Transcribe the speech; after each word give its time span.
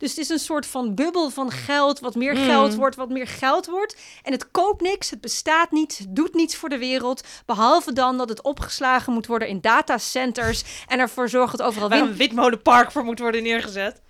Dus 0.00 0.10
het 0.10 0.18
is 0.18 0.28
een 0.28 0.38
soort 0.38 0.66
van 0.66 0.94
bubbel 0.94 1.30
van 1.30 1.50
geld, 1.50 2.00
wat 2.00 2.14
meer 2.14 2.34
Mm. 2.36 2.44
geld 2.44 2.74
wordt, 2.74 2.96
wat 2.96 3.08
meer 3.08 3.26
geld 3.26 3.66
wordt. 3.66 3.96
En 4.22 4.32
het 4.32 4.50
koopt 4.50 4.80
niks, 4.80 5.10
het 5.10 5.20
bestaat 5.20 5.70
niet, 5.70 5.98
het 5.98 6.16
doet 6.16 6.34
niets 6.34 6.56
voor 6.56 6.68
de 6.68 6.78
wereld. 6.78 7.22
Behalve 7.46 7.92
dan 7.92 8.16
dat 8.18 8.28
het 8.28 8.42
opgeslagen 8.42 9.12
moet 9.12 9.26
worden 9.26 9.48
in 9.48 9.60
datacenters 9.60 10.62
en 10.86 10.98
ervoor 10.98 11.28
zorgt 11.28 11.56
dat 11.56 11.66
overal 11.66 11.88
Waar 11.88 12.00
een 12.00 12.16
witmolenpark 12.16 12.92
voor 12.92 13.04
moet 13.04 13.18
worden 13.18 13.42
neergezet. 13.42 14.00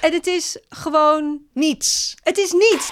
En 0.00 0.12
het 0.12 0.26
is 0.26 0.58
gewoon, 0.68 1.40
Niets. 1.52 2.14
het 2.22 2.38
is 2.38 2.52
niets. 2.52 2.90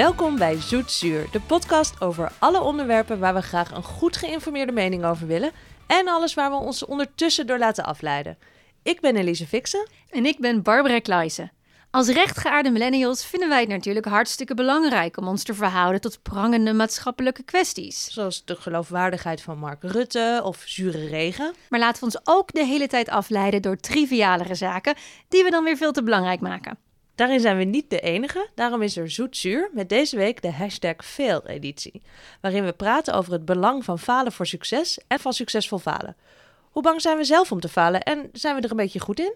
Welkom 0.00 0.38
bij 0.38 0.60
Zoetzuur, 0.60 1.30
de 1.30 1.40
podcast 1.40 2.00
over 2.00 2.32
alle 2.38 2.60
onderwerpen 2.60 3.18
waar 3.18 3.34
we 3.34 3.40
graag 3.42 3.70
een 3.70 3.82
goed 3.82 4.16
geïnformeerde 4.16 4.72
mening 4.72 5.04
over 5.04 5.26
willen 5.26 5.52
en 5.86 6.08
alles 6.08 6.34
waar 6.34 6.50
we 6.50 6.56
ons 6.56 6.84
ondertussen 6.84 7.46
door 7.46 7.58
laten 7.58 7.84
afleiden. 7.84 8.38
Ik 8.82 9.00
ben 9.00 9.16
Elise 9.16 9.46
Fixen. 9.46 9.88
En 10.10 10.26
ik 10.26 10.38
ben 10.38 10.62
Barbara 10.62 10.98
Kluijsen. 10.98 11.52
Als 11.90 12.08
rechtgeaarde 12.08 12.70
millennials 12.70 13.26
vinden 13.26 13.48
wij 13.48 13.60
het 13.60 13.68
natuurlijk 13.68 14.06
hartstikke 14.06 14.54
belangrijk 14.54 15.16
om 15.16 15.28
ons 15.28 15.42
te 15.42 15.54
verhouden 15.54 16.00
tot 16.00 16.22
prangende 16.22 16.72
maatschappelijke 16.72 17.42
kwesties. 17.42 18.12
Zoals 18.12 18.44
de 18.44 18.56
geloofwaardigheid 18.56 19.42
van 19.42 19.58
Mark 19.58 19.82
Rutte 19.82 20.40
of 20.44 20.62
zure 20.64 21.06
regen. 21.06 21.54
Maar 21.68 21.80
laten 21.80 21.98
we 21.98 22.04
ons 22.04 22.20
ook 22.24 22.52
de 22.52 22.64
hele 22.64 22.86
tijd 22.86 23.08
afleiden 23.08 23.62
door 23.62 23.76
trivialere 23.76 24.54
zaken 24.54 24.94
die 25.28 25.44
we 25.44 25.50
dan 25.50 25.64
weer 25.64 25.76
veel 25.76 25.92
te 25.92 26.02
belangrijk 26.02 26.40
maken. 26.40 26.78
Daarin 27.20 27.40
zijn 27.40 27.56
we 27.56 27.64
niet 27.64 27.90
de 27.90 28.00
enige, 28.00 28.48
daarom 28.54 28.82
is 28.82 28.96
er 28.96 29.10
Zoetzuur 29.10 29.70
met 29.72 29.88
deze 29.88 30.16
week 30.16 30.42
de 30.42 30.52
hashtag 30.52 30.96
fail-editie. 31.04 32.02
Waarin 32.40 32.64
we 32.64 32.72
praten 32.72 33.14
over 33.14 33.32
het 33.32 33.44
belang 33.44 33.84
van 33.84 33.98
falen 33.98 34.32
voor 34.32 34.46
succes 34.46 34.98
en 35.06 35.18
van 35.18 35.32
succesvol 35.32 35.78
falen. 35.78 36.16
Hoe 36.70 36.82
bang 36.82 37.00
zijn 37.00 37.16
we 37.16 37.24
zelf 37.24 37.52
om 37.52 37.60
te 37.60 37.68
falen 37.68 38.02
en 38.02 38.28
zijn 38.32 38.54
we 38.56 38.60
er 38.60 38.70
een 38.70 38.76
beetje 38.76 39.00
goed 39.00 39.20
in? 39.20 39.34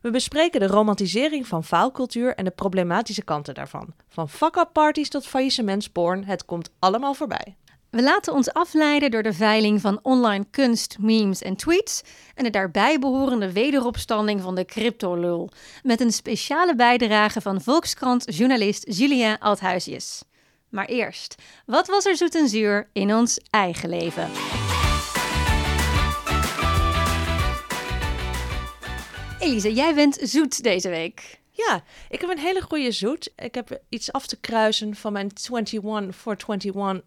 We 0.00 0.10
bespreken 0.10 0.60
de 0.60 0.66
romantisering 0.66 1.46
van 1.46 1.64
faalcultuur 1.64 2.34
en 2.34 2.44
de 2.44 2.50
problematische 2.50 3.24
kanten 3.24 3.54
daarvan. 3.54 3.94
Van 4.08 4.28
fuck-up 4.28 4.70
parties 4.72 5.08
tot 5.08 5.26
faillissementsporn, 5.26 6.24
het 6.24 6.44
komt 6.44 6.70
allemaal 6.78 7.14
voorbij. 7.14 7.56
We 7.94 8.02
laten 8.02 8.32
ons 8.32 8.52
afleiden 8.52 9.10
door 9.10 9.22
de 9.22 9.32
veiling 9.32 9.80
van 9.80 9.98
online 10.02 10.46
kunst, 10.50 10.96
memes 10.98 11.42
en 11.42 11.56
tweets 11.56 12.02
en 12.34 12.44
de 12.44 12.50
daarbij 12.50 12.98
behorende 12.98 13.52
wederopstanding 13.52 14.40
van 14.40 14.54
de 14.54 14.64
cryptolul. 14.64 15.50
Met 15.82 16.00
een 16.00 16.12
speciale 16.12 16.74
bijdrage 16.74 17.40
van 17.40 17.62
Volkskrant-journalist 17.62 18.84
Julia 18.98 19.36
Althuisjes. 19.40 20.22
Maar 20.68 20.86
eerst, 20.86 21.34
wat 21.66 21.86
was 21.86 22.06
er 22.06 22.16
zoet 22.16 22.34
en 22.34 22.48
zuur 22.48 22.88
in 22.92 23.14
ons 23.14 23.40
eigen 23.50 23.88
leven? 23.88 24.30
Elise, 29.38 29.72
jij 29.72 29.94
bent 29.94 30.18
zoet 30.22 30.62
deze 30.62 30.88
week. 30.88 31.40
Ja, 31.50 31.82
ik 32.08 32.20
heb 32.20 32.30
een 32.30 32.38
hele 32.38 32.62
goede 32.62 32.92
zoet. 32.92 33.32
Ik 33.36 33.54
heb 33.54 33.80
iets 33.88 34.12
af 34.12 34.26
te 34.26 34.40
kruisen 34.40 34.94
van 34.94 35.12
mijn 35.12 35.30
21 35.50 36.16
for 36.16 36.36
21 36.48 37.02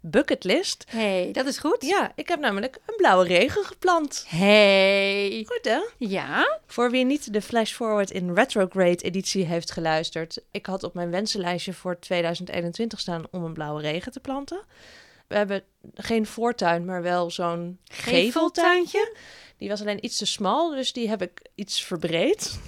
bucketlist. 0.00 0.84
hey, 0.88 1.28
dat 1.32 1.46
is 1.46 1.58
goed. 1.58 1.84
Ja, 1.84 2.12
ik 2.14 2.28
heb 2.28 2.40
namelijk 2.40 2.78
een 2.86 2.96
blauwe 2.96 3.24
regen 3.24 3.64
geplant. 3.64 4.24
Hey. 4.28 5.44
Goed 5.46 5.64
hè? 5.64 5.80
Ja? 5.96 6.58
Voor 6.66 6.90
wie 6.90 7.04
niet 7.04 7.32
de 7.32 7.42
Flash 7.42 7.72
Forward 7.72 8.10
in 8.10 8.34
Retrograde 8.34 9.04
editie 9.04 9.44
heeft 9.44 9.70
geluisterd. 9.70 10.40
Ik 10.50 10.66
had 10.66 10.82
op 10.82 10.94
mijn 10.94 11.10
wensenlijstje 11.10 11.72
voor 11.72 11.98
2021 11.98 13.00
staan 13.00 13.24
om 13.30 13.44
een 13.44 13.52
blauwe 13.52 13.80
regen 13.80 14.12
te 14.12 14.20
planten. 14.20 14.60
We 15.26 15.36
hebben 15.36 15.62
geen 15.94 16.26
voortuin, 16.26 16.84
maar 16.84 17.02
wel 17.02 17.30
zo'n 17.30 17.78
geveltuintje. 17.84 19.16
Die 19.56 19.68
was 19.68 19.80
alleen 19.80 20.04
iets 20.04 20.16
te 20.16 20.26
smal, 20.26 20.70
dus 20.70 20.92
die 20.92 21.08
heb 21.08 21.22
ik 21.22 21.42
iets 21.54 21.84
verbreed. 21.84 22.58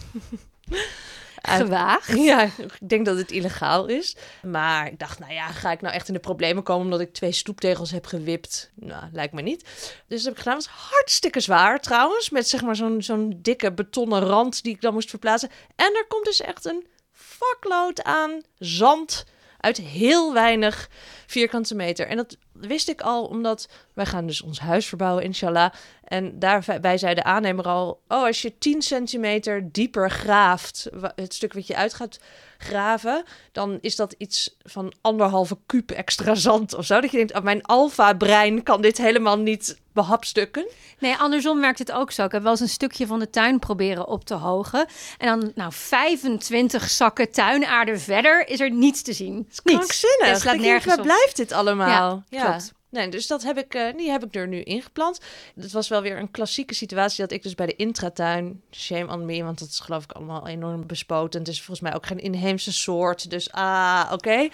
Gewaagd. 1.43 2.19
Ja, 2.31 2.43
ik 2.43 2.89
denk 2.89 3.07
dat 3.07 3.17
het 3.17 3.31
illegaal 3.31 3.87
is. 3.87 4.17
Maar 4.43 4.87
ik 4.87 4.99
dacht, 4.99 5.19
nou 5.19 5.33
ja, 5.33 5.47
ga 5.47 5.73
ik 5.73 5.81
nou 5.81 5.95
echt 5.95 6.09
in 6.09 6.15
de 6.15 6.21
problemen 6.21 6.63
komen 6.63 6.85
omdat 6.85 7.01
ik 7.01 7.13
twee 7.13 7.33
stoeptegels 7.33 7.91
heb 7.91 8.07
gewipt? 8.07 8.71
Nou, 8.75 9.05
lijkt 9.13 9.33
me 9.33 9.43
niet. 9.43 9.63
Dus 10.07 10.23
dat 10.23 10.25
heb 10.25 10.33
ik 10.33 10.39
gedaan. 10.39 10.57
Het 10.57 10.67
was 10.67 10.91
hartstikke 10.91 11.41
zwaar 11.41 11.81
trouwens. 11.81 12.31
Met 12.31 12.49
zeg 12.49 12.63
maar 12.63 12.77
zo'n 12.77 13.03
zo'n 13.03 13.39
dikke 13.43 13.73
betonnen 13.73 14.21
rand 14.21 14.63
die 14.63 14.75
ik 14.75 14.81
dan 14.81 14.93
moest 14.93 15.11
verplaatsen. 15.11 15.51
En 15.77 15.95
er 15.97 16.07
komt 16.09 16.25
dus 16.25 16.41
echt 16.41 16.65
een 16.65 16.87
fuckload 17.13 18.03
aan 18.03 18.41
zand 18.59 19.25
uit 19.61 19.77
heel 19.77 20.33
weinig 20.33 20.89
vierkante 21.27 21.75
meter. 21.75 22.07
En 22.07 22.17
dat 22.17 22.37
wist 22.61 22.89
ik 22.89 23.01
al 23.01 23.25
omdat 23.25 23.69
wij 23.95 24.07
gaan 24.07 24.27
dus 24.27 24.43
ons 24.43 24.61
huis 24.61 24.87
verbouwen, 24.87 25.25
inshallah. 25.25 25.71
En 26.05 26.39
daarbij 26.39 26.99
zei 26.99 27.15
de 27.15 27.25
aannemer 27.25 27.65
al, 27.65 28.01
oh, 28.09 28.25
als 28.25 28.43
je 28.43 28.59
10 28.59 28.83
centimeter 28.83 29.73
dieper 29.73 30.11
graaft, 30.11 30.89
het 31.15 31.35
stuk 31.35 31.53
wat 31.53 31.67
je 31.67 31.77
uit 31.77 31.95
gaat 31.95 32.19
graven, 32.59 33.25
dan 33.53 33.79
is 33.81 33.97
dat 33.97 34.15
iets 34.19 34.57
van 34.63 34.93
anderhalve 35.01 35.59
kuub 35.67 35.91
extra 35.91 36.35
zand 36.35 36.75
of 36.75 36.85
zo. 36.85 37.01
Dat 37.01 37.11
je 37.11 37.17
denkt, 37.17 37.35
oh, 37.35 37.43
mijn 37.43 37.63
alfa-brein 37.63 38.63
kan 38.63 38.83
dit 38.83 38.99
helemaal 38.99 39.39
niet 39.39 39.79
behapstukken. 39.93 40.69
Nee, 40.99 41.17
andersom 41.17 41.61
werkt 41.61 41.79
het 41.79 41.93
ook 41.93 42.11
zo. 42.11 42.25
Ik 42.25 42.33
heb 42.33 42.43
wel 42.43 42.51
eens 42.51 42.61
een 42.61 42.69
stukje 42.69 43.07
van 43.07 43.19
de 43.19 43.31
tuin 43.31 43.59
proberen 43.59 44.07
op 44.07 44.25
te 44.25 44.35
hogen. 44.35 44.87
En 45.19 45.27
dan, 45.27 45.53
nou, 45.55 45.73
25 45.73 46.91
zakken 46.91 47.31
tuinaarde 47.31 47.99
verder 47.99 48.49
is 48.49 48.61
er 48.61 48.71
niets 48.71 49.03
te 49.03 49.13
zien. 49.13 49.35
Niets. 49.35 49.61
Krankzinnig. 49.63 50.29
Het 50.29 50.41
slaat 50.41 50.57
nergens 50.57 50.85
Waar 50.85 50.99
op. 50.99 51.03
blijft 51.03 51.37
dit 51.37 51.53
allemaal? 51.53 52.23
Ja, 52.29 52.50
klopt. 52.51 52.73
Nee, 52.91 53.09
dus 53.09 53.27
dat 53.27 53.43
heb 53.43 53.59
ik, 53.59 53.75
eh, 53.75 53.97
die 53.97 54.11
heb 54.11 54.25
ik 54.25 54.35
er 54.35 54.49
nu 54.49 54.63
ingeplant. 54.63 55.21
Het 55.55 55.73
was 55.73 55.89
wel 55.89 56.03
weer 56.03 56.19
een 56.19 56.31
klassieke 56.31 56.75
situatie 56.75 57.21
dat 57.21 57.33
ik 57.33 57.43
dus 57.43 57.55
bij 57.55 57.67
de 57.67 57.77
intratuin, 57.77 58.63
shame 58.71 59.13
on 59.13 59.25
me, 59.25 59.43
want 59.43 59.59
dat 59.59 59.69
is 59.69 59.79
geloof 59.79 60.05
ik 60.05 60.13
allemaal 60.13 60.47
enorm 60.47 60.87
bespoten. 60.87 61.41
Het 61.41 61.49
is 61.49 61.63
volgens 61.63 61.81
mij 61.81 61.95
ook 61.95 62.07
geen 62.07 62.19
inheemse 62.19 62.73
soort, 62.73 63.31
dus 63.31 63.53
ah, 63.53 64.11
oké. 64.13 64.49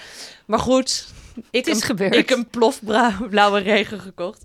Maar 0.46 0.58
goed, 0.58 1.08
ik 1.50 1.66
Het 1.66 1.66
is 1.66 1.80
een, 1.80 1.86
gebeurd. 1.86 2.14
ik 2.14 2.30
een 2.30 2.48
plofblauwe 2.48 3.58
regen 3.58 4.00
gekocht. 4.00 4.44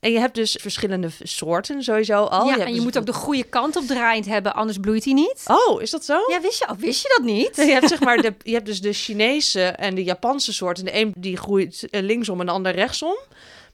En 0.00 0.12
je 0.12 0.18
hebt 0.18 0.34
dus 0.34 0.56
verschillende 0.60 1.08
soorten 1.22 1.82
sowieso 1.82 2.24
al. 2.24 2.44
ja, 2.44 2.50
hebt 2.50 2.62
en 2.62 2.68
je 2.68 2.74
dus 2.74 2.84
moet 2.84 2.98
ook 2.98 3.06
de 3.06 3.12
goede 3.12 3.44
kant 3.44 3.76
op 3.76 3.86
draaiend 3.86 4.26
hebben, 4.26 4.54
anders 4.54 4.78
bloeit 4.78 5.04
hij 5.04 5.12
niet. 5.12 5.42
Oh, 5.46 5.82
is 5.82 5.90
dat 5.90 6.04
zo? 6.04 6.18
Ja, 6.28 6.40
wist 6.40 6.58
je, 6.58 6.68
oh, 6.68 6.78
wist 6.78 7.02
je 7.02 7.14
dat 7.16 7.26
niet? 7.26 7.56
Je 7.70 7.72
hebt, 7.72 7.88
zeg 7.88 8.00
maar 8.00 8.16
de, 8.16 8.34
je 8.42 8.52
hebt 8.52 8.66
dus 8.66 8.80
de 8.80 8.92
Chinese 8.92 9.62
en 9.62 9.94
de 9.94 10.04
Japanse 10.04 10.52
soort. 10.52 10.78
En 10.78 10.84
de 10.84 10.94
een 10.94 11.12
die 11.16 11.36
groeit 11.36 11.86
eh, 11.90 12.02
linksom 12.02 12.40
en 12.40 12.46
de 12.46 12.52
ander 12.52 12.72
rechtsom. 12.72 13.18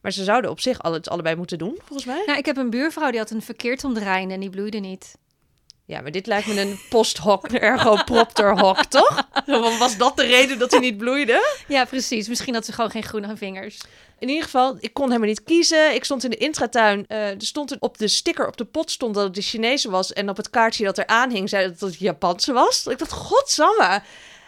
Maar 0.01 0.13
ze 0.13 0.25
zouden 0.25 0.51
op 0.51 0.61
zich 0.61 0.83
al 0.83 0.93
het 0.93 1.09
allebei 1.09 1.37
moeten 1.37 1.59
doen, 1.59 1.79
volgens 1.85 2.05
mij. 2.05 2.23
Nou, 2.27 2.39
ik 2.39 2.47
heb 2.47 2.57
een 2.57 2.71
buurvrouw 2.71 3.11
die 3.11 3.19
had 3.19 3.31
een 3.31 3.43
verkeerd 3.43 3.85
omdraaiende 3.85 4.35
en 4.35 4.41
die 4.41 4.51
bloeide 4.51 4.79
niet. 4.79 5.15
Ja, 5.87 6.01
maar 6.01 6.11
dit 6.11 6.27
lijkt 6.27 6.47
me 6.47 6.61
een 6.61 6.79
post-hoc, 6.89 7.47
ergo 7.71 7.97
propter 8.05 8.59
hoc, 8.59 8.85
toch? 8.85 9.29
Was 9.79 9.97
dat 9.97 10.17
de 10.17 10.27
reden 10.27 10.59
dat 10.59 10.71
hij 10.71 10.81
niet 10.81 10.97
bloeide? 10.97 11.57
Ja, 11.69 11.85
precies. 11.85 12.29
Misschien 12.29 12.55
had 12.55 12.65
ze 12.65 12.73
gewoon 12.73 12.91
geen 12.91 13.03
groene 13.03 13.37
vingers. 13.37 13.81
In 14.19 14.29
ieder 14.29 14.45
geval, 14.45 14.77
ik 14.81 14.93
kon 14.93 15.07
helemaal 15.07 15.29
niet 15.29 15.43
kiezen. 15.43 15.95
Ik 15.95 16.05
stond 16.05 16.25
in 16.25 16.31
de 16.31 16.37
intratuin. 16.37 17.05
Eh, 17.07 17.31
er 17.31 17.37
stond 17.39 17.79
op 17.79 17.99
de 17.99 18.09
sticker 18.09 18.47
op 18.47 18.57
de 18.57 18.65
pot 18.65 18.91
stond 18.91 19.15
dat 19.15 19.25
het 19.25 19.35
de 19.35 19.41
Chinese 19.43 19.91
was. 19.91 20.13
En 20.13 20.29
op 20.29 20.37
het 20.37 20.51
kaartje 20.51 20.85
dat 20.85 20.99
er 20.99 21.07
aan 21.07 21.31
hing, 21.31 21.49
zei 21.49 21.69
dat 21.69 21.81
het 21.81 21.99
Japanse 21.99 22.53
was. 22.53 22.87
Ik 22.87 22.99
dacht, 22.99 23.13
godsamme. 23.13 24.03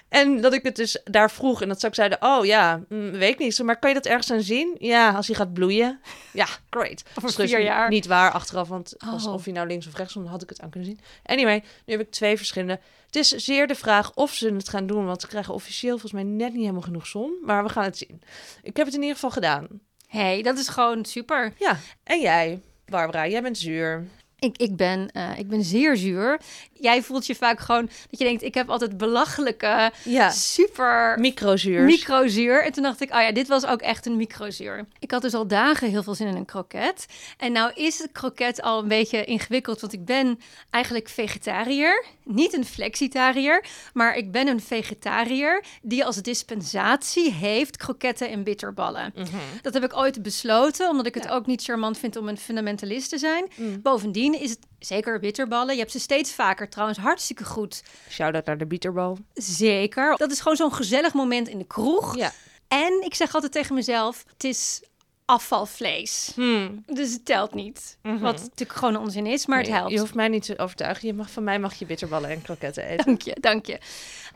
En 0.09 0.41
dat 0.41 0.53
ik 0.53 0.63
het 0.63 0.77
dus 0.77 1.01
daar 1.05 1.31
vroeg 1.31 1.63
en 1.63 1.69
dat 1.69 1.81
ze 1.81 1.87
ook 1.87 1.95
zeiden, 1.95 2.19
oh 2.23 2.45
ja, 2.45 2.81
mm, 2.89 3.11
weet 3.11 3.33
ik 3.33 3.39
niet. 3.39 3.63
Maar 3.63 3.79
kan 3.79 3.89
je 3.91 3.97
dat 3.97 4.07
ergens 4.07 4.31
aan 4.31 4.41
zien? 4.41 4.77
Ja, 4.79 5.11
als 5.11 5.27
hij 5.27 5.37
gaat 5.37 5.53
bloeien. 5.53 6.01
Ja, 6.33 6.47
great. 6.71 7.03
Over 7.15 7.37
Dus 7.37 7.51
vier 7.51 7.63
jaar. 7.63 7.89
Niet 7.89 8.07
waar 8.07 8.31
achteraf, 8.33 8.69
want 8.69 8.95
als, 8.99 9.27
Oh. 9.27 9.33
of 9.33 9.45
hij 9.45 9.53
nou 9.53 9.67
links 9.67 9.87
of 9.87 9.97
rechts 9.97 10.13
stond, 10.13 10.29
had 10.29 10.43
ik 10.43 10.49
het 10.49 10.61
aan 10.61 10.71
kunnen 10.71 10.89
zien. 10.89 11.01
Anyway, 11.25 11.63
nu 11.87 11.93
heb 11.97 12.01
ik 12.07 12.11
twee 12.11 12.37
verschillende. 12.37 12.81
Het 13.07 13.17
is 13.17 13.29
zeer 13.29 13.67
de 13.67 13.75
vraag 13.75 14.15
of 14.15 14.33
ze 14.35 14.53
het 14.53 14.69
gaan 14.69 14.87
doen, 14.87 15.07
want 15.07 15.21
ze 15.21 15.27
krijgen 15.27 15.55
officieel 15.55 15.91
volgens 15.99 16.13
mij 16.13 16.23
net 16.23 16.51
niet 16.53 16.61
helemaal 16.61 16.81
genoeg 16.83 17.07
zon. 17.07 17.33
Maar 17.45 17.63
we 17.63 17.69
gaan 17.69 17.85
het 17.85 17.99
zien. 17.99 18.23
Ik 18.63 18.77
heb 18.77 18.87
het 18.87 18.95
in 18.95 19.01
ieder 19.01 19.15
geval 19.15 19.31
gedaan. 19.31 19.67
hey, 20.09 20.43
dat 20.43 20.59
is 20.59 20.69
gewoon 20.69 21.05
super. 21.05 21.53
Ja, 21.59 21.77
en 22.05 22.21
jij, 22.21 22.61
Barbara, 22.87 23.27
jij 23.29 23.43
bent 23.43 23.59
zuur. 23.59 24.07
Ik, 24.41 24.57
ik, 24.57 24.77
ben, 24.77 25.11
eh, 25.13 25.39
ik 25.39 25.49
ben 25.49 25.63
zeer 25.65 25.97
zuur. 25.97 26.41
Jij 26.73 27.03
voelt 27.03 27.27
je 27.27 27.35
vaak 27.35 27.61
gewoon 27.61 27.87
dat 28.11 28.19
je 28.19 28.25
denkt, 28.25 28.43
ik 28.43 28.55
heb 28.55 28.71
altijd 28.71 28.97
belachelijke, 28.97 29.93
Ja, 30.05 30.31
super 30.31 31.17
microzuur. 31.21 31.85
microzuur. 31.85 32.65
En 32.65 32.73
toen 32.73 32.83
dacht 32.83 33.01
ik, 33.01 33.15
oh 33.15 33.21
ja, 33.21 33.33
dit 33.33 33.49
was 33.49 33.67
ook 33.67 33.81
echt 33.81 34.07
een 34.07 34.17
microzuur. 34.17 34.87
Ik 34.99 35.11
had 35.11 35.23
dus 35.23 35.35
al 35.35 35.47
dagen 35.47 35.89
heel 35.91 36.03
veel 36.03 36.15
zin 36.15 36.27
in 36.27 36.37
een 36.37 36.45
kroket. 36.45 37.07
En 37.39 37.53
nou 37.53 37.73
is 37.75 37.99
het 37.99 38.13
kroket 38.13 38.63
al 38.63 38.83
een 38.83 38.89
beetje 38.89 39.25
ingewikkeld, 39.25 39.81
want 39.81 39.93
ik 39.93 40.05
ben 40.05 40.41
eigenlijk 40.71 41.09
vegetariër. 41.09 42.05
Niet 42.25 42.53
een 42.57 42.65
flexitariër, 42.65 43.65
maar 43.93 44.17
ik 44.17 44.33
ben 44.33 44.49
een 44.49 44.61
vegetariër 44.61 45.65
die 45.83 46.05
als 46.05 46.17
dispensatie 46.17 47.33
heeft 47.33 47.77
kroketten 47.77 48.31
en 48.31 48.43
bitterballen. 48.43 49.13
Mhm. 49.17 49.27
Dat 49.63 49.75
heb 49.75 49.85
ik 49.85 49.97
ooit 49.97 50.23
besloten, 50.23 50.89
omdat 50.89 51.07
ik 51.07 51.15
het 51.15 51.29
ook 51.29 51.47
niet 51.47 51.63
charmant 51.63 51.99
vind 51.99 52.17
om 52.17 52.29
een 52.29 52.39
fundamentalist 52.39 53.09
te 53.11 53.19
zijn. 53.19 53.47
Mm. 53.55 53.83
Bovendien 53.83 54.28
is 54.35 54.51
het 54.51 54.67
Zeker 54.79 55.19
bitterballen. 55.19 55.75
Je 55.75 55.81
hebt 55.81 55.93
ze 55.93 55.99
steeds 55.99 56.33
vaker 56.33 56.69
trouwens. 56.69 56.99
Hartstikke 56.99 57.45
goed. 57.45 57.83
Shout-out 58.09 58.47
naar 58.47 58.59
de 58.59 58.67
bieterbal. 58.67 59.19
Zeker. 59.35 60.17
Dat 60.17 60.31
is 60.31 60.41
gewoon 60.41 60.57
zo'n 60.57 60.73
gezellig 60.73 61.15
moment 61.15 61.49
in 61.49 61.59
de 61.59 61.67
kroeg. 61.67 62.17
Ja. 62.17 62.33
En 62.69 63.03
ik 63.05 63.15
zeg 63.15 63.35
altijd 63.35 63.53
tegen 63.53 63.75
mezelf, 63.75 64.25
het 64.33 64.45
is 64.45 64.83
afvalvlees. 65.29 66.33
Hmm. 66.35 66.85
Dus 66.87 67.13
het 67.13 67.25
telt 67.25 67.55
niet. 67.55 67.99
Mhm. 68.03 68.19
Wat 68.19 68.41
natuurlijk 68.41 68.79
gewoon 68.79 68.97
onzin 68.97 69.27
is, 69.27 69.47
maar 69.47 69.59
het 69.59 69.69
helpt. 69.69 69.91
Je 69.91 69.99
hoeft 69.99 70.15
mij 70.15 70.29
niet 70.29 70.45
te 70.45 70.59
overtuigen. 70.59 71.07
Je 71.09 71.15
mag, 71.15 71.31
van 71.31 71.45
mij 71.45 71.59
mag 71.59 71.75
je 71.75 71.87
bitterballen 71.87 72.31
en 72.31 72.43
kroketten 72.43 72.85
eten. 72.85 73.05
Dank 73.05 73.23
je, 73.23 73.37
dank 73.41 73.67
je. 73.67 73.79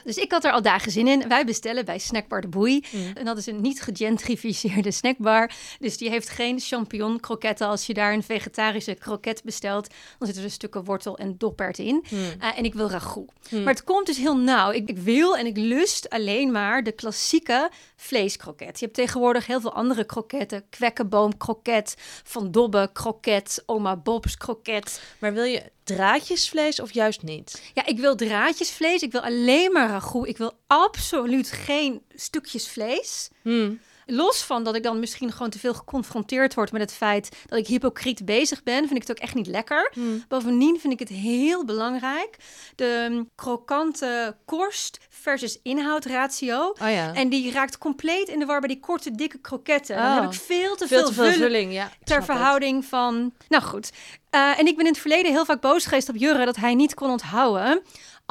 Dus 0.04 0.16
ik 0.16 0.32
had 0.32 0.44
er 0.44 0.52
al 0.52 0.62
dagen 0.62 0.92
zin 0.92 1.06
in. 1.06 1.28
Wij 1.28 1.44
bestellen 1.44 1.84
bij 1.84 1.98
Snackbar 1.98 2.40
de 2.40 2.48
Boei. 2.48 2.84
Mm. 2.90 3.10
En 3.14 3.24
dat 3.24 3.38
is 3.38 3.46
een 3.46 3.60
niet 3.60 3.82
gegentrificeerde 3.82 4.90
snackbar. 4.90 5.50
Dus 5.78 5.96
die 5.96 6.10
heeft 6.10 6.28
geen 6.28 6.60
champignon 6.60 7.20
kroketten. 7.20 7.66
Als 7.66 7.86
je 7.86 7.94
daar 7.94 8.12
een 8.12 8.22
vegetarische 8.22 8.94
kroket 8.94 9.42
bestelt, 9.44 9.88
dan 10.18 10.26
zitten 10.26 10.44
er 10.44 10.50
stukken 10.50 10.84
wortel 10.84 11.18
en 11.18 11.34
doppert 11.38 11.78
in. 11.78 12.04
Hmm. 12.08 12.18
Eh, 12.18 12.58
en 12.58 12.64
ik 12.64 12.74
wil 12.74 12.90
ragout. 12.90 13.32
Maar 13.50 13.74
het 13.74 13.84
komt 13.84 14.06
dus 14.06 14.16
heel 14.16 14.36
nauw. 14.36 14.70
Ik, 14.70 14.88
ik 14.88 14.98
wil 14.98 15.36
en 15.36 15.46
ik 15.46 15.56
lust 15.56 16.10
alleen 16.10 16.50
maar 16.50 16.82
de 16.82 16.92
klassieke 16.92 17.70
vleeskroket. 17.96 18.78
Je 18.78 18.84
hebt 18.84 18.96
tegenwoordig 18.96 19.46
heel 19.46 19.60
veel 19.60 19.72
andere 19.72 20.04
kroketten. 20.04 20.64
Kwekkenboom 20.82 21.36
kroket, 21.36 21.94
Van 22.24 22.50
Dobbe 22.50 22.90
kroket, 22.92 23.62
Oma 23.66 23.96
Bob's 23.96 24.36
kroket. 24.36 25.02
Maar 25.18 25.32
wil 25.32 25.44
je 25.44 25.62
draadjesvlees 25.84 26.80
of 26.80 26.92
juist 26.92 27.22
niet? 27.22 27.62
Ja, 27.74 27.86
ik 27.86 27.98
wil 27.98 28.16
draadjesvlees. 28.16 29.02
Ik 29.02 29.12
wil 29.12 29.20
alleen 29.20 29.72
maar 29.72 29.88
ragout. 29.88 30.28
Ik 30.28 30.36
wil 30.36 30.52
absoluut 30.66 31.50
geen 31.50 32.02
stukjes 32.14 32.68
vlees. 32.68 33.30
Hmm. 33.42 33.80
Los 34.06 34.42
van 34.42 34.64
dat 34.64 34.74
ik 34.74 34.82
dan 34.82 35.00
misschien 35.00 35.32
gewoon 35.32 35.50
te 35.50 35.58
veel 35.58 35.74
geconfronteerd 35.74 36.54
word 36.54 36.72
met 36.72 36.80
het 36.80 36.92
feit 36.92 37.36
dat 37.46 37.58
ik 37.58 37.66
hypocriet 37.66 38.24
bezig 38.24 38.62
ben, 38.62 38.78
vind 38.78 38.94
ik 38.94 39.06
het 39.06 39.10
ook 39.10 39.22
echt 39.22 39.34
niet 39.34 39.46
lekker. 39.46 39.90
Hmm. 39.94 40.24
Bovendien 40.28 40.80
vind 40.80 40.92
ik 40.92 40.98
het 40.98 41.08
heel 41.08 41.64
belangrijk 41.64 42.36
de 42.76 43.06
mm, 43.10 43.30
krokante 43.34 44.36
korst 44.44 44.98
versus 45.08 45.58
inhoudratio. 45.62 46.68
Oh 46.68 46.90
ja. 46.90 47.14
En 47.14 47.28
die 47.28 47.52
raakt 47.52 47.78
compleet 47.78 48.28
in 48.28 48.38
de 48.38 48.46
war 48.46 48.60
bij 48.60 48.68
die 48.68 48.80
korte, 48.80 49.10
dikke 49.10 49.38
kroketten. 49.38 49.96
Dan 49.96 50.06
Oh. 50.06 50.20
heb 50.20 50.32
ik 50.32 50.40
veel 50.40 50.76
te 50.76 50.86
veel 50.86 50.98
veel, 50.98 51.08
te 51.08 51.14
veel 51.14 51.32
vulling 51.32 51.72
ja. 51.72 51.90
ter 52.04 52.16
het. 52.16 52.24
verhouding 52.24 52.84
van. 52.84 53.32
Nou 53.48 53.62
goed. 53.62 53.90
Eh, 54.30 54.58
en 54.58 54.66
ik 54.66 54.76
ben 54.76 54.84
in 54.84 54.92
het 54.92 55.00
verleden 55.00 55.32
heel 55.32 55.44
vaak 55.44 55.60
boos 55.60 55.84
geweest 55.84 56.08
op 56.08 56.16
Jurre 56.16 56.44
dat 56.44 56.56
hij 56.56 56.74
niet 56.74 56.94
kon 56.94 57.10
onthouden. 57.10 57.82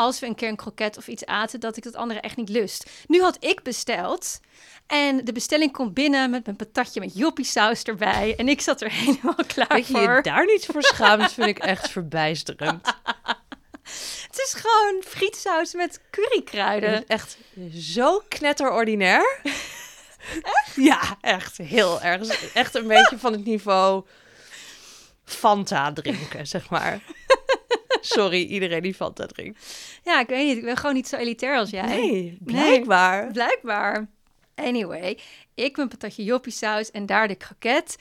Als 0.01 0.19
we 0.19 0.25
een 0.25 0.35
keer 0.35 0.49
een 0.49 0.55
kroket 0.55 0.97
of 0.97 1.07
iets 1.07 1.25
aten, 1.25 1.59
dat 1.59 1.77
ik 1.77 1.83
dat 1.83 1.95
andere 1.95 2.19
echt 2.19 2.35
niet 2.35 2.49
lust. 2.49 2.89
Nu 3.07 3.21
had 3.21 3.37
ik 3.39 3.63
besteld. 3.63 4.39
En 4.87 5.25
de 5.25 5.31
bestelling 5.31 5.71
komt 5.71 5.93
binnen 5.93 6.29
met 6.29 6.45
mijn 6.45 6.57
patatje 6.57 6.99
met 6.99 7.17
joppie 7.17 7.45
saus 7.45 7.83
erbij. 7.83 8.33
En 8.37 8.47
ik 8.47 8.61
zat 8.61 8.81
er 8.81 8.91
helemaal 9.01 9.35
klaar 9.47 9.67
Dat 9.67 9.87
je 9.87 9.93
voor. 9.93 10.15
je 10.15 10.21
daar 10.21 10.45
niet 10.45 10.65
voor 10.65 10.83
schaamt, 10.83 11.31
vind 11.31 11.47
ik 11.47 11.59
echt 11.73 11.89
verbijsterend. 11.89 12.87
Het 14.27 14.37
is 14.45 14.53
gewoon 14.57 15.03
frietsaus 15.03 15.73
met 15.73 15.99
currykruiden. 16.11 17.07
echt 17.07 17.37
zo 17.73 18.21
knetterordinair. 18.27 19.39
Ja, 20.75 21.17
echt 21.21 21.57
heel 21.57 22.01
erg. 22.01 22.53
Echt 22.53 22.75
een 22.75 22.87
beetje 22.87 23.17
van 23.17 23.31
het 23.31 23.45
niveau 23.45 24.05
Fanta 25.25 25.93
drinken, 25.93 26.47
zeg 26.47 26.69
maar. 26.69 26.99
Sorry, 28.15 28.43
iedereen 28.43 28.81
die 28.81 28.93
Fanta 28.93 29.25
drinkt. 29.25 29.59
Ja, 30.03 30.19
ik 30.19 30.27
weet 30.27 30.47
niet. 30.47 30.57
Ik 30.57 30.63
ben 30.63 30.77
gewoon 30.77 30.95
niet 30.95 31.07
zo 31.07 31.15
elitair 31.15 31.57
als 31.57 31.69
jij. 31.69 31.85
Nee, 31.85 32.37
blijkbaar. 32.39 33.31
Blijkbaar. 33.31 34.09
Anyway, 34.55 35.19
ik 35.55 35.75
mijn 35.75 35.87
patatje 35.87 36.23
joppie 36.23 36.51
saus 36.51 36.91
en 36.91 37.05
daar 37.05 37.27
de 37.27 37.35
kroket. 37.35 37.97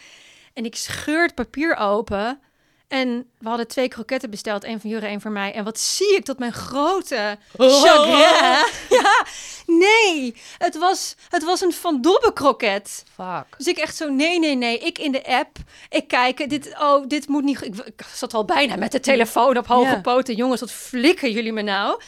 En 0.53 0.65
ik 0.65 0.75
scheur 0.75 1.23
het 1.23 1.35
papier 1.35 1.77
open. 1.77 2.41
En 2.91 3.31
we 3.39 3.49
hadden 3.49 3.69
twee 3.69 3.89
kroketten 3.89 4.31
besteld. 4.31 4.65
één 4.65 4.81
van 4.81 4.91
Jure, 4.91 5.07
één 5.07 5.21
voor 5.21 5.31
mij. 5.31 5.53
En 5.55 5.65
wat 5.65 5.79
zie 5.81 6.17
ik 6.17 6.25
tot 6.25 6.39
mijn 6.39 6.53
grote 6.53 7.39
Oh. 7.57 7.83
chagrin. 7.83 8.65
Ja, 8.99 9.25
nee. 9.67 10.35
Het 10.59 10.79
was, 10.79 11.15
het 11.29 11.45
was 11.45 11.61
een 11.61 11.73
Van 11.73 12.01
Dobbe 12.01 12.33
kroket. 12.33 13.05
Fuck. 13.15 13.45
Dus 13.57 13.67
ik 13.67 13.77
echt 13.79 13.97
zo, 13.97 14.09
nee, 14.09 14.39
nee, 14.39 14.55
nee. 14.57 14.79
Ik 14.79 14.99
in 14.99 15.13
de 15.13 15.25
app. 15.27 15.57
Ik 15.89 16.09
kijk, 16.09 16.51
dit, 16.51 16.75
oh, 16.81 17.07
dit 17.09 17.29
moet 17.29 17.45
niet... 17.45 17.63
Ik, 17.65 17.75
ik 17.77 18.05
zat 18.15 18.35
al 18.35 18.45
bijna 18.45 18.77
met 18.77 18.93
de 18.93 19.01
telefoon 19.01 19.57
op 19.59 19.67
hoge 19.67 19.91
Ja. 19.91 20.01
poten. 20.01 20.35
Jongens, 20.35 20.61
wat 20.61 20.73
flikken 20.73 21.31
jullie 21.33 21.53
me 21.53 21.63
nou? 21.63 22.01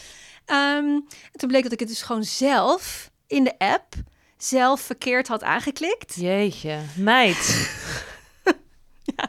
En 0.44 1.06
toen 1.32 1.48
bleek 1.48 1.62
dat 1.62 1.72
ik 1.72 1.78
het 1.80 1.88
dus 1.88 2.02
gewoon 2.02 2.24
zelf 2.24 3.10
in 3.26 3.44
de 3.44 3.54
app 3.58 3.94
zelf 4.36 4.80
verkeerd 4.80 5.28
had 5.28 5.42
aangeklikt. 5.42 6.14
Jeetje, 6.14 6.78
meid. 6.96 7.36
Ik 9.04 9.20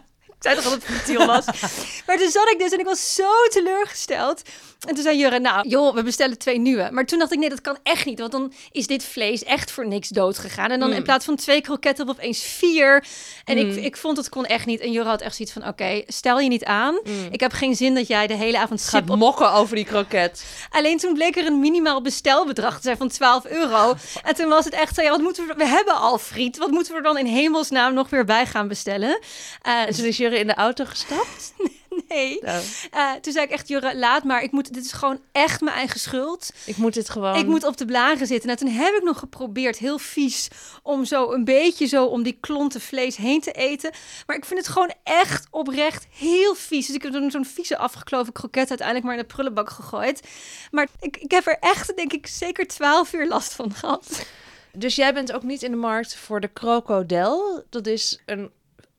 zei 0.44 0.56
toch 0.56 0.64
dat 0.64 0.74
het 0.74 0.84
futiel 0.84 1.26
was. 1.26 1.46
maar 2.08 2.18
toen 2.18 2.30
zat 2.30 2.50
ik 2.50 2.60
dus 2.60 2.72
en 2.72 2.80
ik 2.80 2.86
was 2.86 3.16
zo 3.16 3.30
teleurgesteld. 3.50 4.42
En 4.88 4.94
toen 4.96 5.04
zei 5.04 5.18
Jurre, 5.18 5.40
nou 5.40 5.68
joh, 5.70 5.94
we 5.96 6.04
bestellen 6.04 6.38
twee 6.38 6.60
nieuwe. 6.60 6.90
Maar 6.92 7.06
toen 7.06 7.20
dacht 7.20 7.32
ik, 7.32 7.40
nee, 7.40 7.50
dat 7.50 7.62
kan 7.62 7.78
echt 7.84 8.06
niet. 8.06 8.20
Want 8.20 8.32
dan 8.32 8.54
is 8.72 8.88
dit 8.88 9.04
vlees 9.06 9.44
echt 9.44 9.72
voor 9.72 9.88
niks 9.88 10.08
dood 10.10 10.38
gegaan. 10.38 10.72
En 10.72 10.80
dan 10.80 10.90
Mm. 10.90 10.96
in 10.96 11.04
plaats 11.04 11.26
van 11.26 11.36
twee 11.36 11.62
kroketten 11.62 12.10
op 12.10 12.16
opeens 12.18 12.44
vier. 12.44 13.06
En 13.46 13.58
Mm. 13.58 13.70
ik, 13.72 13.84
ik 13.84 13.98
vond 13.98 14.18
het 14.18 14.30
kon 14.30 14.46
echt 14.46 14.66
niet. 14.66 14.80
En 14.80 14.92
Jurre 14.92 15.10
had 15.10 15.22
echt 15.22 15.36
zoiets 15.36 15.54
van, 15.54 15.68
oké, 15.68 16.04
stel 16.08 16.40
je 16.40 16.50
niet 16.50 16.64
aan. 16.64 17.00
Ik 17.32 17.40
heb 17.40 17.52
geen 17.54 17.76
zin 17.76 17.96
dat 17.96 18.08
jij 18.08 18.28
de 18.28 18.34
hele 18.36 18.58
avond. 18.60 18.82
Gaat 18.82 18.90
sip 19.02 19.10
op... 19.10 19.18
mokken 19.18 19.52
over 19.52 19.76
die 19.76 19.86
kroket. 19.86 20.46
Alleen 20.70 20.98
toen 20.98 21.14
bleek 21.14 21.36
er 21.38 21.46
een 21.46 21.60
minimaal 21.60 22.02
bestelbedrag 22.02 22.76
te 22.76 22.82
zijn 22.82 22.98
van 22.98 23.08
12 23.10 23.46
euro. 23.46 23.94
En 24.24 24.36
toen 24.36 24.50
was 24.50 24.66
het 24.66 24.74
echt 24.74 24.96
zo, 24.96 25.02
ja, 25.02 25.10
wat 25.10 25.22
moeten 25.22 25.48
we... 25.48 25.54
We 25.58 25.66
hebben 25.68 25.96
al 25.96 26.18
friet. 26.18 26.58
Wat 26.58 26.72
moeten 26.72 26.92
we 26.92 26.98
er 26.98 27.04
dan 27.04 27.18
in 27.18 27.26
hemelsnaam 27.26 27.94
nog 27.94 28.10
weer 28.10 28.26
bij 28.26 28.46
gaan 28.46 28.68
bestellen? 28.68 29.20
Eh, 29.62 29.82
En 29.82 29.94
toen 29.96 30.04
in 30.40 30.48
de 30.48 30.54
auto 30.56 30.86
gestapt. 30.86 31.54
nee. 32.10 32.40
Nou, 32.42 32.64
Eh, 32.92 33.12
toen 33.12 33.34
zei 33.34 33.46
ik 33.46 33.52
echt, 33.52 33.68
Jurre, 33.68 33.98
laat 33.98 34.24
maar. 34.24 34.44
Ik 34.44 34.52
moet, 34.52 34.74
dit 34.74 34.86
is 34.86 34.92
gewoon 34.92 35.20
echt 35.32 35.62
mijn 35.62 35.76
eigen 35.76 36.00
schuld. 36.00 36.50
ik 36.66 36.78
moet 36.78 36.94
dit 36.94 37.10
gewoon... 37.10 37.36
Ik 37.36 37.46
moet 37.46 37.64
op 37.64 37.78
de 37.78 37.86
blaren 37.86 38.28
zitten. 38.28 38.50
En 38.50 38.58
toen 38.58 38.68
heb 38.68 38.94
ik 38.94 39.04
nog 39.04 39.20
geprobeerd, 39.20 39.78
heel 39.78 39.98
vies, 39.98 40.48
om 40.84 41.06
zo 41.06 41.32
een 41.32 41.44
beetje 41.44 41.86
zo 41.86 42.06
om 42.06 42.24
die 42.24 42.38
klonten 42.40 42.82
vlees 42.82 43.16
heen 43.16 43.42
te 43.42 43.52
eten. 43.52 43.92
Maar 44.28 44.36
ik 44.36 44.46
vind 44.46 44.60
het 44.60 44.70
gewoon 44.70 44.94
echt 45.04 45.48
oprecht 45.52 46.06
heel 46.10 46.56
vies. 46.56 46.86
Dus 46.88 46.96
ik 46.96 47.02
heb 47.02 47.12
toen 47.12 47.32
zo'n 47.32 47.46
vieze 47.46 47.78
afgekloven 47.78 48.34
kroket 48.34 48.70
uiteindelijk 48.70 49.08
maar 49.08 49.16
in 49.16 49.22
de 49.22 49.34
prullenbak 49.34 49.70
gegooid. 49.70 50.28
Maar 50.72 50.88
ik, 51.00 51.18
ik 51.18 51.32
heb 51.32 51.48
er 51.48 51.58
echt, 51.60 51.96
denk 51.96 52.14
ik, 52.14 52.28
zeker 52.28 52.68
twaalf 52.68 53.14
uur 53.14 53.28
last 53.28 53.54
van 53.54 53.74
gehad. 53.74 54.26
Dus 54.72 54.96
jij 54.96 55.14
bent 55.14 55.32
ook 55.32 55.44
niet 55.44 55.64
in 55.64 55.72
de 55.72 55.78
markt 55.78 56.16
voor 56.16 56.40
de 56.42 56.54
crocodel. 56.54 57.64
Dat 57.70 57.88
is 57.88 58.22
een 58.26 58.52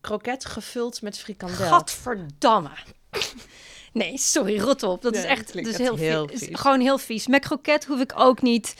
kroket 0.05 0.45
gevuld 0.45 1.03
met 1.03 1.19
frikandel. 1.19 1.67
Gadverdamme. 1.67 2.71
Nee, 3.93 4.19
sorry, 4.19 4.61
rot 4.61 4.83
op. 4.83 5.03
Dat 5.03 5.15
is 5.15 5.25
echt, 5.25 5.53
dat 5.55 5.67
echt 5.67 5.77
heel, 5.77 5.97
heel 5.97 6.29
vies. 6.29 6.39
vies. 6.39 6.61
Gewoon 6.61 6.81
heel 6.81 6.99
vies. 6.99 7.27
Met 7.27 7.45
kroket 7.45 7.85
hoef 7.85 8.01
ik 8.01 8.13
ook 8.17 8.43
niet. 8.43 8.75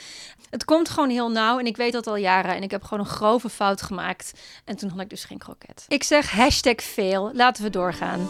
Het 0.49 0.65
komt 0.65 0.89
gewoon 0.89 1.09
heel 1.09 1.31
nauw 1.31 1.59
en 1.59 1.65
ik 1.65 1.77
weet 1.77 1.93
dat 1.93 2.07
al 2.07 2.15
jaren. 2.15 2.55
En 2.55 2.63
ik 2.63 2.71
heb 2.71 2.83
gewoon 2.83 2.99
een 2.99 3.11
grove 3.11 3.49
fout 3.49 3.81
gemaakt. 3.81 4.33
En 4.65 4.75
toen 4.75 4.89
had 4.89 4.99
ik 4.99 5.09
dus 5.09 5.23
geen 5.23 5.37
kroket. 5.37 5.85
Ik 5.87 6.03
zeg 6.03 6.31
hashtag 6.31 6.83
veel. 6.83 7.31
Laten 7.33 7.63
we 7.63 7.69
doorgaan. 7.69 8.27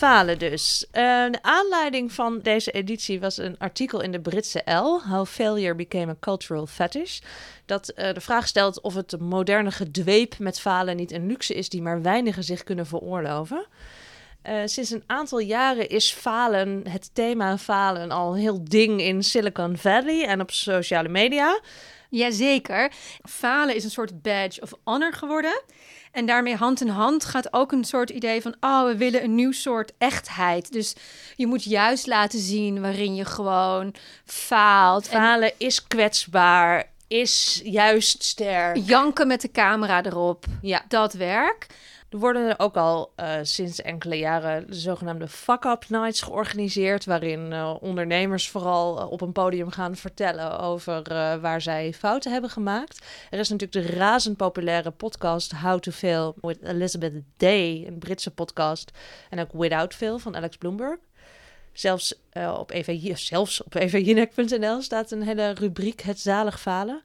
Falen 0.00 0.38
dus. 0.38 0.86
Eh, 0.90 1.02
de 1.30 1.38
aanleiding 1.42 2.12
van 2.12 2.40
deze 2.42 2.70
editie 2.70 3.20
was 3.20 3.38
een 3.38 3.58
artikel 3.58 4.00
in 4.00 4.12
de 4.12 4.20
Britse 4.20 4.62
L, 4.70 5.00
How 5.08 5.26
Failure 5.26 5.74
Became 5.74 6.10
a 6.10 6.16
Cultural 6.20 6.66
Fetish. 6.66 7.20
Dat 7.66 7.88
eh, 7.88 8.14
de 8.14 8.20
vraag 8.20 8.46
stelt 8.46 8.80
of 8.80 8.94
het 8.94 9.20
moderne 9.20 9.70
gedweep 9.70 10.38
met 10.38 10.60
falen 10.60 10.96
niet 10.96 11.12
een 11.12 11.26
luxe 11.26 11.54
is 11.54 11.68
die 11.68 11.82
maar 11.82 12.02
weinigen 12.02 12.44
zich 12.44 12.64
kunnen 12.64 12.86
veroorloven. 12.86 13.66
Eh, 14.42 14.60
sinds 14.64 14.90
een 14.90 15.04
aantal 15.06 15.38
jaren 15.38 15.88
is 15.88 16.12
falen, 16.12 16.82
het 16.88 17.10
thema 17.12 17.58
falen, 17.58 18.10
al 18.10 18.34
heel 18.34 18.64
ding 18.64 19.00
in 19.00 19.22
Silicon 19.22 19.76
Valley 19.76 20.26
en 20.26 20.40
op 20.40 20.50
sociale 20.50 21.08
media. 21.08 21.60
Jazeker. 22.10 22.92
Falen 23.28 23.74
is 23.74 23.84
een 23.84 23.90
soort 23.90 24.22
badge 24.22 24.60
of 24.60 24.72
honor 24.84 25.12
geworden. 25.12 25.62
En 26.10 26.26
daarmee 26.26 26.56
hand 26.56 26.80
in 26.80 26.88
hand 26.88 27.24
gaat 27.24 27.52
ook 27.52 27.72
een 27.72 27.84
soort 27.84 28.10
idee 28.10 28.42
van... 28.42 28.54
oh, 28.60 28.84
we 28.84 28.96
willen 28.96 29.24
een 29.24 29.34
nieuw 29.34 29.52
soort 29.52 29.92
echtheid. 29.98 30.72
Dus 30.72 30.94
je 31.36 31.46
moet 31.46 31.64
juist 31.64 32.06
laten 32.06 32.38
zien 32.38 32.80
waarin 32.80 33.14
je 33.14 33.24
gewoon 33.24 33.94
faalt. 34.24 35.08
En 35.08 35.20
Falen 35.20 35.52
is 35.56 35.86
kwetsbaar, 35.86 36.90
is 37.08 37.60
juist 37.64 38.24
sterk. 38.24 38.76
janken 38.76 39.26
met 39.26 39.40
de 39.40 39.50
camera 39.50 40.04
erop. 40.04 40.44
Ja. 40.62 40.84
Dat 40.88 41.12
werk. 41.12 41.66
Er 42.10 42.18
worden 42.18 42.58
ook 42.58 42.76
al 42.76 43.12
eh, 43.16 43.38
sinds 43.42 43.80
enkele 43.80 44.18
jaren 44.18 44.66
de 44.66 44.74
zogenaamde 44.74 45.28
fuck-up 45.28 45.84
nights 45.88 46.20
georganiseerd, 46.20 47.04
waarin 47.04 47.52
eh, 47.52 47.74
ondernemers 47.80 48.48
vooral 48.48 49.00
eh, 49.00 49.10
op 49.10 49.20
een 49.20 49.32
podium 49.32 49.70
gaan 49.70 49.96
vertellen 49.96 50.58
over 50.58 51.02
waar 51.40 51.60
zij 51.60 51.92
fouten 51.92 52.32
hebben 52.32 52.50
gemaakt. 52.50 53.06
Er 53.30 53.38
is 53.38 53.48
natuurlijk 53.48 53.86
de 53.86 53.94
razend 53.96 54.36
populaire 54.36 54.90
podcast 54.90 55.52
How 55.52 55.78
to 55.78 55.90
Fail 55.90 56.34
with 56.40 56.62
Elizabeth 56.62 57.22
Day, 57.36 57.84
een 57.86 57.98
Britse 57.98 58.30
podcast, 58.30 58.90
en 59.28 59.40
ook 59.40 59.52
Without 59.52 59.94
Fail 59.94 60.18
van 60.18 60.36
Alex 60.36 60.56
Bloomberg. 60.56 60.98
Zelfs, 61.72 62.14
op 62.58 62.70
EV, 62.70 63.16
zelfs 63.32 63.62
op 63.62 63.74
evjinek.nl 63.74 64.82
staat 64.82 65.10
een 65.10 65.22
hele 65.22 65.50
rubriek 65.50 66.00
Het 66.00 66.20
zalig 66.20 66.60
falen. 66.60 67.02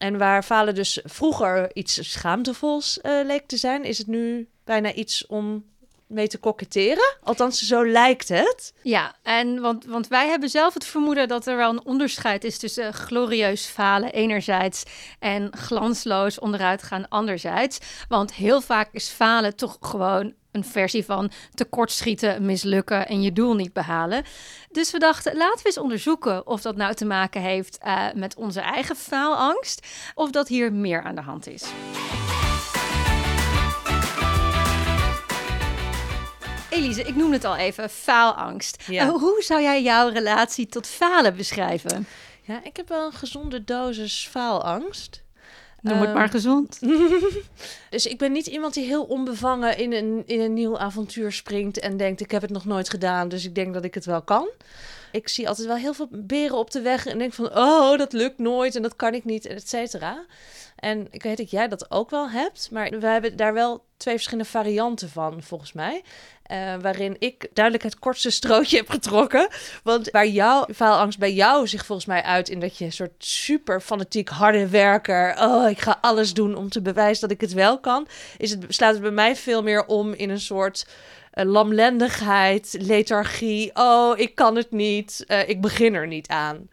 En 0.00 0.18
waar 0.18 0.42
falen 0.42 0.74
dus 0.74 1.00
vroeger 1.04 1.70
iets 1.72 2.10
schaamtevols 2.10 2.98
uh, 3.02 3.20
leek 3.24 3.46
te 3.46 3.56
zijn, 3.56 3.84
is 3.84 3.98
het 3.98 4.06
nu 4.06 4.48
bijna 4.64 4.92
iets 4.92 5.26
om 5.26 5.64
mee 6.06 6.28
te 6.28 6.38
koketteren. 6.38 7.16
Althans, 7.22 7.60
zo 7.60 7.86
lijkt 7.86 8.28
het. 8.28 8.72
Ja, 8.82 9.14
en 9.22 9.60
want, 9.60 9.84
want 9.84 10.08
wij 10.08 10.28
hebben 10.28 10.48
zelf 10.48 10.74
het 10.74 10.84
vermoeden 10.84 11.28
dat 11.28 11.46
er 11.46 11.56
wel 11.56 11.70
een 11.70 11.84
onderscheid 11.84 12.44
is 12.44 12.58
tussen 12.58 12.94
glorieus 12.94 13.66
falen 13.66 14.12
enerzijds 14.12 14.82
en 15.18 15.56
glansloos 15.56 16.38
onderuit 16.38 16.82
gaan 16.82 17.08
anderzijds. 17.08 17.78
Want 18.08 18.34
heel 18.34 18.60
vaak 18.60 18.88
is 18.92 19.08
falen 19.08 19.56
toch 19.56 19.76
gewoon 19.80 20.34
een 20.52 20.64
versie 20.64 21.04
van 21.04 21.30
tekortschieten, 21.54 22.44
mislukken 22.44 23.06
en 23.06 23.22
je 23.22 23.32
doel 23.32 23.54
niet 23.54 23.72
behalen. 23.72 24.24
Dus 24.70 24.90
we 24.90 24.98
dachten, 24.98 25.36
laten 25.36 25.58
we 25.58 25.66
eens 25.66 25.78
onderzoeken 25.78 26.46
of 26.46 26.60
dat 26.60 26.76
nou 26.76 26.94
te 26.94 27.04
maken 27.04 27.40
heeft 27.40 27.78
uh, 27.86 28.06
met 28.14 28.36
onze 28.36 28.60
eigen 28.60 28.96
faalangst 28.96 29.86
of 30.14 30.30
dat 30.30 30.48
hier 30.48 30.72
meer 30.72 31.02
aan 31.02 31.14
de 31.14 31.20
hand 31.20 31.48
is. 31.48 31.64
Elise, 36.70 37.02
ik 37.02 37.16
noem 37.16 37.32
het 37.32 37.44
al 37.44 37.56
even, 37.56 37.90
faalangst. 37.90 38.84
Ja. 38.86 39.06
Uh, 39.06 39.10
hoe 39.12 39.42
zou 39.42 39.62
jij 39.62 39.82
jouw 39.82 40.08
relatie 40.08 40.66
tot 40.66 40.86
falen 40.86 41.36
beschrijven? 41.36 42.06
Ja, 42.42 42.60
ik 42.64 42.76
heb 42.76 42.88
wel 42.88 43.06
een 43.06 43.12
gezonde 43.12 43.64
dosis 43.64 44.28
faalangst. 44.30 45.22
Noem 45.82 46.00
het 46.00 46.14
maar 46.14 46.22
ehm, 46.22 46.32
gezond. 46.32 46.78
dus 47.90 48.06
ik 48.06 48.18
ben 48.18 48.32
niet 48.32 48.46
iemand 48.46 48.74
die 48.74 48.84
heel 48.84 49.04
onbevangen 49.04 49.78
in 49.78 49.92
een, 49.92 50.22
in 50.26 50.40
een 50.40 50.54
nieuw 50.54 50.78
avontuur 50.78 51.32
springt 51.32 51.78
en 51.78 51.96
denkt: 51.96 52.20
ik 52.20 52.30
heb 52.30 52.42
het 52.42 52.50
nog 52.50 52.64
nooit 52.64 52.90
gedaan, 52.90 53.28
dus 53.28 53.44
ik 53.44 53.54
denk 53.54 53.74
dat 53.74 53.84
ik 53.84 53.94
het 53.94 54.04
wel 54.04 54.22
kan. 54.22 54.48
Ik 55.12 55.28
zie 55.28 55.48
altijd 55.48 55.66
wel 55.66 55.76
heel 55.76 55.94
veel 55.94 56.08
beren 56.10 56.58
op 56.58 56.70
de 56.70 56.80
weg 56.80 57.06
en 57.06 57.18
denk 57.18 57.32
van: 57.32 57.56
oh, 57.56 57.98
dat 57.98 58.12
lukt 58.12 58.38
nooit 58.38 58.76
en 58.76 58.82
dat 58.82 58.96
kan 58.96 59.14
ik 59.14 59.24
niet, 59.24 59.46
et 59.46 59.68
cetera. 59.68 60.24
En 60.80 61.06
ik 61.10 61.22
weet 61.22 61.36
dat 61.36 61.50
jij 61.50 61.68
dat 61.68 61.90
ook 61.90 62.10
wel 62.10 62.30
hebt, 62.30 62.68
maar 62.70 62.90
we 62.90 63.06
hebben 63.06 63.36
daar 63.36 63.54
wel 63.54 63.84
twee 63.96 64.14
verschillende 64.14 64.50
varianten 64.50 65.08
van, 65.08 65.42
volgens 65.42 65.72
mij. 65.72 66.02
Uh, 66.52 66.74
waarin 66.80 67.16
ik 67.18 67.48
duidelijk 67.52 67.84
het 67.84 67.98
kortste 67.98 68.30
strootje 68.40 68.76
heb 68.76 68.90
getrokken. 68.90 69.48
Want 69.82 70.10
waar 70.10 70.26
jouw 70.26 70.66
faalangst 70.74 71.18
bij 71.18 71.32
jou 71.32 71.68
zich 71.68 71.86
volgens 71.86 72.06
mij 72.06 72.22
uit 72.22 72.48
in 72.48 72.60
dat 72.60 72.78
je 72.78 72.84
een 72.84 72.92
soort 72.92 73.24
super 73.24 73.80
fanatiek 73.80 74.28
harde 74.28 74.68
werker. 74.68 75.36
Oh, 75.38 75.70
ik 75.70 75.80
ga 75.80 75.98
alles 76.00 76.34
doen 76.34 76.54
om 76.54 76.68
te 76.68 76.82
bewijzen 76.82 77.20
dat 77.20 77.30
ik 77.30 77.40
het 77.40 77.52
wel 77.52 77.80
kan. 77.80 78.06
Is 78.36 78.50
het, 78.50 78.64
slaat 78.68 78.92
het 78.92 79.02
bij 79.02 79.10
mij 79.10 79.36
veel 79.36 79.62
meer 79.62 79.86
om 79.86 80.12
in 80.12 80.30
een 80.30 80.40
soort 80.40 80.86
uh, 81.34 81.44
lamlendigheid, 81.44 82.76
lethargie. 82.78 83.70
Oh, 83.74 84.18
ik 84.18 84.34
kan 84.34 84.56
het 84.56 84.70
niet. 84.70 85.24
Uh, 85.26 85.48
ik 85.48 85.60
begin 85.60 85.94
er 85.94 86.06
niet 86.06 86.28
aan. 86.28 86.68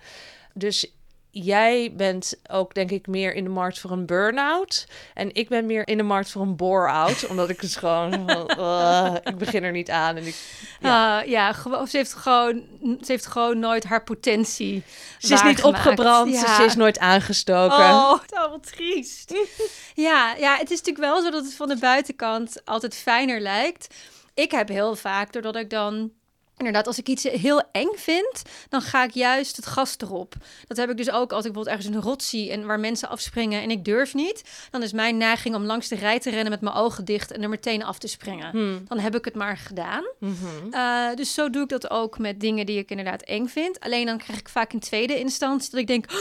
Dus 0.54 0.97
jij 1.44 1.94
bent 1.96 2.40
ook, 2.50 2.74
denk 2.74 2.92
ik, 2.92 3.08
meer 3.08 3.34
in 3.34 3.44
de 3.44 3.50
markt 3.50 3.80
voor 3.80 3.92
een 3.92 4.06
burn-out. 4.06 4.88
En 5.14 5.34
ik 5.34 5.50
ben 5.50 5.66
meer 5.66 5.88
in 5.88 5.98
de 5.98 6.04
markt 6.04 6.32
voor 6.32 6.42
een 6.42 6.56
bore-out. 6.56 7.28
omdat 7.30 7.50
ik 7.50 7.62
het 7.62 7.76
gewoon... 7.76 8.30
uh, 8.58 9.16
ik 9.24 9.38
begin 9.38 9.64
er 9.64 9.72
niet 9.72 9.90
aan. 9.90 10.16
En 10.16 10.28
ik, 10.28 10.36
ja, 10.80 11.24
uh, 11.24 11.30
ja 11.30 11.54
ze, 11.54 11.98
heeft 11.98 12.14
gewoon, 12.14 12.64
ze 12.82 13.12
heeft 13.12 13.26
gewoon 13.26 13.60
nooit 13.60 13.84
haar 13.84 14.04
potentie 14.04 14.84
Ze 15.18 15.34
is 15.34 15.44
niet 15.44 15.64
opgebrand. 15.64 16.34
Ja. 16.34 16.56
Ze 16.56 16.64
is 16.64 16.76
nooit 16.76 17.00
aangestoken. 17.00 17.78
Oh, 17.78 18.20
wat 18.30 18.72
triest. 18.72 19.34
ja, 20.08 20.36
ja, 20.36 20.58
het 20.58 20.72
is 20.72 20.78
natuurlijk 20.78 21.06
wel 21.06 21.22
zo 21.22 21.30
dat 21.30 21.44
het 21.44 21.56
van 21.56 21.68
de 21.68 21.78
buitenkant 21.78 22.62
altijd 22.66 22.96
fijner 22.96 23.40
lijkt. 23.42 23.96
Ik 24.34 24.52
heb 24.52 24.68
heel 24.68 24.96
vaak, 24.96 25.34
doordat 25.34 25.56
ik 25.56 25.70
dan 25.70 26.12
Inderdaad, 26.58 26.88
als 26.88 26.98
ik 26.98 27.08
iets 27.08 27.24
heel 27.24 27.64
eng 27.72 27.92
vind, 27.96 28.42
dan 28.70 28.82
ga 28.82 29.04
ik 29.04 29.12
juist 29.12 29.56
het 29.56 29.66
gas 29.66 29.96
erop. 29.98 30.34
Dat 30.68 30.78
heb 30.78 30.90
ik 30.90 30.98
dus 30.98 31.12
ook 31.12 31.32
als 31.32 31.46
ik 31.46 31.52
bijvoorbeeld 31.54 31.76
ergens 31.76 31.96
een 31.96 32.02
rot 32.02 32.24
zie 32.24 32.52
en 32.52 32.66
waar 32.66 32.80
mensen 32.80 33.10
afspringen 33.10 33.62
en 33.62 33.72
ik 33.72 33.86
durf 33.86 34.14
niet. 34.14 34.44
Dan 34.72 34.84
is 34.84 34.92
mijn 34.92 35.18
neiging 35.18 35.56
om 35.56 35.64
langs 35.64 35.88
de 35.88 35.96
rij 35.96 36.20
te 36.20 36.30
rennen 36.30 36.50
met 36.50 36.62
mijn 36.62 36.76
ogen 36.76 37.06
dicht 37.06 37.32
en 37.32 37.42
er 37.42 37.50
meteen 37.50 37.84
af 37.84 37.98
te 37.98 38.08
springen. 38.08 38.50
Hmm. 38.52 38.84
Dan 38.88 39.00
heb 39.00 39.16
ik 39.16 39.26
het 39.26 39.36
maar 39.36 39.58
gedaan. 39.58 40.04
Mhm. 40.20 40.34
Eh, 40.72 41.16
dus 41.16 41.34
zo 41.34 41.50
doe 41.50 41.64
ik 41.64 41.70
dat 41.70 41.90
ook 41.90 42.18
met 42.18 42.40
dingen 42.40 42.66
die 42.66 42.78
ik 42.78 42.90
inderdaad 42.90 43.22
eng 43.22 43.48
vind. 43.48 43.80
Alleen 43.80 44.06
dan 44.06 44.18
krijg 44.18 44.40
ik 44.40 44.50
vaak 44.50 44.74
in 44.74 44.80
tweede 44.80 45.20
instantie 45.20 45.72
dat 45.72 45.80
ik 45.80 45.88
denk. 45.88 46.06
Oh, 46.12 46.18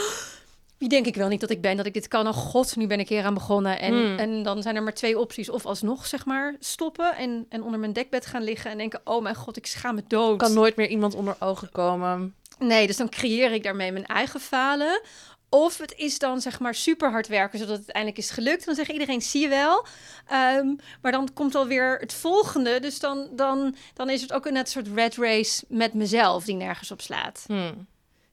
wie 0.79 0.89
denk 0.89 1.07
ik 1.07 1.15
wel 1.15 1.29
niet 1.29 1.41
dat 1.41 1.51
ik 1.51 1.61
ben, 1.61 1.77
dat 1.77 1.87
ik 1.87 1.95
dit 1.95 2.09
kan. 2.09 2.29
Oh 2.29 2.35
god, 2.35 2.77
nu 2.77 2.87
ben 2.87 3.01
ik 3.01 3.09
hier 3.09 3.25
aan 3.25 3.35
begonnen. 3.35 3.81
En, 3.81 3.93
hmm. 3.93 4.19
en 4.19 4.43
dan 4.43 4.63
zijn 4.63 4.77
er 4.77 4.83
maar 4.83 4.95
twee 4.95 5.19
opties. 5.19 5.51
Of 5.51 5.67
alsnog, 5.67 6.07
zeg 6.07 6.25
maar, 6.25 6.57
stoppen 6.61 7.17
en, 7.17 7.47
en 7.49 7.63
onder 7.63 7.81
mijn 7.81 7.93
dekbed 7.93 8.27
gaan 8.27 8.43
liggen 8.43 8.71
en 8.71 8.79
denken... 8.79 9.01
oh 9.05 9.23
mijn 9.23 9.35
god, 9.35 9.57
ik 9.57 9.67
schaam 9.67 9.95
me 9.95 10.03
dood. 10.07 10.39
Kan 10.39 10.55
nooit 10.55 10.77
meer 10.77 10.89
iemand 10.89 11.15
onder 11.15 11.37
ogen 11.39 11.71
komen. 11.71 12.35
Nee, 12.59 12.87
dus 12.87 12.97
dan 12.97 13.09
creëer 13.09 13.53
ik 13.53 13.63
daarmee 13.63 13.93
mijn 13.93 14.07
eigen 14.07 14.41
falen. 14.41 15.01
Of 15.49 15.79
het 15.79 15.95
is 15.97 16.19
dan 16.19 16.41
zeg 16.41 16.61
maar 16.61 16.75
super 16.75 17.11
hard 17.11 17.29
werken, 17.29 17.59
zodat 17.59 17.77
het 17.77 17.85
uiteindelijk 17.85 18.25
is 18.25 18.31
gelukt. 18.31 18.65
Dan 18.65 18.75
zegt 18.75 18.91
iedereen, 18.91 19.23
zie 19.23 19.41
je 19.41 19.49
wel. 19.49 19.87
Ehm, 20.27 20.75
maar 21.03 21.13
dan 21.13 21.33
komt 21.33 21.55
alweer 21.55 21.99
het 21.99 22.15
volgende. 22.15 22.81
Dus 22.81 22.99
dan, 22.99 23.29
dan, 23.33 23.77
dan 23.95 24.11
is 24.11 24.21
het 24.23 24.33
ook 24.33 24.47
een 24.47 24.53
net 24.53 24.69
soort 24.69 24.89
red 24.95 25.17
race 25.17 25.65
met 25.69 25.95
mezelf 25.95 26.45
die 26.45 26.55
nergens 26.55 26.91
op 26.91 27.01
slaat. 27.01 27.45
Hmm. 27.47 27.87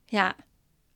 Ja. 0.06 0.36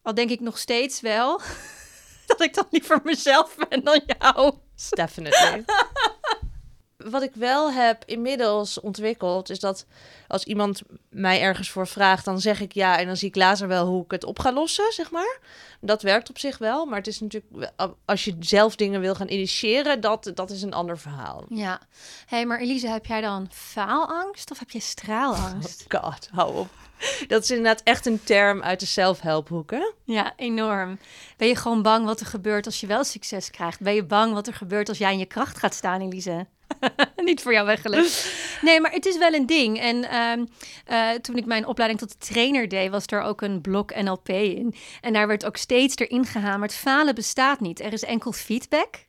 Al 0.07 0.13
denk 0.13 0.29
ik 0.29 0.39
nog 0.39 0.57
steeds 0.57 1.01
wel 1.01 1.41
dat 2.27 2.41
ik 2.41 2.53
dan 2.53 2.67
liever 2.69 2.99
mezelf 3.03 3.55
ben 3.69 3.83
dan 3.83 4.01
jou. 4.19 4.53
Definitely. 4.89 5.63
Wat 7.11 7.21
ik 7.21 7.35
wel 7.35 7.71
heb 7.71 8.03
inmiddels 8.05 8.79
ontwikkeld, 8.79 9.49
is 9.49 9.59
dat 9.59 9.85
als 10.27 10.43
iemand 10.43 10.81
mij 11.09 11.41
ergens 11.41 11.69
voor 11.69 11.87
vraagt, 11.87 12.25
dan 12.25 12.41
zeg 12.41 12.61
ik 12.61 12.71
ja 12.71 12.97
en 12.97 13.05
dan 13.05 13.17
zie 13.17 13.27
ik 13.27 13.35
later 13.35 13.67
wel 13.67 13.85
hoe 13.85 14.03
ik 14.03 14.11
het 14.11 14.23
op 14.23 14.39
ga 14.39 14.51
lossen, 14.51 14.93
zeg 14.93 15.11
maar. 15.11 15.39
Dat 15.81 16.01
werkt 16.01 16.29
op 16.29 16.39
zich 16.39 16.57
wel, 16.57 16.85
maar 16.85 16.97
het 16.97 17.07
is 17.07 17.19
natuurlijk, 17.19 17.71
als 18.05 18.25
je 18.25 18.35
zelf 18.39 18.75
dingen 18.75 19.01
wil 19.01 19.15
gaan 19.15 19.29
initiëren, 19.29 20.01
dat, 20.01 20.31
dat 20.33 20.49
is 20.49 20.61
een 20.61 20.73
ander 20.73 20.97
verhaal. 20.97 21.45
Ja. 21.49 21.81
hey, 22.25 22.45
maar 22.45 22.59
Elise, 22.59 22.87
heb 22.87 23.05
jij 23.05 23.21
dan 23.21 23.47
faalangst 23.51 24.51
of 24.51 24.59
heb 24.59 24.69
je 24.69 24.79
straalangst? 24.79 25.85
Oh 25.93 26.03
God, 26.03 26.29
hou 26.31 26.57
op. 26.57 26.87
Dat 27.27 27.44
is 27.44 27.50
inderdaad 27.50 27.82
echt 27.84 28.06
een 28.06 28.24
term 28.24 28.62
uit 28.62 28.80
de 28.80 28.86
zelfhelphoek, 28.86 29.72
hè? 29.72 29.92
Ja, 30.04 30.34
enorm. 30.36 31.00
Ben 31.38 31.48
je 31.48 31.56
gewoon 31.56 31.82
bang 31.82 32.06
wat 32.06 32.20
er 32.20 32.25
gebeurt 32.25 32.66
als 32.66 32.80
je 32.80 32.88
wel 32.88 33.04
succes 33.04 33.51
krijgt? 33.51 33.80
Ben 33.80 33.96
je 33.96 34.04
bang 34.04 34.34
wat 34.34 34.48
er 34.48 34.54
gebeurt 34.54 34.89
als 34.89 34.98
jij 34.98 35.12
in 35.12 35.20
je 35.20 35.25
kracht 35.25 35.58
gaat 35.58 35.74
staan, 35.74 36.01
Elise? 36.01 36.46
Niet 37.16 37.42
voor 37.42 37.54
jou 37.54 37.66
weggelegd. 37.66 38.34
Nee, 38.62 38.82
maar 38.82 38.92
het 38.92 39.06
is 39.06 39.18
wel 39.18 39.34
een 39.34 39.46
ding. 39.46 39.80
En 39.80 40.10
ehm, 40.10 40.46
eh, 40.86 41.10
toen 41.10 41.38
ik 41.38 41.46
mijn 41.46 41.66
opleiding 41.66 42.01
tot 42.01 42.30
trainer 42.30 42.68
deed, 42.68 42.89
was 42.89 43.06
er 43.06 43.22
ook 43.22 43.42
een 43.42 43.62
blok 43.62 43.96
NLP 43.96 44.30
in. 44.30 44.75
En 45.01 45.13
daar 45.13 45.27
werd 45.27 45.46
ook 45.46 45.58
steeds 45.58 45.96
erin 45.96 46.25
gehamerd: 46.25 46.74
falen 46.74 47.16
bestaat 47.16 47.60
niet. 47.60 47.80
Er 47.80 47.94
is 47.94 48.04
enkel 48.04 48.32
feedback. 48.32 49.06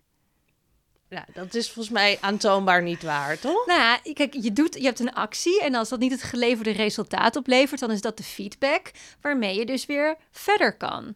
Ja, 1.11 1.25
dat 1.35 1.55
is 1.55 1.67
volgens 1.71 1.95
mij 1.95 2.19
aantoonbaar 2.21 2.83
niet 2.83 3.03
waar, 3.03 3.39
toch? 3.39 3.67
Nou 3.67 3.81
ja, 3.81 4.01
kijk, 4.13 4.35
je, 4.41 4.53
doet, 4.53 4.75
je 4.75 4.85
hebt 4.85 5.01
een 5.01 5.15
actie 5.15 5.63
en 5.63 5.75
als 5.75 5.89
dat 5.89 5.99
niet 5.99 6.13
het 6.13 6.23
geleverde 6.23 6.71
resultaat 6.71 7.37
oplevert, 7.37 7.81
dan 7.81 7.91
is 7.91 8.01
dat 8.01 8.17
de 8.17 8.23
feedback 8.23 8.91
waarmee 9.21 9.59
je 9.59 9.67
dus 9.67 9.87
weer 9.87 10.17
verder 10.31 10.77
kan. 10.77 11.15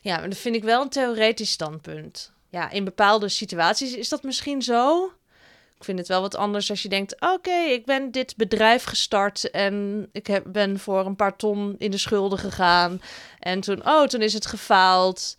Ja, 0.00 0.18
maar 0.18 0.28
dat 0.28 0.38
vind 0.38 0.56
ik 0.56 0.64
wel 0.64 0.82
een 0.82 0.88
theoretisch 0.88 1.50
standpunt. 1.50 2.32
Ja, 2.48 2.70
in 2.70 2.84
bepaalde 2.84 3.28
situaties 3.28 3.94
is 3.94 4.08
dat 4.08 4.22
misschien 4.22 4.62
zo. 4.62 5.12
Ik 5.76 5.84
vind 5.84 5.98
het 5.98 6.08
wel 6.08 6.20
wat 6.20 6.36
anders 6.36 6.70
als 6.70 6.82
je 6.82 6.88
denkt: 6.88 7.20
oké, 7.20 7.54
ik 7.54 7.84
ben 7.84 8.10
dit 8.10 8.36
bedrijf 8.36 8.84
gestart 8.84 9.50
en 9.50 10.08
ik 10.12 10.26
heb, 10.26 10.44
ben 10.46 10.78
voor 10.78 11.06
een 11.06 11.16
paar 11.16 11.36
ton 11.36 11.74
in 11.78 11.90
de 11.90 11.98
schulden 11.98 12.38
gegaan. 12.38 13.02
En 13.38 13.60
toen, 13.60 13.86
oh, 13.86 14.06
toen 14.06 14.22
is 14.22 14.32
het 14.32 14.46
gefaald. 14.46 15.36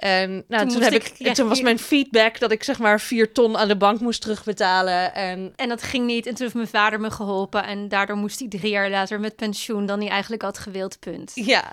En 0.00 0.44
nou, 0.48 0.68
toen, 0.68 0.82
heb 0.82 0.92
ik, 0.92 1.34
toen 1.34 1.48
was 1.48 1.60
mijn 1.60 1.78
feedback 1.78 2.38
dat 2.38 2.50
ik 2.50 2.62
zeg 2.62 2.78
maar 2.78 3.00
vier 3.00 3.32
ton 3.32 3.56
aan 3.56 3.68
de 3.68 3.76
bank 3.76 4.00
moest 4.00 4.20
terugbetalen. 4.20 5.14
En, 5.14 5.52
en 5.56 5.68
dat 5.68 5.82
ging 5.82 6.06
niet. 6.06 6.26
En 6.26 6.34
toen 6.34 6.42
heeft 6.42 6.54
mijn 6.54 6.68
vader 6.68 7.00
me 7.00 7.10
geholpen. 7.10 7.64
En 7.64 7.88
daardoor 7.88 8.16
moest 8.16 8.38
hij 8.38 8.48
drie 8.48 8.70
jaar 8.70 8.90
later 8.90 9.20
met 9.20 9.36
pensioen 9.36 9.86
dan 9.86 10.00
hij 10.00 10.08
eigenlijk 10.08 10.42
had 10.42 10.58
gewild, 10.58 10.98
punt. 10.98 11.32
Ja. 11.34 11.64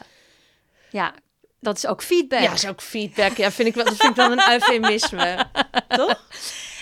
Ja, 0.90 1.14
dat 1.60 1.78
is 1.78 1.88
ook 1.88 2.04
feedback. 2.04 2.42
Ja, 2.42 2.48
dat 2.48 2.58
is 2.58 2.68
ook 2.68 2.82
feedback. 2.82 3.38
Ja, 3.38 3.52
vind 3.52 3.68
ik 3.68 3.76
wel, 3.76 3.86
dat 3.86 3.96
vind 3.96 4.10
ik 4.10 4.16
wel 4.16 4.32
een 4.32 4.52
eufemisme. 4.52 5.46
Toch? 5.88 6.24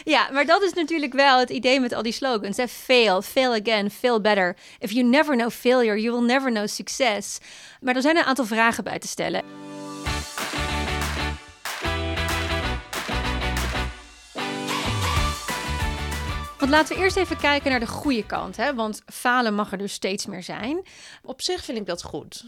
Ja, 0.03 0.29
maar 0.31 0.45
dat 0.45 0.61
is 0.61 0.73
natuurlijk 0.73 1.13
wel 1.13 1.39
het 1.39 1.49
idee 1.49 1.79
met 1.79 1.93
al 1.93 2.03
die 2.03 2.11
slogans. 2.11 2.57
Hè? 2.57 2.67
Fail, 2.67 3.21
fail 3.21 3.53
again, 3.53 3.91
fail 3.91 4.21
better. 4.21 4.55
If 4.79 4.91
you 4.91 5.05
never 5.05 5.35
know 5.35 5.51
failure, 5.51 6.01
you 6.01 6.17
will 6.17 6.25
never 6.25 6.51
know 6.51 6.67
success. 6.67 7.37
Maar 7.81 7.95
er 7.95 8.01
zijn 8.01 8.17
een 8.17 8.23
aantal 8.23 8.45
vragen 8.45 8.83
bij 8.83 8.99
te 8.99 9.07
stellen. 9.07 9.64
Laten 16.69 16.95
we 16.95 17.01
eerst 17.01 17.17
even 17.17 17.37
kijken 17.37 17.69
naar 17.69 17.79
de 17.79 17.87
goede 17.87 18.25
kant. 18.25 18.57
Hè? 18.57 18.75
Want 18.75 19.01
falen 19.05 19.53
mag 19.53 19.71
er 19.71 19.77
dus 19.77 19.93
steeds 19.93 20.25
meer 20.25 20.43
zijn. 20.43 20.81
Op 21.23 21.41
zich 21.41 21.63
vind 21.63 21.77
ik 21.77 21.85
dat 21.85 22.03
goed. 22.03 22.45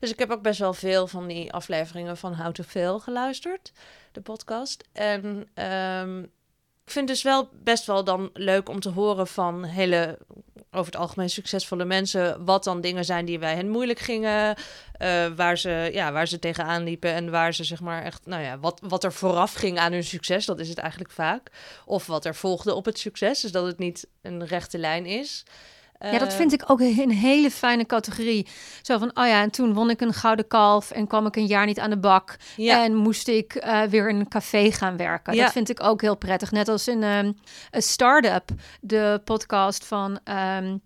Dus 0.00 0.10
ik 0.10 0.18
heb 0.18 0.30
ook 0.30 0.42
best 0.42 0.58
wel 0.58 0.74
veel 0.74 1.06
van 1.06 1.26
die 1.26 1.52
afleveringen 1.52 2.16
van 2.16 2.34
How 2.34 2.52
to 2.52 2.62
Fail 2.62 3.00
geluisterd, 3.00 3.72
de 4.12 4.20
podcast. 4.20 4.84
En 4.92 5.48
um, 5.64 6.22
ik 6.84 6.90
vind 6.90 7.08
dus 7.08 7.22
wel 7.22 7.48
best 7.52 7.86
wel 7.86 8.04
dan 8.04 8.30
leuk 8.32 8.68
om 8.68 8.80
te 8.80 8.88
horen 8.90 9.26
van 9.26 9.64
hele 9.64 10.18
over 10.74 10.92
het 10.92 11.00
algemeen 11.00 11.30
succesvolle 11.30 11.84
mensen, 11.84 12.44
wat 12.44 12.64
dan 12.64 12.80
dingen 12.80 13.04
zijn 13.04 13.24
die 13.24 13.38
bij 13.38 13.54
hen 13.54 13.68
moeilijk 13.68 13.98
gingen, 13.98 14.56
eh, 14.92 15.26
waar, 15.36 15.58
ze, 15.58 15.90
ja, 15.92 16.12
waar 16.12 16.28
ze 16.28 16.38
tegenaan 16.38 16.84
liepen 16.84 17.12
en 17.12 17.30
waar 17.30 17.54
ze 17.54 17.64
zeg 17.64 17.80
maar 17.80 18.02
echt, 18.02 18.26
nou 18.26 18.42
ja, 18.42 18.58
wat, 18.58 18.80
wat 18.82 19.04
er 19.04 19.12
vooraf 19.12 19.52
ging 19.52 19.78
aan 19.78 19.92
hun 19.92 20.04
succes, 20.04 20.46
dat 20.46 20.60
is 20.60 20.68
het 20.68 20.78
eigenlijk 20.78 21.12
vaak. 21.12 21.50
Of 21.84 22.06
wat 22.06 22.24
er 22.24 22.34
volgde 22.34 22.74
op 22.74 22.84
het 22.84 22.98
succes, 22.98 23.40
dus 23.40 23.52
dat 23.52 23.66
het 23.66 23.78
niet 23.78 24.06
een 24.22 24.46
rechte 24.46 24.78
lijn 24.78 25.06
is. 25.06 25.44
Ja, 26.12 26.18
dat 26.18 26.34
vind 26.34 26.52
ik 26.52 26.62
ook 26.66 26.80
een 26.80 27.10
hele 27.10 27.50
fijne 27.50 27.86
categorie. 27.86 28.46
Zo 28.82 28.98
van, 28.98 29.10
oh 29.14 29.26
ja, 29.26 29.42
en 29.42 29.50
toen 29.50 29.74
won 29.74 29.90
ik 29.90 30.00
een 30.00 30.12
gouden 30.12 30.46
kalf 30.46 30.90
en 30.90 31.06
kwam 31.06 31.26
ik 31.26 31.36
een 31.36 31.46
jaar 31.46 31.66
niet 31.66 31.78
aan 31.78 31.90
de 31.90 31.98
bak. 31.98 32.36
Ja. 32.56 32.84
En 32.84 32.94
moest 32.94 33.28
ik 33.28 33.54
eh, 33.54 33.82
weer 33.82 34.08
in 34.08 34.18
een 34.18 34.28
café 34.28 34.72
gaan 34.72 34.96
werken. 34.96 35.34
Ja. 35.34 35.42
Dat 35.42 35.52
vind 35.52 35.70
ik 35.70 35.82
ook 35.82 36.00
heel 36.00 36.16
prettig. 36.16 36.50
Net 36.50 36.68
als 36.68 36.88
in 36.88 37.02
ehm, 37.02 37.32
een 37.70 37.82
Startup, 37.82 38.50
de 38.80 39.20
podcast 39.24 39.84
van... 39.84 40.18
ehm, 40.24 40.76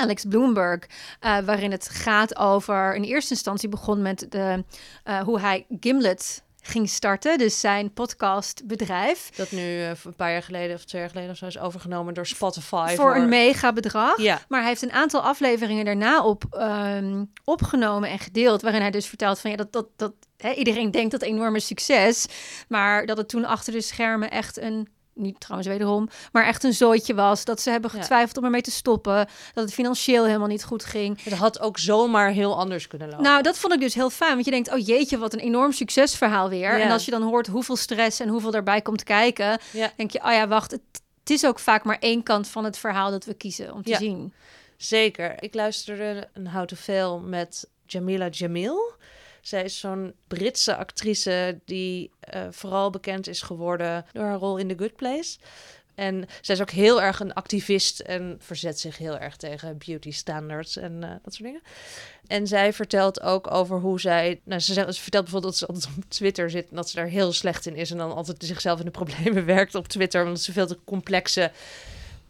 Alex 0.00 0.24
Bloomberg, 0.28 0.86
eh, 1.20 1.38
waarin 1.38 1.70
het 1.70 1.88
gaat 1.88 2.36
over... 2.36 2.94
In 2.94 3.02
eerste 3.02 3.34
instantie 3.34 3.68
begon 3.68 4.02
met 4.02 4.26
de, 4.28 4.64
eh, 5.04 5.20
hoe 5.20 5.40
hij 5.40 5.66
Gimlet 5.80 6.42
ging 6.62 6.88
starten. 6.88 7.38
Dus 7.38 7.60
zijn 7.60 7.92
podcastbedrijf. 7.92 9.30
Dat 9.36 9.50
nu 9.50 9.82
eh, 9.82 9.88
een 9.88 10.14
paar 10.16 10.32
jaar 10.32 10.42
geleden 10.42 10.76
of 10.76 10.84
twee 10.84 11.00
jaar 11.00 11.10
geleden 11.10 11.30
of 11.30 11.36
zo 11.36 11.46
is 11.46 11.58
overgenomen 11.58 12.14
door 12.14 12.26
Spotify. 12.26 12.94
voor 12.96 13.16
een 13.16 13.28
mega 13.28 13.72
bedrag. 13.72 14.20
Ja, 14.20 14.40
Maar 14.48 14.60
hij 14.60 14.68
heeft 14.68 14.82
een 14.82 14.92
aantal 14.92 15.20
afleveringen 15.20 15.84
daarna 15.84 16.24
op, 16.24 16.44
ehm, 16.50 17.24
opgenomen 17.44 18.08
en 18.10 18.18
gedeeld. 18.18 18.62
Waarin 18.62 18.80
hij 18.80 18.90
dus 18.90 19.06
vertelt 19.06 19.40
van 19.40 19.50
ja, 19.50 19.56
dat, 19.56 19.72
dat, 19.72 19.86
dat 19.96 20.12
hè, 20.36 20.52
iedereen 20.52 20.90
denkt 20.90 21.10
dat 21.10 21.22
enorme 21.22 21.60
succes. 21.60 22.26
Maar 22.68 23.06
dat 23.06 23.16
het 23.16 23.28
toen 23.28 23.44
achter 23.44 23.72
de 23.72 23.80
schermen 23.80 24.30
echt 24.30 24.58
een. 24.58 24.88
Niet 25.20 25.40
trouwens 25.40 25.68
wederom, 25.68 26.08
maar 26.32 26.46
echt 26.46 26.64
een 26.64 26.72
zooitje 26.74 27.14
was. 27.14 27.44
Dat 27.44 27.60
ze 27.60 27.70
hebben 27.70 27.90
getwijfeld 27.90 28.36
om 28.36 28.44
ermee 28.44 28.60
te 28.60 28.70
stoppen. 28.70 29.14
Dat 29.54 29.64
het 29.64 29.72
financieel 29.74 30.24
helemaal 30.26 30.48
niet 30.48 30.64
goed 30.64 30.84
ging. 30.84 31.22
het 31.24 31.32
had 31.32 31.60
ook 31.60 31.78
zomaar 31.78 32.30
heel 32.30 32.58
anders 32.58 32.86
kunnen 32.86 33.08
lopen. 33.08 33.24
Nou, 33.24 33.42
dat 33.42 33.58
vond 33.58 33.72
ik 33.72 33.80
dus 33.80 33.94
heel 33.94 34.10
fijn. 34.10 34.32
Want 34.32 34.44
je 34.44 34.50
denkt, 34.50 34.72
oh 34.72 34.86
jeetje, 34.86 35.18
wat 35.18 35.32
een 35.32 35.38
enorm 35.38 35.72
succesverhaal 35.72 36.48
weer. 36.48 36.78
Ja. 36.78 36.84
En 36.84 36.90
als 36.90 37.04
je 37.04 37.10
dan 37.10 37.22
hoort 37.22 37.46
hoeveel 37.46 37.76
stress 37.76 38.20
en 38.20 38.28
hoeveel 38.28 38.50
daarbij 38.50 38.80
komt 38.82 39.02
kijken, 39.02 39.58
ja, 39.72 39.92
denk 39.96 40.10
je, 40.10 40.18
oh 40.24 40.32
ja, 40.32 40.48
wacht, 40.48 40.70
het, 40.70 40.80
het 41.20 41.30
is 41.30 41.46
ook 41.46 41.58
vaak 41.58 41.84
maar 41.84 41.98
één 42.00 42.22
kant 42.22 42.48
van 42.48 42.64
het 42.64 42.78
verhaal 42.78 43.10
dat 43.10 43.24
we 43.24 43.34
kiezen 43.34 43.72
om 43.72 43.82
te 43.82 43.90
Ja. 43.90 43.98
zien. 43.98 44.32
zeker. 44.76 45.42
Ik 45.42 45.54
luisterde 45.54 46.28
een 46.32 46.66
to 46.66 46.76
Fail 46.76 47.18
met 47.18 47.68
Jamila 47.86 48.28
Jamil. 48.28 48.92
Zij 49.40 49.64
is 49.64 49.78
zo'n 49.78 50.14
Britse 50.28 50.76
actrice 50.76 51.60
die 51.64 52.10
eh, 52.20 52.46
vooral 52.50 52.90
bekend 52.90 53.28
is 53.28 53.42
geworden 53.42 54.04
door 54.12 54.24
haar 54.24 54.38
rol 54.38 54.56
in 54.56 54.68
The 54.68 54.78
Good 54.78 54.96
Place. 54.96 55.38
En 55.94 56.26
zij 56.40 56.54
is 56.54 56.60
ook 56.60 56.70
heel 56.70 57.02
erg 57.02 57.20
een 57.20 57.32
activist 57.32 58.00
en 58.00 58.36
verzet 58.38 58.80
zich 58.80 58.98
heel 58.98 59.18
erg 59.18 59.36
tegen 59.36 59.78
beauty 59.86 60.10
standards 60.10 60.76
en 60.76 61.02
eh, 61.02 61.10
dat 61.22 61.34
soort 61.34 61.44
dingen. 61.48 61.62
En 62.26 62.46
zij 62.46 62.72
vertelt 62.72 63.20
ook 63.20 63.50
over 63.50 63.80
hoe 63.80 64.00
zij. 64.00 64.40
Nou, 64.44 64.60
ze, 64.60 64.74
ze 64.74 65.02
vertelt 65.02 65.24
bijvoorbeeld 65.24 65.42
dat 65.42 65.56
ze 65.56 65.66
altijd 65.66 65.96
op 65.96 66.10
Twitter 66.10 66.50
zit 66.50 66.68
en 66.70 66.76
dat 66.76 66.88
ze 66.88 66.96
daar 66.96 67.06
heel 67.06 67.32
slecht 67.32 67.66
in 67.66 67.76
is. 67.76 67.90
En 67.90 67.98
dan 67.98 68.14
altijd 68.14 68.44
zichzelf 68.44 68.78
in 68.78 68.84
de 68.84 68.90
problemen 68.90 69.44
werkt 69.56 69.74
op 69.74 69.88
Twitter. 69.88 70.24
Omdat 70.24 70.40
ze 70.40 70.52
veel 70.52 70.66
te 70.66 70.78
complexe 70.84 71.50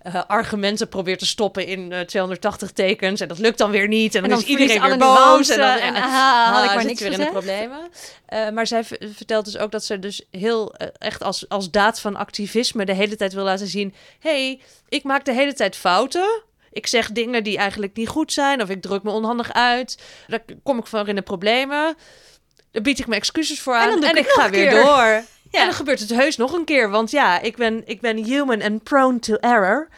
eh, 0.02 0.22
argumenten 0.26 0.88
probeert 0.88 1.18
te 1.18 1.26
stoppen 1.26 1.66
in 1.66 1.92
eh, 1.92 2.00
280 2.00 2.70
tekens. 2.70 3.20
En 3.20 3.28
dat 3.28 3.38
lukt 3.38 3.58
dan 3.58 3.70
weer 3.70 3.88
niet. 3.88 4.14
En 4.14 4.28
dan, 4.28 4.38
is 4.38 4.44
iedereen 4.44 4.82
weer 4.82 4.96
boos. 4.96 5.48
En 5.48 5.58
dan 5.58 5.76
en, 5.76 5.94
aha, 5.94 6.52
had 6.52 6.64
ik 6.64 6.74
maar 6.74 6.84
niks 6.84 7.00
weer 7.00 7.12
in 7.12 7.18
de 7.18 7.30
problemen. 7.30 7.88
Eh, 8.26 8.50
maar 8.50 8.66
zij 8.66 8.84
vertelt 9.14 9.44
dus 9.44 9.58
ook 9.58 9.70
dat 9.70 9.84
ze 9.84 9.98
dus 9.98 10.26
heel 10.30 10.74
eh, 10.74 10.88
echt 10.98 11.22
als, 11.22 11.48
als 11.48 11.70
daad 11.70 12.00
van 12.00 12.16
activisme 12.16 12.84
de 12.84 12.94
hele 12.94 13.16
tijd 13.16 13.32
wil 13.32 13.44
laten 13.44 13.66
zien: 13.66 13.94
hey, 14.18 14.60
ik 14.88 15.02
maak 15.02 15.24
de 15.24 15.32
hele 15.32 15.52
tijd 15.54 15.76
fouten. 15.76 16.42
Ik 16.72 16.86
zeg 16.86 17.12
dingen 17.12 17.44
die 17.44 17.58
eigenlijk 17.58 17.96
niet 17.96 18.08
goed 18.08 18.32
zijn, 18.32 18.62
of 18.62 18.68
ik 18.68 18.82
druk 18.82 19.02
me 19.02 19.10
onhandig 19.10 19.52
uit. 19.52 19.98
Daar 20.26 20.42
kom 20.62 20.78
ik 20.78 20.86
voor 20.86 21.08
in 21.08 21.14
de 21.14 21.22
problemen. 21.22 21.96
Daar 22.70 22.82
bied 22.82 22.98
ik 22.98 23.06
me 23.06 23.14
excuses 23.14 23.60
voor 23.60 23.74
aan 23.74 24.00
dan 24.00 24.10
en, 24.10 24.16
ik 24.16 24.24
ik 24.24 24.30
ga 24.30 24.50
weer 24.50 24.68
keer. 24.68 24.82
door. 24.82 25.24
En 25.50 25.64
dan 25.64 25.74
gebeurt 25.74 26.00
het 26.00 26.10
heus 26.10 26.36
nog 26.36 26.52
een 26.52 26.64
keer, 26.64 26.90
want 26.90 27.10
ja, 27.10 27.40
ik 27.40 27.56
ben, 27.56 27.82
ik 27.86 28.00
ben 28.00 28.16
human 28.16 28.62
and 28.62 28.82
prone 28.82 29.18
to 29.18 29.34
error. 29.34 29.88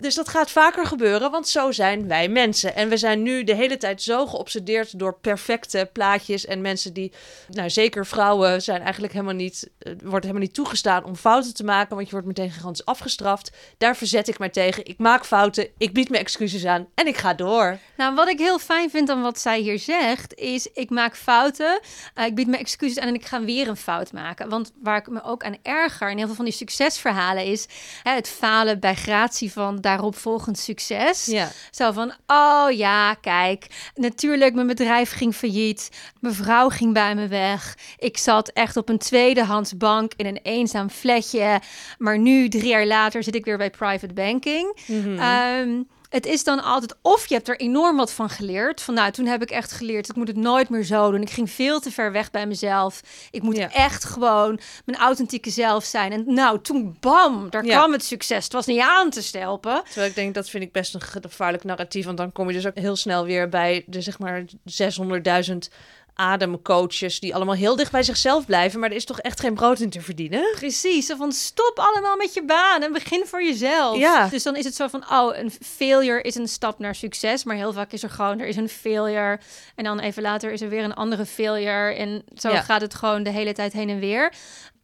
Dus 0.00 0.14
dat 0.14 0.28
gaat 0.28 0.50
vaker 0.50 0.86
gebeuren, 0.86 1.30
want 1.30 1.48
zo 1.48 1.72
zijn 1.72 2.08
wij 2.08 2.28
mensen. 2.28 2.74
En 2.74 2.88
we 2.88 2.96
zijn 2.96 3.22
nu 3.22 3.44
de 3.44 3.54
hele 3.54 3.76
tijd 3.76 4.02
zo 4.02 4.26
geobsedeerd 4.26 4.98
door 4.98 5.18
perfecte 5.20 5.88
plaatjes. 5.92 6.46
En 6.46 6.60
mensen 6.60 6.92
die, 6.92 7.12
nou 7.48 7.70
zeker 7.70 8.06
vrouwen, 8.06 8.62
zijn 8.62 8.82
eigenlijk 8.82 9.12
helemaal 9.12 9.34
niet, 9.34 9.70
eh, 9.78 9.92
wordt 10.02 10.24
helemaal 10.24 10.46
niet 10.46 10.54
toegestaan 10.54 11.04
om 11.04 11.16
fouten 11.16 11.54
te 11.54 11.64
maken. 11.64 11.94
Want 11.94 12.06
je 12.06 12.12
wordt 12.12 12.26
meteen 12.26 12.50
gigantisch 12.50 12.84
afgestraft. 12.84 13.52
Daar 13.78 13.96
verzet 13.96 14.28
ik 14.28 14.38
mij 14.38 14.48
tegen. 14.48 14.86
Ik 14.86 14.98
maak 14.98 15.24
fouten, 15.24 15.68
ik 15.78 15.92
bied 15.92 16.08
me 16.08 16.18
excuses 16.18 16.64
aan 16.64 16.86
en 16.94 17.06
ik 17.06 17.16
ga 17.16 17.34
door. 17.34 17.78
Nou, 17.96 18.14
wat 18.14 18.28
ik 18.28 18.38
heel 18.38 18.58
fijn 18.58 18.90
vind 18.90 19.10
aan 19.10 19.22
wat 19.22 19.38
zij 19.38 19.60
hier 19.60 19.78
zegt, 19.78 20.34
is 20.34 20.66
ik 20.74 20.90
maak 20.90 21.16
fouten, 21.16 21.80
eh, 22.14 22.26
ik 22.26 22.34
bied 22.34 22.46
me 22.46 22.56
excuses 22.56 22.98
aan 22.98 23.08
en 23.08 23.14
ik 23.14 23.26
ga 23.26 23.40
weer 23.40 23.68
een 23.68 23.76
fout 23.76 24.12
maken. 24.12 24.48
Want 24.48 24.72
waar 24.82 24.96
ik 24.96 25.08
me 25.08 25.22
ook 25.22 25.44
aan 25.44 25.56
erger 25.62 26.10
in 26.10 26.16
heel 26.16 26.26
veel 26.26 26.34
van 26.34 26.44
die 26.44 26.54
succesverhalen 26.54 27.44
is 27.44 27.66
hè, 28.02 28.14
het 28.14 28.28
falen 28.28 28.80
bij 28.80 28.94
gratie 28.94 29.52
van 29.52 29.80
daaropvolgend 29.90 30.58
succes. 30.58 31.24
Ja. 31.24 31.50
Zo 31.70 31.92
van, 31.92 32.12
oh 32.26 32.66
ja, 32.70 33.14
kijk, 33.14 33.66
natuurlijk, 33.94 34.54
mijn 34.54 34.66
bedrijf 34.66 35.12
ging 35.12 35.34
failliet. 35.34 35.88
Mijn 36.20 36.34
vrouw 36.34 36.68
ging 36.68 36.92
bij 36.92 37.14
me 37.14 37.28
weg. 37.28 37.76
Ik 37.98 38.18
zat 38.18 38.48
echt 38.48 38.76
op 38.76 38.88
een 38.88 38.98
tweedehands 38.98 39.76
bank 39.76 40.12
in 40.16 40.26
een 40.26 40.40
eenzaam 40.42 40.90
flatje. 40.90 41.60
Maar 41.98 42.18
nu, 42.18 42.48
drie 42.48 42.68
jaar 42.68 42.86
later, 42.86 43.22
zit 43.22 43.34
ik 43.34 43.44
weer 43.44 43.58
bij 43.58 43.70
private 43.70 44.14
banking. 44.14 44.78
Mhm. 44.86 45.18
Ehm, 45.18 45.82
het 46.10 46.26
is 46.26 46.44
dan 46.44 46.62
altijd, 46.62 46.96
of 47.02 47.26
je 47.26 47.34
hebt 47.34 47.48
er 47.48 47.60
enorm 47.60 47.96
wat 47.96 48.12
van 48.12 48.28
geleerd. 48.30 48.80
Van 48.80 48.94
nou, 48.94 49.10
toen 49.10 49.26
heb 49.26 49.42
ik 49.42 49.50
echt 49.50 49.72
geleerd, 49.72 50.08
ik 50.08 50.16
moet 50.16 50.28
het 50.28 50.36
nooit 50.36 50.68
meer 50.68 50.82
zo 50.84 51.10
doen. 51.10 51.22
Ik 51.22 51.30
ging 51.30 51.50
veel 51.50 51.80
te 51.80 51.90
ver 51.90 52.12
weg 52.12 52.30
bij 52.30 52.46
mezelf. 52.46 53.00
Ik 53.30 53.42
moet 53.42 53.56
Ja. 53.56 53.72
echt 53.72 54.04
gewoon 54.04 54.60
mijn 54.84 54.98
authentieke 54.98 55.50
zelf 55.50 55.84
zijn. 55.84 56.12
En 56.12 56.24
nou, 56.26 56.60
toen 56.62 56.96
bam, 57.00 57.50
daar 57.50 57.64
Ja. 57.64 57.76
kwam 57.76 57.92
het 57.92 58.04
succes. 58.04 58.44
Het 58.44 58.52
was 58.52 58.66
niet 58.66 58.80
aan 58.80 59.10
te 59.10 59.22
stelpen. 59.22 59.82
Terwijl 59.84 60.08
ik 60.08 60.14
denk, 60.14 60.34
dat 60.34 60.48
vind 60.50 60.62
ik 60.64 60.72
best 60.72 60.94
een 60.94 61.00
gevaarlijk 61.00 61.64
narratief. 61.64 62.04
Want 62.04 62.16
dan 62.16 62.32
kom 62.32 62.46
je 62.48 62.54
dus 62.54 62.66
ook 62.66 62.78
heel 62.78 62.96
snel 62.96 63.24
weer 63.24 63.48
bij 63.48 63.84
de 63.86 64.00
zeg 64.00 64.18
maar 64.18 64.44
600.000 64.64 65.70
ademcoaches... 66.20 67.20
die 67.20 67.34
allemaal 67.34 67.54
heel 67.54 67.76
dicht 67.76 67.92
bij 67.92 68.02
zichzelf 68.02 68.46
blijven. 68.46 68.80
Maar 68.80 68.90
er 68.90 68.96
is 68.96 69.04
toch 69.04 69.20
echt 69.20 69.40
geen 69.40 69.54
brood 69.54 69.80
in 69.80 69.90
te 69.90 70.00
verdienen? 70.00 70.52
Precies, 70.52 71.06
zo 71.06 71.16
van 71.16 71.32
stop 71.32 71.78
allemaal 71.78 72.16
met 72.16 72.34
je 72.34 72.44
baan 72.44 72.82
en 72.82 72.92
begin 72.92 73.26
voor 73.26 73.42
jezelf. 73.42 73.98
Ja. 73.98 74.28
Dus 74.28 74.42
dan 74.42 74.56
is 74.56 74.64
het 74.64 74.74
zo 74.74 74.88
van, 74.88 75.04
oh, 75.10 75.36
een 75.36 75.50
failure 75.50 76.22
is 76.22 76.34
een 76.34 76.48
stap 76.48 76.78
naar 76.78 76.94
succes. 76.94 77.44
Maar 77.44 77.56
heel 77.56 77.72
vaak 77.72 77.92
is 77.92 78.02
er 78.02 78.10
gewoon, 78.10 78.38
er 78.40 78.46
is 78.46 78.56
een 78.56 78.68
failure. 78.68 79.40
En 79.74 79.84
dan 79.84 79.98
even 79.98 80.22
later 80.22 80.52
is 80.52 80.60
er 80.60 80.68
weer 80.68 80.84
een 80.84 80.94
andere 80.94 81.26
failure. 81.26 81.94
En 81.94 82.24
zo 82.36 82.48
Ja. 82.50 82.62
gaat 82.62 82.80
het 82.80 82.94
gewoon 82.94 83.22
de 83.22 83.30
hele 83.30 83.52
tijd 83.52 83.72
heen 83.72 83.88
en 83.88 83.98
weer. 83.98 84.32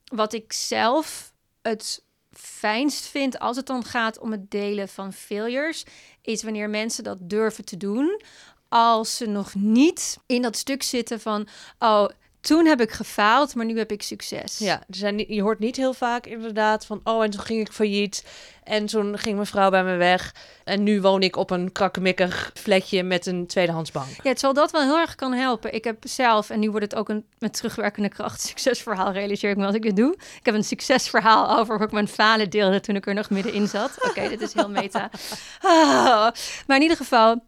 Wat 0.05 0.33
ik 0.33 0.53
zelf 0.53 1.33
het 1.62 2.05
fijnst 2.33 3.07
vind 3.07 3.38
als 3.38 3.57
het 3.57 3.66
dan 3.66 3.85
gaat 3.85 4.18
om 4.18 4.31
het 4.31 4.51
delen 4.51 4.88
van 4.88 5.12
failures... 5.12 5.85
is 6.22 6.42
wanneer 6.42 6.70
mensen 6.70 7.05
dat 7.05 7.18
durven 7.20 7.64
te 7.64 7.77
doen... 7.77 8.20
als 8.68 9.16
ze 9.16 9.26
nog 9.26 9.55
niet 9.55 10.18
in 10.26 10.42
dat 10.42 10.57
stuk 10.57 10.83
zitten 10.83 11.20
van... 11.20 11.48
oh, 11.79 12.09
toen 12.40 12.66
heb 12.66 12.81
ik 12.81 12.90
gefaald, 12.90 13.55
maar 13.55 13.64
nu 13.64 13.79
heb 13.79 13.92
ik 13.92 14.02
succes. 14.02 14.59
Ja, 14.59 14.74
er 14.74 14.94
zijn 14.94 15.24
je 15.29 15.42
hoort 15.42 15.59
niet 15.59 15.76
heel 15.76 15.94
vaak 15.94 16.26
inderdaad 16.26 16.87
van... 16.87 17.00
oh, 17.05 17.24
en 17.24 17.31
toen 17.31 17.40
ging 17.40 17.61
ik 17.61 17.72
failliet. 17.72 18.24
En 18.64 18.87
toen 18.87 19.18
ging 19.18 19.35
mijn 19.35 19.46
vrouw 19.46 19.70
bij 19.70 19.85
me 19.85 19.96
weg. 19.96 20.35
En 20.64 20.83
nu 20.83 21.00
woon 21.00 21.22
ik 21.22 21.37
op 21.37 21.50
een 21.50 21.72
krakkemikkig 21.72 22.50
flatje 22.55 23.02
met 23.02 23.26
een 23.26 23.46
tweedehands 23.46 23.90
bank. 23.90 24.09
Ja, 24.22 24.31
het 24.31 24.40
zal 24.40 24.52
dat 24.52 24.70
wel 24.70 24.83
heel 24.83 24.98
erg 24.98 25.14
kan 25.14 25.33
helpen. 25.33 25.74
Ik 25.74 25.85
heb 25.85 25.96
zelf, 26.00 26.50
en 26.50 26.61
nu 26.61 26.70
wordt 26.70 26.85
het 26.85 26.94
ook 26.94 27.09
een 27.09 27.24
met 27.38 27.52
terugwerkende 27.57 28.09
kracht 28.09 28.40
succesverhaal, 28.48 29.12
realiseer 29.12 29.50
ik 29.50 29.57
me 29.57 29.66
als 29.66 29.74
ik 29.74 29.85
het 29.85 29.96
doe. 29.96 30.12
Ik 30.12 30.46
heb 30.46 30.55
een 30.55 30.64
succesverhaal 30.64 31.59
over 31.59 31.76
hoe 31.76 31.87
ik 31.87 31.92
mijn 31.92 32.09
falen 32.09 32.50
deelde 32.50 32.81
toen 32.81 32.96
ik 32.96 33.07
er 33.07 33.14
nog 33.14 33.31
middenin 33.31 33.68
zat. 33.68 34.09
Oké, 34.09 34.29
dit 34.29 34.40
is 34.40 34.52
heel 34.52 34.70
meta. 34.70 35.11
Ah, 35.61 36.33
maar 36.66 36.76
in 36.76 36.83
ieder 36.83 36.96
geval, 36.96 37.42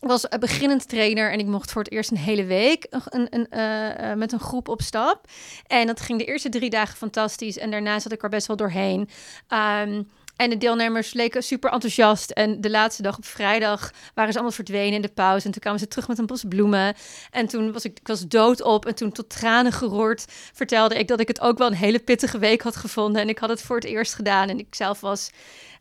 was 0.00 0.26
een 0.28 0.40
beginnend 0.40 0.88
trainer 0.88 1.32
en 1.32 1.38
ik 1.38 1.46
mocht 1.46 1.72
voor 1.72 1.82
het 1.82 1.92
eerst 1.92 2.10
een 2.10 2.16
hele 2.16 2.44
week 2.44 2.86
een, 2.90 3.26
een, 3.30 3.48
eh, 3.50 4.10
eh, 4.10 4.18
met 4.18 4.32
een 4.32 4.40
groep 4.40 4.68
op 4.68 4.82
stap. 4.82 5.28
En 5.66 5.86
dat 5.86 6.00
ging 6.00 6.18
de 6.18 6.24
eerste 6.24 6.48
drie 6.48 6.70
dagen 6.70 6.96
fantastisch 6.96 7.58
en 7.58 7.70
daarna 7.70 7.98
zat 7.98 8.12
ik 8.12 8.22
er 8.22 8.28
best 8.28 8.46
wel 8.46 8.56
doorheen. 8.56 9.08
Ehm, 9.48 10.02
en 10.38 10.50
de 10.50 10.58
deelnemers 10.58 11.12
leken 11.12 11.42
super 11.42 11.70
enthousiast. 11.70 12.30
En 12.30 12.60
de 12.60 12.70
laatste 12.70 13.02
dag 13.02 13.16
op 13.16 13.24
vrijdag 13.24 13.92
waren 14.14 14.32
ze 14.32 14.38
allemaal 14.38 14.56
verdwenen 14.56 14.94
in 14.94 15.02
de 15.02 15.08
pauze. 15.08 15.46
En 15.46 15.52
toen 15.52 15.60
kwamen 15.60 15.80
ze 15.80 15.88
terug 15.88 16.08
met 16.08 16.18
een 16.18 16.26
bos 16.26 16.44
bloemen. 16.48 16.94
En 17.30 17.46
toen 17.46 17.72
was 17.72 17.84
ik, 17.84 17.98
ik 17.98 18.06
was 18.06 18.28
doodop. 18.28 18.86
En 18.86 18.94
toen 18.94 19.12
tot 19.12 19.28
tranen 19.28 19.72
geroerd 19.72 20.24
vertelde 20.52 20.98
ik 20.98 21.08
dat 21.08 21.20
ik 21.20 21.28
het 21.28 21.40
ook 21.40 21.58
wel 21.58 21.66
een 21.66 21.74
hele 21.74 21.98
pittige 21.98 22.38
week 22.38 22.62
had 22.62 22.76
gevonden. 22.76 23.22
En 23.22 23.28
ik 23.28 23.38
had 23.38 23.48
het 23.48 23.62
voor 23.62 23.76
het 23.76 23.84
eerst 23.84 24.14
gedaan. 24.14 24.48
En 24.48 24.58
ik 24.58 24.74
zelf 24.74 25.00
was, 25.00 25.30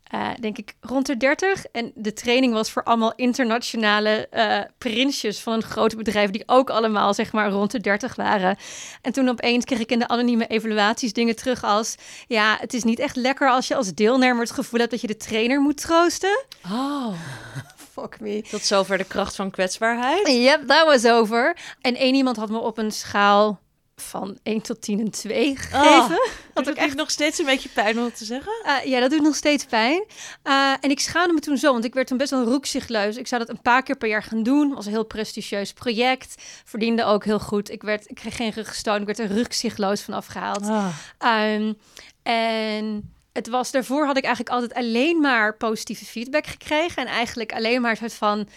eh, 0.07 0.29
denk 0.39 0.57
ik, 0.57 0.73
rond 0.81 1.05
de 1.05 1.17
30. 1.17 1.65
En 1.65 1.91
de 1.95 2.13
training 2.13 2.53
was 2.53 2.71
voor 2.71 2.83
allemaal 2.83 3.13
internationale 3.15 4.27
eh 4.29 4.59
prinsjes 4.77 5.39
van 5.39 5.53
een 5.53 5.63
groot 5.63 5.97
bedrijf. 5.97 6.29
Die 6.29 6.43
ook 6.45 6.69
allemaal, 6.69 7.13
zeg 7.13 7.31
maar, 7.31 7.49
rond 7.49 7.71
de 7.71 7.79
30 7.79 8.15
waren. 8.15 8.57
En 9.01 9.11
toen 9.11 9.29
opeens 9.29 9.65
kreeg 9.65 9.79
ik 9.79 9.91
in 9.91 9.99
de 9.99 10.07
anonieme 10.07 10.47
evaluaties 10.47 11.13
dingen 11.13 11.35
terug 11.35 11.63
als... 11.63 11.95
Ja, 12.27 12.57
het 12.59 12.73
is 12.73 12.83
niet 12.83 12.99
echt 12.99 13.15
lekker 13.15 13.49
als 13.49 13.67
je 13.67 13.75
als 13.75 13.93
deelnemer 13.93 14.41
het 14.41 14.51
gevoel 14.51 14.79
hebt 14.79 14.91
dat 14.91 15.01
je 15.01 15.07
de 15.07 15.17
trainer 15.17 15.61
moet 15.61 15.81
troosten. 15.81 16.45
Oh. 16.71 17.13
fuck 18.01 18.19
me. 18.19 18.41
Tot 18.49 18.61
zover 18.61 18.97
de 18.97 19.03
kracht 19.03 19.35
van 19.35 19.51
kwetsbaarheid. 19.51 20.27
Yep, 20.27 20.67
that 20.67 20.85
was 20.85 21.05
over. 21.05 21.57
En 21.81 21.95
één 21.95 22.15
iemand 22.15 22.37
had 22.37 22.49
me 22.49 22.59
op 22.59 22.77
een 22.77 22.91
schaal 22.91 23.59
van 24.01 24.37
1 24.43 24.61
tot 24.61 24.81
10 24.81 24.99
een 24.99 25.11
2 25.11 25.55
gegeven. 25.55 26.19
Oh, 26.53 26.63
ik 26.63 26.67
ik 26.67 26.75
echt 26.75 26.95
nog 26.95 27.11
steeds 27.11 27.39
een 27.39 27.45
beetje 27.45 27.69
pijn 27.69 27.97
om 27.97 28.03
het 28.03 28.17
te 28.17 28.25
zeggen? 28.25 28.51
Uh, 28.65 28.85
ja, 28.85 28.99
dat 28.99 29.09
doet 29.09 29.21
nog 29.21 29.35
steeds 29.35 29.65
pijn. 29.65 30.03
Uh, 30.43 30.73
en 30.81 30.89
ik 30.89 30.99
schaamde 30.99 31.33
me 31.33 31.39
toen 31.39 31.57
zo, 31.57 31.71
want 31.71 31.85
ik 31.85 31.93
werd 31.93 32.07
toen 32.07 32.17
best 32.17 32.29
wel 32.29 32.43
roekzichtluis. 32.43 33.17
Ik 33.17 33.27
zou 33.27 33.45
dat 33.45 33.49
een 33.49 33.61
paar 33.61 33.83
keer 33.83 33.97
per 33.97 34.09
jaar 34.09 34.23
gaan 34.23 34.43
doen. 34.43 34.73
was 34.73 34.85
een 34.85 34.91
heel 34.91 35.05
prestigieus 35.05 35.73
project. 35.73 36.43
Verdiende 36.65 37.03
ook 37.03 37.25
heel 37.25 37.39
goed. 37.39 37.71
Ik, 37.71 37.81
werd, 37.81 38.09
ik 38.09 38.15
kreeg 38.15 38.35
geen 38.35 38.51
ruggestoon. 38.51 38.99
Ik 38.99 39.05
werd 39.05 39.19
er 39.19 39.27
rugzichtloos 39.27 40.01
van 40.01 40.13
afgehaald. 40.13 40.67
Ah. 40.67 41.53
Um, 41.53 41.77
en 42.23 43.13
het 43.33 43.47
was 43.47 43.71
daarvoor 43.71 44.05
had 44.05 44.17
ik 44.17 44.23
eigenlijk 44.23 44.55
altijd 44.55 44.73
alleen 44.73 45.21
maar 45.21 45.55
positieve 45.55 46.05
feedback 46.05 46.47
gekregen. 46.47 47.05
En 47.05 47.11
eigenlijk 47.11 47.53
alleen 47.53 47.81
maar 47.81 47.91
een 47.91 47.97
soort 47.97 48.13
van 48.13 48.47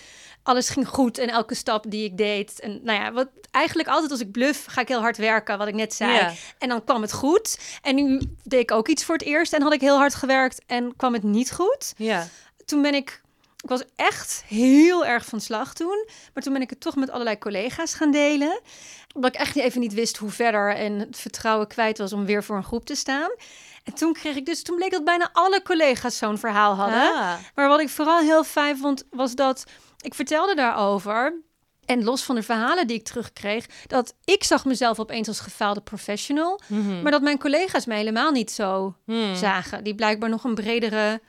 alles 0.50 0.68
ging 0.68 0.88
goed 0.88 1.18
en 1.18 1.28
elke 1.28 1.54
stap 1.54 1.84
die 1.88 2.04
ik 2.04 2.16
deed. 2.16 2.60
En 2.60 2.80
nou 2.82 3.00
ja, 3.00 3.12
wat 3.12 3.28
eigenlijk 3.50 3.88
altijd 3.88 4.10
als 4.10 4.20
ik 4.20 4.32
bluff, 4.32 4.64
ga 4.66 4.80
ik 4.80 4.88
heel 4.88 5.00
hard 5.00 5.16
werken, 5.16 5.58
wat 5.58 5.68
ik 5.68 5.74
net 5.74 5.94
zei. 5.94 6.36
En 6.58 6.68
dan 6.68 6.84
kwam 6.84 7.02
het 7.02 7.12
goed. 7.12 7.58
En 7.82 7.94
nu 7.94 8.20
deed 8.44 8.60
ik 8.60 8.70
ook 8.70 8.88
iets 8.88 9.04
voor 9.04 9.14
het 9.14 9.24
eerst 9.24 9.52
en 9.52 9.62
had 9.62 9.72
ik 9.72 9.80
heel 9.80 9.96
hard 9.96 10.14
gewerkt 10.14 10.62
en 10.66 10.96
kwam 10.96 11.12
het 11.12 11.22
niet 11.22 11.52
goed. 11.52 11.92
Ja. 11.96 12.28
Toen 12.64 12.82
ben 12.82 12.94
ik, 12.94 13.22
ik 13.62 13.68
was 13.68 13.82
echt 13.96 14.44
heel 14.46 15.06
erg 15.06 15.24
van 15.24 15.40
slag 15.40 15.74
toen. 15.74 16.08
Maar 16.34 16.42
toen 16.42 16.52
ben 16.52 16.62
ik 16.62 16.70
het 16.70 16.80
toch 16.80 16.96
met 16.96 17.10
allerlei 17.10 17.38
collega's 17.38 17.94
gaan 17.94 18.10
delen. 18.10 18.60
Omdat 19.14 19.34
ik 19.34 19.40
echt 19.40 19.56
even 19.56 19.80
niet 19.80 19.94
wist 19.94 20.16
hoe 20.16 20.30
verder 20.30 20.74
en 20.74 20.98
het 20.98 21.18
vertrouwen 21.18 21.66
kwijt 21.66 21.98
was 21.98 22.12
om 22.12 22.26
weer 22.26 22.44
voor 22.44 22.56
een 22.56 22.64
groep 22.64 22.86
te 22.86 22.94
staan. 22.94 23.30
En 23.84 23.94
toen 23.94 24.12
kreeg 24.12 24.36
ik 24.36 24.46
dus, 24.46 24.62
toen 24.62 24.76
bleek 24.76 24.90
dat 24.90 25.04
bijna 25.04 25.30
alle 25.32 25.62
collega's 25.62 26.16
zo'n 26.16 26.38
verhaal 26.38 26.74
hadden. 26.74 27.14
Ah. 27.14 27.34
Maar 27.54 27.68
wat 27.68 27.80
ik 27.80 27.88
vooral 27.88 28.18
heel 28.18 28.44
fijn 28.44 28.78
vond, 28.78 29.04
was 29.10 29.34
dat 29.34 29.64
ik 30.00 30.14
vertelde 30.14 30.54
daarover. 30.54 31.40
En 31.84 32.04
los 32.04 32.22
van 32.22 32.34
de 32.34 32.42
verhalen 32.42 32.86
die 32.86 32.96
ik 32.96 33.04
terugkreeg, 33.04 33.66
dat 33.86 34.14
ik 34.24 34.44
zag 34.44 34.64
mezelf 34.64 34.98
opeens 35.00 35.28
als 35.28 35.40
gefaalde 35.40 35.80
professional. 35.80 36.60
Mhm. 36.66 37.02
Maar 37.02 37.12
dat 37.12 37.22
mijn 37.22 37.38
collega's 37.38 37.86
mij 37.86 37.96
helemaal 37.96 38.30
niet 38.30 38.50
zo 38.50 38.96
Hmm. 39.06 39.34
zagen. 39.34 39.84
Die 39.84 39.94
blijkbaar 39.94 40.28
nog 40.28 40.44
een 40.44 40.54
bredere 40.54 41.20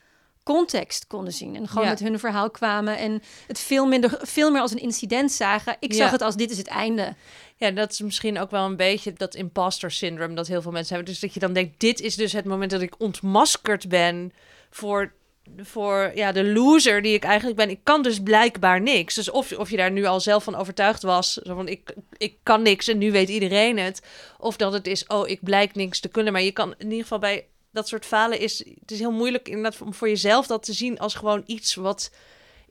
context 0.44 1.08
konden 1.08 1.34
zien. 1.34 1.56
En 1.56 1.68
gewoon 1.68 1.84
Ja. 1.84 1.90
met 1.90 2.00
hun 2.00 2.20
verhaal 2.20 2.50
kwamen 2.52 2.98
en 2.98 3.22
het 3.48 3.60
veel, 3.60 3.86
minder, 3.86 4.20
veel 4.22 4.52
meer 4.52 4.62
als 4.62 4.72
een 4.72 4.78
incident 4.82 5.32
zagen. 5.32 5.76
Ik 5.80 5.94
zag 5.94 6.06
Ja. 6.06 6.12
het 6.12 6.22
als 6.22 6.36
dit 6.36 6.52
is 6.52 6.58
het 6.58 6.68
einde. 6.68 7.16
Ja, 7.56 7.72
dat 7.72 7.92
is 7.92 8.00
misschien 8.02 8.40
ook 8.40 8.52
wel 8.52 8.66
een 8.66 8.76
beetje 8.78 9.14
dat 9.14 9.36
imposter 9.36 9.92
syndrome 9.92 10.34
dat 10.34 10.48
heel 10.48 10.62
veel 10.62 10.72
mensen 10.72 10.96
hebben. 10.96 11.14
Dus 11.14 11.22
dat 11.22 11.34
je 11.34 11.40
dan 11.40 11.54
denkt, 11.54 11.80
dit 11.80 12.00
is 12.00 12.16
dus 12.16 12.34
het 12.34 12.46
moment 12.46 12.72
dat 12.72 12.82
ik 12.82 12.94
ontmaskerd 12.98 13.90
ben 13.90 14.34
voor, 14.70 15.14
voor 15.58 16.12
ja, 16.16 16.32
de 16.32 16.46
loser 16.46 17.02
die 17.02 17.14
ik 17.14 17.24
eigenlijk 17.24 17.58
ben. 17.58 17.70
Ik 17.70 17.80
kan 17.84 18.02
dus 18.02 18.20
blijkbaar 18.20 18.82
niks. 18.82 19.16
Dus 19.16 19.30
of, 19.30 19.52
of 19.52 19.70
je 19.70 19.78
daar 19.78 19.92
nu 19.92 20.06
al 20.06 20.20
zelf 20.20 20.44
van 20.44 20.56
overtuigd 20.56 21.04
was, 21.04 21.34
zo 21.34 21.56
van 21.56 21.68
ik, 21.68 21.94
ik 22.18 22.38
kan 22.44 22.62
niks 22.62 22.88
en 22.88 22.98
nu 22.98 23.12
weet 23.12 23.30
iedereen 23.30 23.78
het. 23.78 24.02
Of 24.40 24.56
dat 24.56 24.74
het 24.74 24.88
is, 24.88 25.08
oh, 25.08 25.30
ik 25.30 25.40
blijk 25.44 25.76
niks 25.76 26.00
te 26.00 26.10
kunnen. 26.10 26.34
Maar 26.34 26.42
je 26.42 26.52
kan 26.52 26.74
in 26.78 26.86
ieder 26.86 27.02
geval 27.02 27.20
bij 27.20 27.46
dat 27.72 27.88
soort 27.88 28.06
falen 28.06 28.40
is, 28.40 28.58
het 28.80 28.92
is 28.92 29.00
heel 29.00 29.12
moeilijk 29.12 29.48
inderdaad 29.48 29.82
om 29.82 29.94
voor 29.94 30.10
jezelf 30.10 30.48
dat 30.48 30.64
te 30.64 30.74
zien 30.74 31.00
als 31.00 31.14
gewoon 31.14 31.44
iets 31.46 31.76
wat 31.76 32.12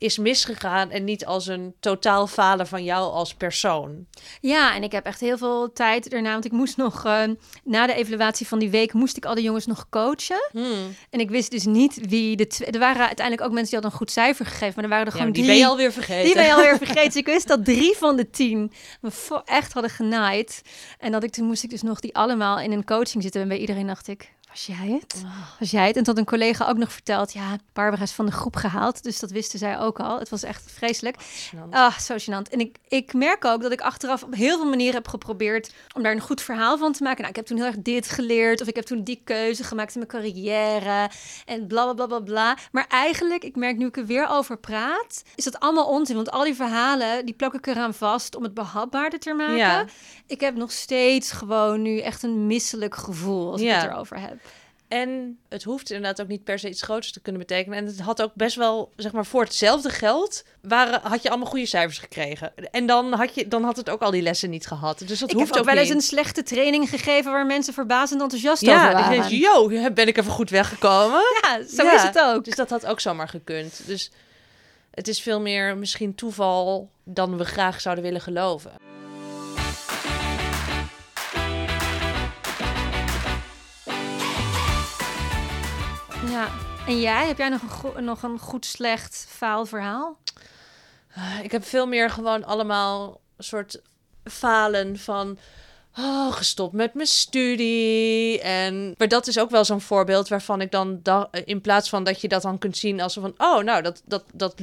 is 0.01 0.19
misgegaan 0.19 0.91
en 0.91 1.05
niet 1.05 1.27
als 1.27 1.47
een 1.47 1.75
totaal 1.81 2.27
falen 2.27 2.67
van 2.67 2.85
jou 2.85 3.13
als 3.13 3.35
persoon. 3.35 4.07
Ja, 4.41 4.75
en 4.75 4.83
ik 4.83 4.93
heb 4.93 5.05
echt 5.05 5.21
heel 5.21 5.39
veel 5.39 5.73
tijd 5.73 6.11
daarna. 6.11 6.33
Want 6.33 6.45
ik 6.45 6.53
moest 6.53 6.77
nog, 6.77 7.05
eh, 7.05 7.23
na 7.65 7.87
de 7.87 7.95
evaluatie 7.95 8.47
van 8.47 8.59
die 8.59 8.71
week, 8.71 8.93
moest 8.93 9.17
ik 9.17 9.25
al 9.25 9.35
de 9.35 9.43
jongens 9.43 9.67
nog 9.67 9.89
coachen. 9.89 10.49
Hmm. 10.53 10.95
En 11.11 11.21
ik 11.21 11.31
wist 11.31 11.51
dus 11.51 11.65
niet 11.65 12.09
wie 12.09 12.37
de 12.37 12.47
twee... 12.47 12.71
Er 12.71 12.79
waren 12.79 13.07
uiteindelijk 13.07 13.47
ook 13.47 13.55
mensen 13.55 13.71
die 13.71 13.81
hadden 13.81 13.91
een 13.91 14.07
goed 14.07 14.11
cijfer 14.11 14.47
gegeven. 14.47 14.73
Maar 14.75 14.85
er 14.85 14.91
waren 14.91 15.07
er 15.07 15.13
Ja, 15.13 15.19
gewoon 15.19 15.33
die 15.33 15.43
drie... 15.43 15.55
ben 15.55 15.65
je 15.65 15.71
alweer 15.71 15.93
vergeten. 15.93 16.25
Die 16.25 16.35
ben 16.35 16.45
je 16.45 16.55
alweer 16.55 16.77
vergeten. 16.77 16.99
Dus 17.11 17.17
ik 17.17 17.27
wist 17.27 17.49
dat 17.49 17.65
drie 17.65 17.97
van 17.97 18.17
de 18.17 18.31
tien 18.31 18.73
me 19.01 19.11
echt 19.45 19.73
hadden 19.73 19.91
genaaid. 19.91 20.63
En 20.99 21.13
dat 21.13 21.23
ik 21.23 21.31
toen 21.31 21.47
moest 21.47 21.63
ik 21.63 21.71
dus 21.71 21.83
nog 21.83 22.01
die 22.01 22.15
allemaal 22.15 22.61
in 22.61 22.73
een 22.73 22.85
coaching 22.85 23.23
zitten. 23.23 23.43
En 23.43 23.49
bij 23.49 23.59
iedereen 23.59 23.87
dacht 23.87 24.09
ik, 24.09 24.33
was 24.51 24.67
jij 24.67 24.99
het? 25.01 25.25
Was 25.59 25.71
jij 25.71 25.87
het? 25.87 25.97
En 25.97 26.03
tot 26.03 26.19
een 26.19 26.25
collega 26.25 26.69
ook 26.69 26.77
nog 26.77 26.93
verteld, 26.93 27.33
ja, 27.33 27.57
Barbara 27.73 28.03
is 28.03 28.13
van 28.13 28.27
de 28.27 28.33
groep 28.33 28.57
gehaald. 28.57 29.03
Dus 29.03 29.19
dat 29.19 29.31
wisten 29.31 29.59
zij 29.59 29.79
ook 29.79 30.01
al. 30.01 30.19
Het 30.19 30.29
was 30.29 30.43
echt 30.43 30.73
vreselijk. 30.73 31.17
Gênant. 31.23 31.71
Ah, 31.71 31.99
zo 31.99 32.15
gênant. 32.19 32.51
En 32.51 32.61
ik, 32.61 32.77
ik 32.89 33.13
merk 33.13 33.45
ook 33.45 33.63
dat 33.63 33.73
ik 33.73 33.81
achteraf 33.81 34.23
op 34.23 34.35
heel 34.35 34.57
veel 34.57 34.69
manieren 34.69 34.95
heb 34.95 35.09
geprobeerd 35.09 35.73
om 35.95 36.03
daar 36.03 36.13
een 36.13 36.21
goed 36.21 36.43
verhaal 36.43 36.79
van 36.79 36.93
te 36.93 37.03
maken. 37.03 37.19
Nou, 37.19 37.31
ik 37.31 37.37
heb 37.37 37.47
toen 37.47 37.57
heel 37.57 37.67
erg 37.67 37.79
dit 37.79 38.09
geleerd, 38.09 38.61
of 38.61 38.69
ik 38.69 38.77
heb 38.77 38.85
toen 38.85 39.05
die 39.05 39.21
keuze 39.25 39.65
gemaakt 39.65 39.95
in 39.95 40.07
mijn 40.07 40.23
carrière 40.23 41.11
en 41.45 41.67
bla 41.67 41.85
bla 41.85 41.95
bla 41.95 42.07
bla 42.07 42.21
bla. 42.21 42.57
Maar 42.73 42.87
eigenlijk, 42.89 43.45
ik 43.45 43.57
merk 43.57 43.77
nu 43.77 43.87
ik 43.87 43.97
er 43.97 44.07
weer 44.07 44.29
over 44.29 44.59
praat, 44.59 45.23
is 45.35 45.45
dat 45.45 45.61
allemaal 45.61 45.87
onzin. 45.87 46.17
Want 46.17 46.31
al 46.31 46.45
die 46.45 46.55
verhalen, 46.55 47.27
die 47.27 47.35
plak 47.35 47.55
ik 47.55 47.67
eraan 47.67 47.95
vast 47.95 48.37
om 48.37 48.43
het 48.43 48.55
behapbaarder 48.55 49.19
te 49.19 49.33
maken. 49.33 49.57
Ja. 49.57 49.85
Ik 50.27 50.41
heb 50.41 50.55
nog 50.55 50.73
steeds 50.73 51.33
gewoon 51.33 51.83
nu 51.83 52.01
echt 52.01 52.23
een 52.23 52.47
misselijk 52.47 52.95
gevoel 52.95 53.53
als 53.53 53.61
ik 53.61 53.71
het 53.71 53.85
erover 53.85 54.21
heb. 54.21 54.40
En 54.91 55.39
het 55.49 55.63
hoeft 55.63 55.91
inderdaad 55.91 56.21
ook 56.21 56.29
niet 56.29 56.45
per 56.45 56.59
se 56.59 56.69
iets 56.69 56.83
groots 56.83 57.13
te 57.13 57.21
kunnen 57.21 57.41
betekenen. 57.41 57.79
En 57.79 57.87
het 57.87 58.01
had 58.01 58.23
ook 58.23 58.31
best 58.35 58.57
wel, 58.57 58.93
zeg 58.97 59.13
maar, 59.13 59.27
voor 59.27 59.43
hetzelfde 59.43 59.91
geld 59.91 60.45
waren, 60.63 61.01
had 61.03 61.23
je 61.23 61.29
allemaal 61.29 61.49
goede 61.49 61.67
cijfers 61.67 61.99
gekregen. 61.99 62.53
En 62.71 62.87
dan 62.87 63.13
had, 63.13 63.35
je, 63.35 63.49
dan 63.49 63.65
had 63.65 63.77
het 63.77 63.91
ook 63.91 64.03
al 64.03 64.11
die 64.11 64.23
lessen 64.23 64.51
niet 64.51 64.67
gehad. 64.67 64.99
Dus 64.99 65.19
dat 65.19 65.31
ik 65.31 65.37
hoeft 65.37 65.49
heb 65.49 65.57
ook 65.57 65.69
ook 65.69 65.75
wel 65.75 65.83
eens 65.83 65.95
een 65.95 66.01
slechte 66.01 66.43
training 66.43 66.89
gegeven 66.89 67.33
waar 67.33 67.47
mensen 67.47 67.75
verbazend 67.75 68.21
enthousiast 68.21 68.63
over 68.63 68.75
ja, 68.75 68.93
waren. 68.93 69.01
dan 69.01 69.11
denk 69.11 69.25
je, 69.25 69.39
yo, 69.39 69.93
ben 69.93 70.09
ik 70.09 70.17
even 70.17 70.33
goed 70.33 70.51
weggekomen. 70.51 71.21
Ja, 71.43 71.63
zo 71.77 71.85
Ja, 71.85 71.95
is 71.95 72.03
het 72.03 72.19
ook. 72.19 72.45
Dus 72.45 72.57
dat 72.57 72.71
had 72.71 72.87
ook 72.87 73.01
zomaar 73.01 73.29
gekund. 73.29 73.81
Dus 73.87 74.11
het 74.91 75.09
is 75.09 75.21
veel 75.21 75.41
meer 75.41 75.77
misschien 75.77 76.15
toeval 76.15 76.91
dan 77.05 77.37
we 77.37 77.45
graag 77.45 77.81
zouden 77.81 78.05
willen 78.05 78.21
geloven. 78.21 78.73
En 86.87 87.01
jij, 87.01 87.27
heb 87.27 87.39
jij 87.39 87.49
nog 87.49 87.95
een, 87.95 88.05
nog 88.05 88.23
een 88.23 88.39
goed 88.39 88.67
slecht 88.67 89.27
faalverhaal? 89.29 90.19
Ah, 91.15 91.39
Ik 91.43 91.53
heb 91.53 91.65
veel 91.65 91.87
meer 91.87 92.11
gewoon 92.11 92.45
allemaal 92.45 93.21
soort 93.39 93.83
falen 94.25 94.99
van... 94.99 95.39
Oh, 95.99 96.33
gestopt 96.33 96.73
met 96.73 96.95
mijn 96.95 97.07
studie. 97.07 98.41
En, 98.41 98.95
maar 98.99 99.09
dat 99.09 99.27
is 99.27 99.39
ook 99.39 99.51
wel 99.51 99.65
zo'n 99.65 99.81
voorbeeld 99.81 100.29
waarvan 100.29 100.61
ik 100.61 100.71
dan... 100.71 101.01
da- 101.03 101.29
in 101.45 101.61
plaats 101.61 101.89
van 101.89 102.05
dat 102.05 102.21
je 102.21 102.29
dat 102.29 102.43
dan 102.43 102.59
kunt 102.59 102.77
zien 102.77 103.01
als 103.01 103.15
van... 103.15 103.35
Oh, 103.37 103.63
nou, 103.63 103.83
dat, 103.83 104.03
dat, 104.05 104.25
dat, 104.33 104.55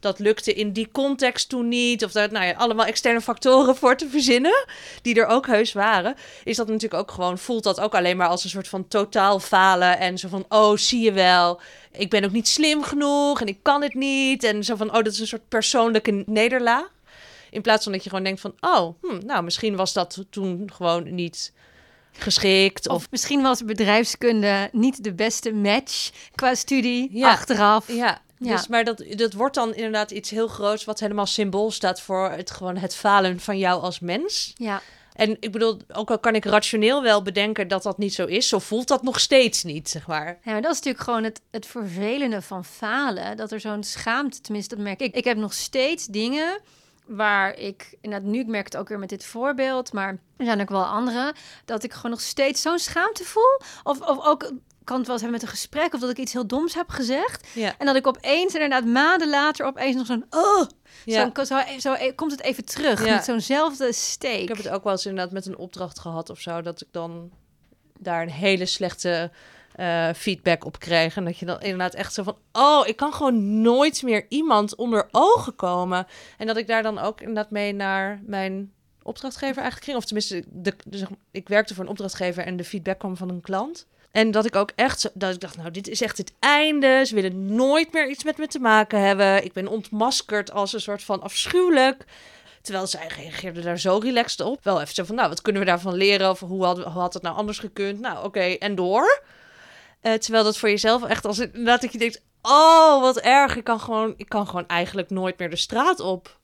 dat 0.00 0.18
lukte 0.18 0.54
in 0.54 0.72
die 0.72 0.88
context 0.92 1.48
toen 1.48 1.68
niet. 1.68 2.04
Of 2.04 2.12
daar 2.12 2.32
nou 2.32 2.44
ja, 2.44 2.52
allemaal 2.52 2.86
externe 2.86 3.20
factoren 3.20 3.76
voor 3.76 3.96
te 3.96 4.08
verzinnen. 4.08 4.66
Die 5.02 5.14
er 5.14 5.26
ook 5.26 5.46
heus 5.46 5.72
waren. 5.72 6.14
Is 6.44 6.56
dat 6.56 6.66
natuurlijk 6.66 7.02
ook 7.02 7.10
gewoon... 7.10 7.38
Voelt 7.38 7.64
dat 7.64 7.80
ook 7.80 7.94
alleen 7.94 8.16
maar 8.16 8.28
als 8.28 8.44
een 8.44 8.50
soort 8.50 8.68
van 8.68 8.88
totaal 8.88 9.40
falen. 9.40 9.98
En 9.98 10.18
zo 10.18 10.28
van... 10.28 10.44
Oh, 10.48 10.76
zie 10.76 11.00
je 11.00 11.12
wel. 11.12 11.60
Ik 11.92 12.10
ben 12.10 12.24
ook 12.24 12.32
niet 12.32 12.48
slim 12.48 12.82
genoeg. 12.82 13.40
En 13.40 13.46
ik 13.46 13.58
kan 13.62 13.82
het 13.82 13.94
niet. 13.94 14.44
En 14.44 14.64
zo 14.64 14.76
van... 14.76 14.88
Oh, 14.88 15.02
dat 15.02 15.12
is 15.12 15.20
een 15.20 15.26
soort 15.26 15.48
persoonlijke 15.48 16.22
nederlaag. 16.26 16.98
In 17.50 17.62
plaats 17.62 17.82
van 17.84 17.92
dat 17.92 18.04
je 18.04 18.08
gewoon 18.08 18.24
denkt 18.24 18.40
van, 18.40 18.54
oh, 18.60 18.94
hm, 19.02 19.26
nou, 19.26 19.42
misschien 19.42 19.76
was 19.76 19.92
dat 19.92 20.24
toen 20.30 20.70
gewoon 20.74 21.14
niet 21.14 21.52
geschikt. 22.12 22.88
Of, 22.88 22.94
Of 22.94 23.10
misschien 23.10 23.42
was 23.42 23.64
bedrijfskunde 23.64 24.68
niet 24.72 25.04
de 25.04 25.12
beste 25.12 25.52
match 25.52 26.10
qua 26.34 26.54
studie 26.54 27.08
Ja. 27.12 27.30
achteraf. 27.30 27.92
ja, 27.92 28.20
Ja. 28.38 28.56
Dus, 28.56 28.66
maar 28.66 28.84
dat, 28.84 29.04
dat 29.10 29.32
wordt 29.32 29.54
dan 29.54 29.74
inderdaad 29.74 30.10
iets 30.10 30.30
heel 30.30 30.48
groots, 30.48 30.84
wat 30.84 31.00
helemaal 31.00 31.26
symbool 31.26 31.70
staat 31.70 32.00
voor 32.00 32.30
het, 32.30 32.50
gewoon 32.50 32.76
het 32.76 32.94
falen 32.94 33.40
van 33.40 33.58
jou 33.58 33.82
als 33.82 34.00
mens. 34.00 34.52
Ja. 34.56 34.82
En 35.14 35.36
ik 35.40 35.52
bedoel, 35.52 35.76
ook 35.92 36.10
al 36.10 36.18
kan 36.18 36.34
ik 36.34 36.44
rationeel 36.44 37.02
wel 37.02 37.22
bedenken 37.22 37.68
dat 37.68 37.82
dat 37.82 37.98
niet 37.98 38.14
zo 38.14 38.24
is, 38.24 38.48
zo 38.48 38.58
voelt 38.58 38.88
dat 38.88 39.02
nog 39.02 39.20
steeds 39.20 39.62
niet, 39.62 39.88
zeg 39.88 40.06
maar. 40.06 40.26
Ja, 40.26 40.52
maar 40.52 40.62
dat 40.62 40.70
is 40.70 40.76
natuurlijk 40.76 41.04
gewoon 41.04 41.24
het, 41.24 41.40
het 41.50 41.66
vervelende 41.66 42.42
van 42.42 42.64
falen. 42.64 43.36
Dat 43.36 43.52
er 43.52 43.60
zo'n 43.60 43.84
schaamte, 43.84 44.40
tenminste 44.40 44.74
dat 44.74 44.84
merk 44.84 45.00
ik. 45.00 45.14
Ik 45.14 45.24
heb 45.24 45.36
nog 45.36 45.52
steeds 45.52 46.06
dingen 46.06 46.60
waar 47.16 47.54
ik, 47.54 47.96
inderdaad 48.00 48.30
nu, 48.30 48.38
ik 48.38 48.46
merk 48.46 48.64
het 48.64 48.76
ook 48.76 48.88
weer 48.88 48.98
met 48.98 49.08
dit 49.08 49.24
voorbeeld, 49.24 49.92
maar 49.92 50.18
er 50.36 50.44
zijn 50.44 50.60
ook 50.60 50.68
wel 50.68 50.84
andere, 50.84 51.34
dat 51.64 51.82
ik 51.82 51.92
gewoon 51.92 52.10
nog 52.10 52.20
steeds 52.20 52.62
zo'n 52.62 52.78
schaamte 52.78 53.24
voel. 53.24 53.60
Of, 53.82 54.00
of 54.00 54.26
ook, 54.26 54.52
kan 54.84 54.96
het 54.96 55.06
wel 55.06 55.14
eens 55.16 55.24
hebben 55.24 55.30
met 55.30 55.42
een 55.42 55.48
gesprek, 55.48 55.94
of 55.94 56.00
dat 56.00 56.10
ik 56.10 56.18
iets 56.18 56.32
heel 56.32 56.46
doms 56.46 56.74
heb 56.74 56.88
gezegd. 56.88 57.48
Ja. 57.54 57.74
En 57.78 57.86
dat 57.86 57.96
ik 57.96 58.06
opeens, 58.06 58.54
inderdaad 58.54 58.84
maanden 58.84 59.28
later, 59.30 59.66
opeens 59.66 59.96
nog 59.96 60.06
zo'n, 60.06 60.24
oh, 60.30 60.66
Ja. 61.04 61.30
zo, 61.34 61.44
zo, 61.44 61.60
zo, 61.78 61.96
komt 62.14 62.30
het 62.30 62.42
even 62.42 62.64
terug, 62.64 63.04
Ja. 63.04 63.14
met 63.14 63.24
zo'nzelfde 63.24 63.92
steek. 63.92 64.40
Ik 64.40 64.48
heb 64.48 64.56
het 64.56 64.68
ook 64.68 64.84
wel 64.84 64.92
eens 64.92 65.06
inderdaad 65.06 65.32
met 65.32 65.46
een 65.46 65.56
opdracht 65.58 65.98
gehad 65.98 66.30
of 66.30 66.40
zo, 66.40 66.60
dat 66.62 66.80
ik 66.80 66.88
dan 66.90 67.30
daar 67.98 68.22
een 68.22 68.30
hele 68.30 68.66
slechte 68.66 69.30
eh, 69.80 70.08
feedback 70.16 70.64
op 70.64 70.78
kreeg. 70.78 71.16
En 71.16 71.24
dat 71.24 71.38
je 71.38 71.46
dan 71.46 71.60
inderdaad 71.60 71.94
echt 71.94 72.14
zo 72.14 72.22
van, 72.22 72.36
oh, 72.52 72.86
ik 72.86 72.96
kan 72.96 73.12
gewoon 73.12 73.60
nooit 73.60 74.02
meer 74.02 74.26
iemand 74.28 74.74
onder 74.74 75.08
ogen 75.10 75.56
komen. 75.56 76.06
En 76.38 76.46
dat 76.46 76.56
ik 76.56 76.66
daar 76.66 76.82
dan 76.82 76.98
ook 76.98 77.20
inderdaad 77.20 77.50
mee 77.50 77.72
naar 77.72 78.20
mijn 78.26 78.72
opdrachtgever 79.02 79.62
eigenlijk 79.62 79.84
ging. 79.84 79.96
Of 79.96 80.04
tenminste, 80.04 80.44
de, 80.48 80.74
ik 81.30 81.48
werkte 81.48 81.74
voor 81.74 81.84
een 81.84 81.90
opdrachtgever 81.90 82.44
en 82.44 82.56
de 82.56 82.64
feedback 82.64 82.98
kwam 82.98 83.16
van 83.16 83.28
een 83.28 83.40
klant. 83.40 83.86
En 84.10 84.30
dat 84.30 84.46
ik 84.46 84.56
ook 84.56 84.72
echt, 84.74 85.10
dat 85.14 85.34
ik 85.34 85.40
dacht, 85.40 85.56
nou, 85.56 85.70
dit 85.70 85.88
is 85.88 86.02
echt 86.02 86.18
het 86.18 86.32
einde. 86.38 87.02
Ze 87.06 87.14
willen 87.14 87.54
nooit 87.54 87.92
meer 87.92 88.08
iets 88.08 88.24
met 88.24 88.38
me 88.38 88.46
te 88.46 88.58
maken 88.58 89.00
hebben. 89.00 89.44
Ik 89.44 89.52
ben 89.52 89.68
ontmaskerd 89.68 90.52
als 90.52 90.72
een 90.72 90.80
soort 90.80 91.02
van 91.02 91.22
afschuwelijk. 91.22 92.04
Terwijl 92.62 92.86
zij 92.86 93.06
reageerde 93.16 93.60
daar 93.60 93.78
zo 93.78 93.98
relaxed 94.02 94.40
op. 94.40 94.64
Wel 94.64 94.80
even 94.80 94.94
zo 94.94 95.04
van, 95.04 95.14
nou, 95.14 95.28
wat 95.28 95.42
kunnen 95.42 95.62
we 95.62 95.68
daarvan 95.68 95.94
leren? 95.94 96.30
Of 96.30 96.40
hoe 96.40 96.64
had, 96.64 96.76
hoe 96.76 97.00
had 97.00 97.14
het 97.14 97.22
nou 97.22 97.36
anders 97.36 97.58
gekund? 97.58 98.00
Nou, 98.00 98.24
oké, 98.24 98.40
en 98.40 98.74
door. 98.74 99.22
Uh, 100.02 100.12
terwijl 100.12 100.44
dat 100.44 100.58
voor 100.58 100.68
jezelf 100.68 101.04
echt 101.04 101.24
als 101.24 101.38
inderdaad 101.38 101.80
dat 101.80 101.92
je 101.92 101.98
denkt, 101.98 102.22
oh, 102.42 103.00
wat 103.00 103.18
erg. 103.18 103.56
Ik 103.56 103.64
kan 103.64 103.80
gewoon, 103.80 104.14
ik 104.16 104.28
kan 104.28 104.46
gewoon 104.46 104.66
eigenlijk 104.66 105.10
nooit 105.10 105.38
meer 105.38 105.50
de 105.50 105.56
straat 105.56 106.00
op. 106.00 106.38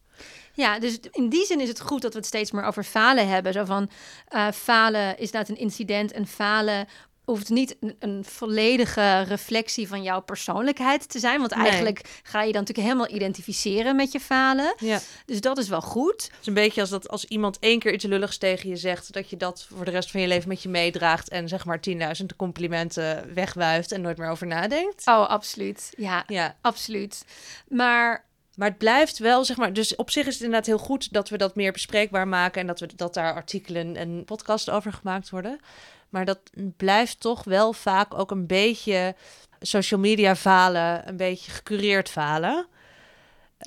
Ja, 0.54 0.78
dus 0.78 0.98
in 1.10 1.28
die 1.28 1.46
zin 1.46 1.60
is 1.60 1.68
het 1.68 1.80
goed 1.80 2.02
dat 2.02 2.12
we 2.12 2.18
het 2.18 2.26
steeds 2.26 2.50
meer 2.50 2.64
over 2.64 2.84
falen 2.84 3.28
hebben. 3.28 3.52
Zo 3.52 3.64
van 3.64 3.90
uh, 4.34 4.50
falen 4.50 5.18
is 5.18 5.30
dat 5.30 5.48
een 5.48 5.56
incident 5.56 6.12
en 6.12 6.26
falen 6.26 6.88
hoeft 7.26 7.48
niet 7.48 7.76
een, 7.80 7.96
een, 7.98 8.24
volledige 8.24 9.20
reflectie 9.20 9.88
van 9.88 10.02
jouw 10.02 10.20
persoonlijkheid 10.20 11.08
te 11.08 11.18
zijn. 11.18 11.40
Want 11.40 11.52
eigenlijk 11.52 12.20
ga 12.22 12.42
je 12.42 12.52
dan 12.52 12.60
natuurlijk 12.60 12.88
helemaal 12.88 13.14
identificeren 13.14 13.96
met 13.96 14.12
je 14.12 14.20
falen. 14.20 14.74
Ja. 14.78 15.00
Dus 15.26 15.40
dat 15.40 15.58
is 15.58 15.68
wel 15.68 15.80
goed. 15.80 16.22
Het 16.22 16.40
is 16.40 16.46
een 16.46 16.54
beetje 16.54 16.80
als 16.80 16.90
dat 16.90 17.08
als 17.08 17.24
iemand 17.24 17.58
één 17.58 17.78
keer 17.78 17.92
iets 17.92 18.04
lulligs 18.04 18.38
tegen 18.38 18.68
je 18.68 18.76
zegt, 18.76 19.12
dat 19.12 19.30
je 19.30 19.36
dat 19.36 19.66
voor 19.74 19.84
de 19.84 19.90
rest 19.90 20.10
van 20.10 20.20
je 20.20 20.26
leven 20.28 20.48
met 20.48 20.62
je 20.62 20.68
meedraagt 20.68 21.28
en 21.28 21.48
zeg 21.48 21.64
maar 21.64 21.80
10.000 21.90 22.26
complimenten 22.36 23.34
wegwuift 23.34 23.92
en 23.92 24.00
nooit 24.00 24.18
meer 24.18 24.28
over 24.30 24.46
nadenkt. 24.46 25.06
Oh, 25.06 25.28
absoluut. 25.28 25.92
Ja, 25.96 26.24
Ja. 26.26 26.56
absoluut. 26.60 27.24
Maar 27.68 28.24
Maar 28.56 28.68
het 28.68 28.78
blijft 28.78 29.18
wel, 29.18 29.44
zeg 29.44 29.56
maar, 29.56 29.72
dus 29.72 29.94
op 29.96 30.10
zich 30.10 30.26
is 30.26 30.34
het 30.34 30.42
inderdaad 30.42 30.66
heel 30.66 30.78
goed 30.78 31.12
dat 31.12 31.28
we 31.28 31.36
dat 31.36 31.54
meer 31.54 31.72
bespreekbaar 31.72 32.28
maken 32.28 32.60
en 32.60 32.66
dat, 32.66 32.80
we, 32.80 32.88
dat 32.96 33.14
daar 33.14 33.34
artikelen 33.34 33.96
en 33.96 34.24
podcasts 34.24 34.70
over 34.70 34.92
gemaakt 34.92 35.30
worden. 35.30 35.60
Maar 36.08 36.24
dat 36.24 36.40
blijft 36.76 37.20
toch 37.20 37.44
wel 37.44 37.72
vaak 37.72 38.14
ook 38.14 38.30
een 38.30 38.46
beetje 38.46 39.14
social 39.60 40.00
media 40.00 40.36
falen, 40.36 41.08
een 41.08 41.16
beetje 41.16 41.50
gecureerd 41.50 42.08
falen. 42.08 42.66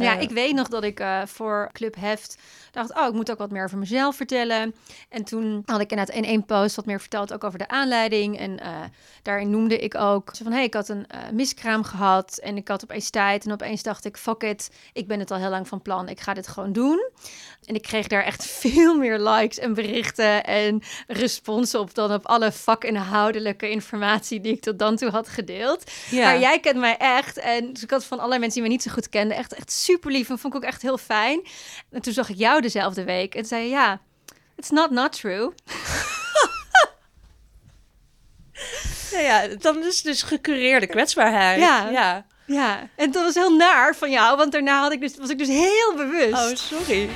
Ja, 0.04 0.16
Eh, 0.16 0.22
ik 0.22 0.30
weet 0.30 0.54
nog 0.56 0.68
dat 0.68 0.84
ik 0.84 1.00
eh, 1.00 1.22
voor 1.26 1.70
Club 1.74 1.96
Heft 1.96 2.38
dacht, 2.72 2.96
oh, 2.96 3.08
ik 3.08 3.14
moet 3.14 3.32
ook 3.32 3.38
wat 3.38 3.52
meer 3.52 3.64
over 3.64 3.78
mezelf 3.78 4.16
vertellen. 4.16 4.76
En 5.10 5.24
toen 5.24 5.64
had 5.66 5.80
ik 5.80 5.92
inderdaad 5.92 6.16
in 6.16 6.26
één 6.26 6.46
post 6.46 6.76
wat 6.76 6.86
meer 6.86 7.00
verteld, 7.00 7.34
ook 7.34 7.44
over 7.44 7.60
de 7.60 7.68
aanleiding. 7.68 8.38
En 8.38 8.60
eh, 8.60 8.72
daarin 9.24 9.50
noemde 9.50 9.78
ik 9.78 9.96
ook 9.96 10.30
zo 10.36 10.44
van, 10.44 10.54
hey, 10.54 10.64
ik 10.64 10.74
had 10.74 10.90
een 10.90 11.08
miskraam 11.34 11.84
gehad 11.84 12.38
en 12.44 12.58
ik 12.58 12.68
had 12.68 12.84
opeens 12.84 13.10
tijd. 13.10 13.46
En 13.46 13.52
opeens 13.52 13.84
dacht 13.84 14.06
ik, 14.06 14.18
fuck 14.18 14.42
it, 14.44 14.70
ik 14.94 15.08
ben 15.08 15.20
het 15.20 15.32
al 15.32 15.38
heel 15.38 15.50
lang 15.50 15.68
van 15.68 15.82
plan, 15.82 16.10
ik 16.10 16.20
ga 16.20 16.34
dit 16.34 16.48
gewoon 16.48 16.74
doen. 16.74 17.10
En 17.66 17.76
ik 17.76 17.82
kreeg 17.82 18.08
daar 18.08 18.24
echt 18.24 18.46
veel 18.62 18.96
meer 18.98 19.20
likes 19.20 19.60
en 19.60 19.74
berichten 19.74 20.44
en 20.44 20.82
responsen 21.08 21.80
op 21.80 21.94
dan 21.96 22.14
op 22.14 22.26
alle 22.26 22.52
vakinhoudelijke 22.52 23.70
informatie 23.70 24.42
die 24.42 24.54
ik 24.54 24.62
tot 24.62 24.80
dan 24.80 24.96
toe 24.96 25.10
had 25.10 25.28
gedeeld. 25.30 25.92
ja. 26.10 26.24
Maar 26.24 26.40
jij 26.40 26.60
kent 26.60 26.78
mij 26.78 26.98
echt. 26.98 27.38
En 27.38 27.74
dus 27.74 27.84
ik 27.84 27.90
had 27.90 28.06
van 28.06 28.18
allerlei 28.18 28.40
mensen 28.40 28.60
die 28.62 28.70
mij 28.70 28.78
niet 28.78 28.88
zo 28.88 28.92
goed 28.94 29.10
kenden, 29.10 29.38
echt, 29.38 29.54
echt 29.54 29.72
super 29.72 29.89
lief. 30.02 30.30
En 30.30 30.40
vond 30.40 30.54
ik 30.54 30.64
ook 30.64 30.68
echt 30.70 30.82
heel 30.82 30.98
fijn. 30.98 31.48
En 31.92 32.02
toen 32.02 32.14
zag 32.14 32.30
ik 32.30 32.38
jou 32.38 32.62
dezelfde 32.62 33.04
week. 33.04 33.36
En 33.36 33.46
zei 33.46 33.64
je, 33.64 33.70
ja, 33.70 34.02
it's 34.56 34.70
not 34.70 34.90
not 34.92 35.12
true. 35.12 35.54
Ja, 39.12 39.20
ja, 39.20 39.48
dan 39.48 39.84
is 39.84 39.96
het 39.96 40.04
dus 40.04 40.22
gecureerde 40.22 40.88
kwetsbaarheid. 40.88 41.60
Ja. 41.60 41.90
ja. 41.90 42.26
Ja, 42.46 42.90
en 42.96 43.12
dat 43.12 43.24
was 43.24 43.34
heel 43.34 43.56
naar 43.56 43.96
van 43.96 44.12
jou. 44.12 44.38
Want 44.38 44.52
daarna 44.52 44.82
had 44.82 44.92
ik 44.92 45.00
dus, 45.00 45.18
was 45.18 45.30
ik 45.30 45.38
dus 45.38 45.48
heel 45.48 45.94
bewust. 45.96 46.34
Oh, 46.34 46.56
sorry. 46.56 47.10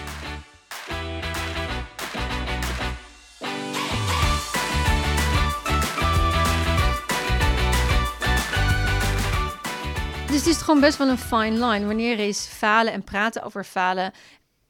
Het 10.44 10.52
is 10.52 10.62
gewoon 10.62 10.80
best 10.80 10.98
wel 10.98 11.08
een 11.08 11.18
fine 11.18 11.66
line. 11.66 11.86
Wanneer 11.86 12.20
is 12.20 12.46
falen 12.46 12.94
en 12.94 13.04
praten 13.04 13.44
over 13.44 13.64
falen 13.64 14.12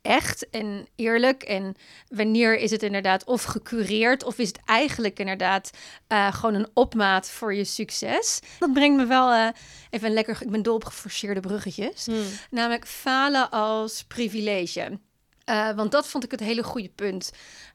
echt 0.01 0.49
en 0.49 0.88
eerlijk? 0.95 1.43
En 1.43 1.75
wanneer 2.07 2.57
is 2.57 2.71
het 2.71 2.83
inderdaad 2.83 3.25
of 3.25 3.43
gecureerd... 3.43 4.23
of 4.23 4.38
is 4.38 4.47
het 4.47 4.59
eigenlijk 4.65 5.19
inderdaad 5.19 5.71
eh, 6.07 6.33
gewoon 6.33 6.53
een 6.53 6.69
opmaat 6.73 7.29
voor 7.29 7.53
je 7.53 7.63
succes? 7.63 8.39
Dat 8.59 8.73
brengt 8.73 8.97
me 8.97 9.05
wel 9.05 9.31
eh, 9.31 9.47
even 9.89 10.07
een 10.07 10.13
lekker... 10.13 10.38
Ik 10.41 10.49
ben 10.49 10.63
dol 10.63 10.75
op 10.75 10.86
geforceerde 10.86 11.39
bruggetjes. 11.39 12.07
Namelijk 12.49 12.88
falen 12.88 13.49
als 13.49 14.03
privilege. 14.03 14.99
Eh, 15.43 15.71
want 15.71 15.91
dat 15.91 16.07
vond 16.07 16.23
ik 16.23 16.31
het 16.31 16.39
hele 16.39 16.63
goede 16.63 16.89
punt. 16.89 17.31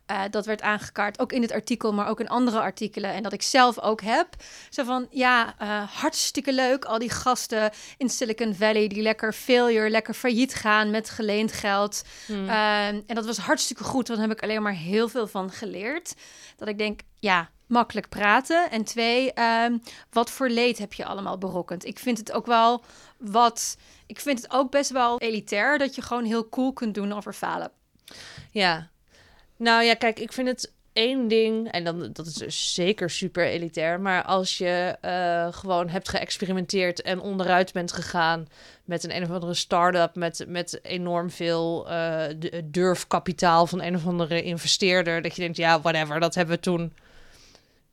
Eh, 0.08 0.22
dat 0.30 0.46
werd 0.46 0.62
aangekaart, 0.62 1.18
ook 1.18 1.32
in 1.32 1.42
het 1.42 1.52
artikel, 1.52 1.92
maar 1.92 2.08
ook 2.08 2.20
in 2.20 2.28
andere 2.28 2.60
artikelen. 2.60 3.12
En 3.12 3.22
dat 3.22 3.32
ik 3.32 3.42
zelf 3.42 3.80
ook 3.80 4.00
heb. 4.00 4.28
Zo 4.68 4.84
van, 4.84 5.06
ja, 5.10 5.54
eh, 5.58 5.82
hartstikke 5.88 6.52
leuk. 6.52 6.84
Al 6.84 6.98
die 6.98 7.10
gasten 7.10 7.70
in 7.96 8.08
Silicon 8.08 8.54
Valley 8.54 8.88
die 8.88 9.02
lekker 9.02 9.32
failure, 9.32 9.90
lekker 9.90 10.14
failliet 10.14 10.54
gaan 10.54 10.90
met 10.90 11.10
geleend 11.10 11.52
geld. 11.52 12.02
Hmm. 12.26 12.48
Eh, 12.48 12.86
en 12.86 13.04
dat 13.06 13.26
was 13.26 13.38
hartstikke 13.38 13.84
goed, 13.84 14.08
want 14.08 14.20
daar 14.20 14.28
heb 14.28 14.36
ik 14.36 14.42
alleen 14.42 14.62
maar 14.62 14.72
heel 14.72 15.08
veel 15.08 15.26
van 15.26 15.50
geleerd. 15.50 16.14
Dat 16.56 16.68
ik 16.68 16.78
denk, 16.78 17.00
ja, 17.18 17.50
makkelijk 17.66 18.08
praten. 18.08 18.70
En 18.70 18.84
twee, 18.84 19.32
ehm, 19.32 19.78
wat 20.10 20.30
voor 20.30 20.48
leed 20.48 20.78
heb 20.78 20.92
je 20.92 21.04
allemaal 21.04 21.38
berokkend? 21.38 21.84
Ik 21.84 21.98
vind 21.98 22.18
het 22.18 22.32
ook 22.32 22.46
wel 22.46 22.84
wat... 23.18 23.76
Ik 24.06 24.20
vind 24.20 24.42
het 24.42 24.52
ook 24.52 24.70
best 24.70 24.90
wel 24.90 25.18
elitair 25.18 25.78
dat 25.78 25.94
je 25.94 26.02
gewoon 26.02 26.24
heel 26.24 26.48
cool 26.48 26.72
kunt 26.72 26.94
doen 26.94 27.12
over 27.12 27.32
falen. 27.32 27.70
Ja. 28.50 28.88
Nou 29.58 29.84
ja, 29.84 29.94
kijk, 29.94 30.18
ik 30.18 30.32
vind 30.32 30.48
het 30.48 30.72
één 30.92 31.28
ding, 31.28 31.70
en 31.70 31.84
dan, 31.84 32.10
dat 32.12 32.26
is 32.26 32.34
dus 32.34 32.74
zeker 32.74 33.10
super 33.10 33.46
elitair, 33.46 34.00
maar 34.00 34.22
als 34.22 34.58
je 34.58 34.96
eh, 35.00 35.48
gewoon 35.50 35.88
hebt 35.88 36.08
geëxperimenteerd 36.08 37.02
en 37.02 37.20
onderuit 37.20 37.72
bent 37.72 37.92
gegaan 37.92 38.48
met 38.84 39.04
een 39.04 39.16
een 39.16 39.22
of 39.22 39.30
andere 39.30 39.54
start-up, 39.54 40.14
met, 40.14 40.44
met 40.48 40.78
enorm 40.82 41.30
veel 41.30 41.88
eh, 41.88 42.24
durfkapitaal 42.64 43.66
van 43.66 43.82
een 43.82 43.94
of 43.94 44.06
andere 44.06 44.42
investeerder, 44.42 45.22
dat 45.22 45.34
je 45.34 45.42
denkt, 45.42 45.56
ja, 45.56 45.80
whatever, 45.80 46.20
dat 46.20 46.34
hebben 46.34 46.54
we 46.54 46.60
toen 46.60 46.92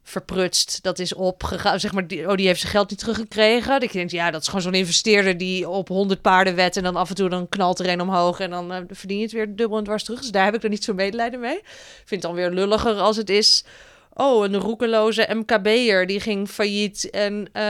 verprutst, 0.07 0.83
dat 0.83 0.99
is 0.99 1.13
opgegaan, 1.13 1.79
zeg 1.79 1.93
maar, 1.93 2.07
die, 2.07 2.29
oh, 2.29 2.35
die 2.35 2.47
heeft 2.47 2.59
zijn 2.59 2.71
geld 2.71 2.89
niet 2.89 2.99
teruggekregen. 2.99 3.79
Dat 3.79 3.91
je 3.91 3.97
denkt, 3.97 4.11
ja, 4.11 4.31
dat 4.31 4.41
is 4.41 4.47
gewoon 4.47 4.61
zo'n 4.61 4.73
investeerder 4.73 5.37
die 5.37 5.69
op 5.69 5.87
100 5.87 6.21
paarden 6.21 6.55
wet 6.55 6.77
en 6.77 6.83
dan 6.83 6.95
af 6.95 7.09
en 7.09 7.15
toe 7.15 7.29
dan 7.29 7.49
knalt 7.49 7.79
er 7.79 7.89
een 7.89 8.01
omhoog 8.01 8.39
en 8.39 8.49
dan 8.49 8.73
eh, 8.73 8.81
verdien 8.89 9.17
je 9.17 9.23
het 9.23 9.31
weer 9.31 9.55
dubbel 9.55 9.77
en 9.77 9.83
dwars 9.83 10.03
terug. 10.03 10.21
Dus 10.21 10.31
daar 10.31 10.45
heb 10.45 10.55
ik 10.55 10.63
er 10.63 10.69
niet 10.69 10.83
zo 10.83 10.93
medelijden 10.93 11.39
mee. 11.39 11.59
Vind 11.95 12.09
het 12.09 12.21
dan 12.21 12.33
weer 12.33 12.51
lulliger 12.51 12.93
als 12.93 13.17
het 13.17 13.29
is, 13.29 13.65
oh, 14.13 14.45
een 14.45 14.55
roekeloze 14.55 15.27
MKB'er 15.33 16.07
die 16.07 16.19
ging 16.19 16.47
failliet 16.49 17.09
en 17.09 17.49
eh, 17.51 17.63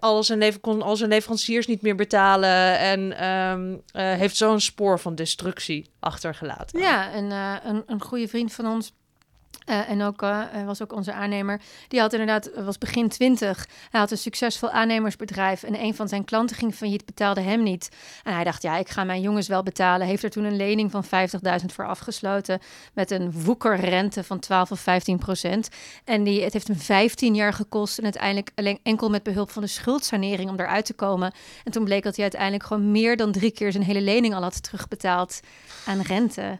al, 0.00 0.22
zijn 0.22 0.38
lever- 0.38 0.60
kon 0.60 0.82
al 0.82 0.96
zijn 0.96 1.10
leveranciers 1.10 1.66
niet 1.66 1.82
meer 1.82 1.96
betalen 1.96 2.78
en 2.78 3.18
ehm, 3.18 3.76
eh, 3.92 4.18
heeft 4.18 4.36
zo'n 4.36 4.60
spoor 4.60 4.98
van 4.98 5.14
destructie 5.14 5.90
achtergelaten. 6.00 6.80
Ja, 6.80 7.12
en 7.12 7.30
een, 7.70 7.82
een 7.86 8.02
goede 8.02 8.28
vriend 8.28 8.52
van 8.52 8.66
ons. 8.66 8.92
Eh, 9.64 9.90
en 9.90 10.02
ook 10.02 10.22
eh, 10.22 10.40
was 10.66 10.82
ook 10.82 10.92
onze 10.92 11.12
aannemer. 11.12 11.60
Die 11.88 12.00
had 12.00 12.12
inderdaad, 12.12 12.50
was 12.64 12.78
begin 12.78 13.08
twintig. 13.08 13.66
Hij 13.90 14.00
had 14.00 14.10
een 14.10 14.18
succesvol 14.18 14.70
aannemersbedrijf. 14.70 15.62
En 15.62 15.82
een 15.82 15.94
van 15.94 16.08
zijn 16.08 16.24
klanten 16.24 16.56
ging 16.56 16.74
failliet, 16.74 17.04
betaalde 17.04 17.40
hem 17.40 17.62
niet. 17.62 17.88
En 18.24 18.34
hij 18.34 18.44
dacht, 18.44 18.62
ja, 18.62 18.76
ik 18.76 18.88
ga 18.88 19.04
mijn 19.04 19.20
jongens 19.20 19.48
wel 19.48 19.62
betalen. 19.62 20.06
Heeft 20.06 20.22
er 20.22 20.30
toen 20.30 20.44
een 20.44 20.56
lening 20.56 20.90
van 20.90 21.04
50.000 21.04 21.66
voor 21.66 21.86
afgesloten. 21.86 22.58
Met 22.92 23.10
een 23.10 23.32
woekerrente 23.32 24.24
van 24.24 24.38
12 24.38 24.70
of 24.70 24.80
15 24.80 25.18
procent. 25.18 25.68
En 26.04 26.24
die, 26.24 26.42
het 26.42 26.52
heeft 26.52 26.68
hem 26.68 26.76
15 26.76 27.34
jaar 27.34 27.52
gekost. 27.52 27.98
En 27.98 28.04
uiteindelijk 28.04 28.50
alleen 28.54 28.78
enkel 28.82 29.10
met 29.10 29.22
behulp 29.22 29.50
van 29.50 29.62
de 29.62 29.68
schuldsanering 29.68 30.50
om 30.50 30.60
eruit 30.60 30.84
te 30.84 30.94
komen. 30.94 31.32
En 31.64 31.72
toen 31.72 31.84
bleek 31.84 32.02
dat 32.02 32.14
hij 32.14 32.22
uiteindelijk 32.22 32.64
gewoon 32.64 32.90
meer 32.90 33.16
dan 33.16 33.32
drie 33.32 33.50
keer 33.50 33.72
zijn 33.72 33.84
hele 33.84 34.00
lening 34.00 34.34
al 34.34 34.42
had 34.42 34.62
terugbetaald 34.62 35.40
aan 35.86 36.00
rente. 36.00 36.58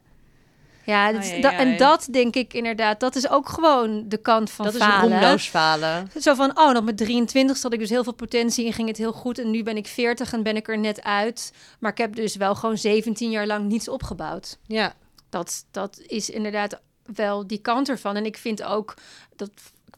Ja, 0.90 1.12
dat 1.12 1.22
is- 1.24 1.30
en 1.54 1.76
dat 1.76 2.08
denk 2.10 2.34
ik 2.34 2.54
inderdaad, 2.54 3.00
dat 3.00 3.16
is 3.16 3.28
ook 3.28 3.48
gewoon 3.48 4.04
de 4.08 4.16
kant 4.16 4.50
van 4.50 4.64
dat 4.64 4.74
is 4.74 4.80
een 4.80 4.86
falen. 4.86 5.10
roemloos 5.10 5.48
falen. 5.48 6.10
Zo 6.20 6.34
van, 6.34 6.58
oh, 6.58 6.72
nog 6.72 6.84
met 6.84 6.96
23 6.96 7.62
had 7.62 7.72
ik 7.72 7.78
dus 7.78 7.90
heel 7.90 8.04
veel 8.04 8.12
potentie 8.14 8.66
en 8.66 8.72
ging 8.72 8.88
het 8.88 8.96
heel 8.96 9.12
goed. 9.12 9.38
En 9.38 9.50
nu 9.50 9.62
ben 9.62 9.76
ik 9.76 9.86
40 9.86 10.32
en 10.32 10.42
ben 10.42 10.56
ik 10.56 10.68
er 10.68 10.78
net 10.78 11.02
uit. 11.02 11.52
Maar 11.78 11.90
ik 11.90 11.98
heb 11.98 12.14
dus 12.16 12.36
wel 12.36 12.54
gewoon 12.54 12.78
17 12.78 13.30
jaar 13.30 13.46
lang 13.46 13.68
niets 13.68 13.88
opgebouwd. 13.88 14.58
Ja. 14.66 14.92
Dat, 15.28 15.64
dat 15.70 16.00
is 16.06 16.30
inderdaad 16.30 16.80
wel 17.14 17.46
die 17.46 17.58
kant 17.60 17.88
ervan. 17.88 18.16
En 18.16 18.24
ik 18.24 18.36
vind 18.36 18.62
ook 18.62 18.94
dat. 19.36 19.50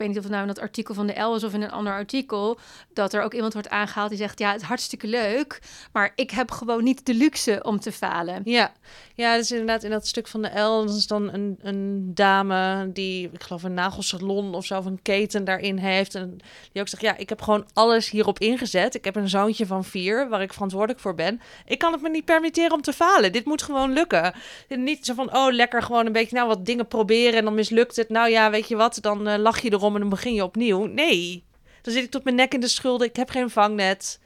Weet 0.02 0.10
niet 0.10 0.20
of 0.20 0.26
het 0.30 0.32
nou 0.32 0.48
in 0.48 0.54
dat 0.54 0.64
artikel 0.64 0.94
van 0.94 1.06
de 1.06 1.20
L 1.20 1.34
is 1.34 1.44
of 1.44 1.54
in 1.54 1.62
een 1.62 1.70
ander 1.70 1.92
artikel. 1.92 2.58
Dat 2.92 3.12
er 3.12 3.22
ook 3.22 3.34
iemand 3.34 3.52
wordt 3.52 3.68
aangehaald 3.68 4.08
die 4.08 4.18
zegt: 4.18 4.38
Ja, 4.38 4.52
het 4.52 4.62
hartstikke 4.62 5.06
leuk. 5.06 5.60
Maar 5.92 6.12
ik 6.14 6.30
heb 6.30 6.50
gewoon 6.50 6.84
niet 6.84 7.06
de 7.06 7.14
luxe 7.14 7.60
om 7.62 7.80
te 7.80 7.92
falen. 7.92 8.40
Ja. 8.44 8.72
ja, 9.14 9.34
is 9.34 9.50
inderdaad 9.50 9.82
in 9.82 9.90
dat 9.90 10.06
stuk 10.06 10.26
van 10.26 10.42
de. 10.42 10.50
Dat 10.54 10.94
is 10.96 11.06
dan 11.06 11.32
een, 11.32 11.58
een 11.62 12.10
dame 12.14 12.90
die, 12.92 13.30
ik 13.32 13.42
geloof, 13.42 13.62
een 13.62 13.74
nagelsalon 13.74 14.54
of 14.54 14.64
zo, 14.64 14.78
of 14.78 14.84
een 14.84 15.02
keten 15.02 15.44
daarin 15.44 15.76
heeft. 15.76 16.14
En 16.14 16.38
die 16.72 16.82
ook 16.82 16.88
zegt: 16.88 17.02
Ja, 17.02 17.16
ik 17.16 17.28
heb 17.28 17.42
gewoon 17.42 17.66
alles 17.72 18.10
hierop 18.10 18.38
ingezet. 18.38 18.94
Ik 18.94 19.04
heb 19.04 19.16
een 19.16 19.28
zoontje 19.28 19.66
van 19.66 19.84
vier 19.84 20.28
waar 20.28 20.42
ik 20.42 20.52
verantwoordelijk 20.52 21.00
voor 21.00 21.14
ben. 21.14 21.40
Ik 21.66 21.78
kan 21.78 21.92
het 21.92 22.02
me 22.02 22.08
niet 22.08 22.24
permitteren 22.24 22.72
om 22.72 22.82
te 22.82 22.92
falen. 22.92 23.32
Dit 23.32 23.44
moet 23.44 23.62
gewoon 23.62 23.92
lukken. 23.92 24.34
En 24.68 24.82
niet 24.82 25.06
zo 25.06 25.14
van: 25.14 25.36
Oh, 25.36 25.52
lekker 25.52 25.82
gewoon 25.82 26.06
een 26.06 26.12
beetje, 26.12 26.36
nou, 26.36 26.48
wat 26.48 26.66
dingen 26.66 26.86
proberen 26.86 27.38
en 27.38 27.44
dan 27.44 27.54
mislukt 27.54 27.96
het. 27.96 28.08
Nou 28.08 28.30
ja, 28.30 28.50
weet 28.50 28.68
je 28.68 28.76
wat, 28.76 28.98
dan 29.00 29.28
eh, 29.28 29.38
lach 29.38 29.60
je 29.60 29.72
erom 29.72 29.91
en 29.94 30.00
dan 30.00 30.08
begin 30.08 30.34
je 30.34 30.44
opnieuw. 30.44 30.84
Nee. 30.84 31.44
Dan 31.82 31.92
zit 31.92 32.04
ik 32.04 32.10
tot 32.10 32.24
mijn 32.24 32.36
nek 32.36 32.54
in 32.54 32.60
de 32.60 32.68
schulden. 32.68 33.06
Ik 33.06 33.16
heb 33.16 33.30
geen 33.30 33.50
vangnet. 33.50 34.20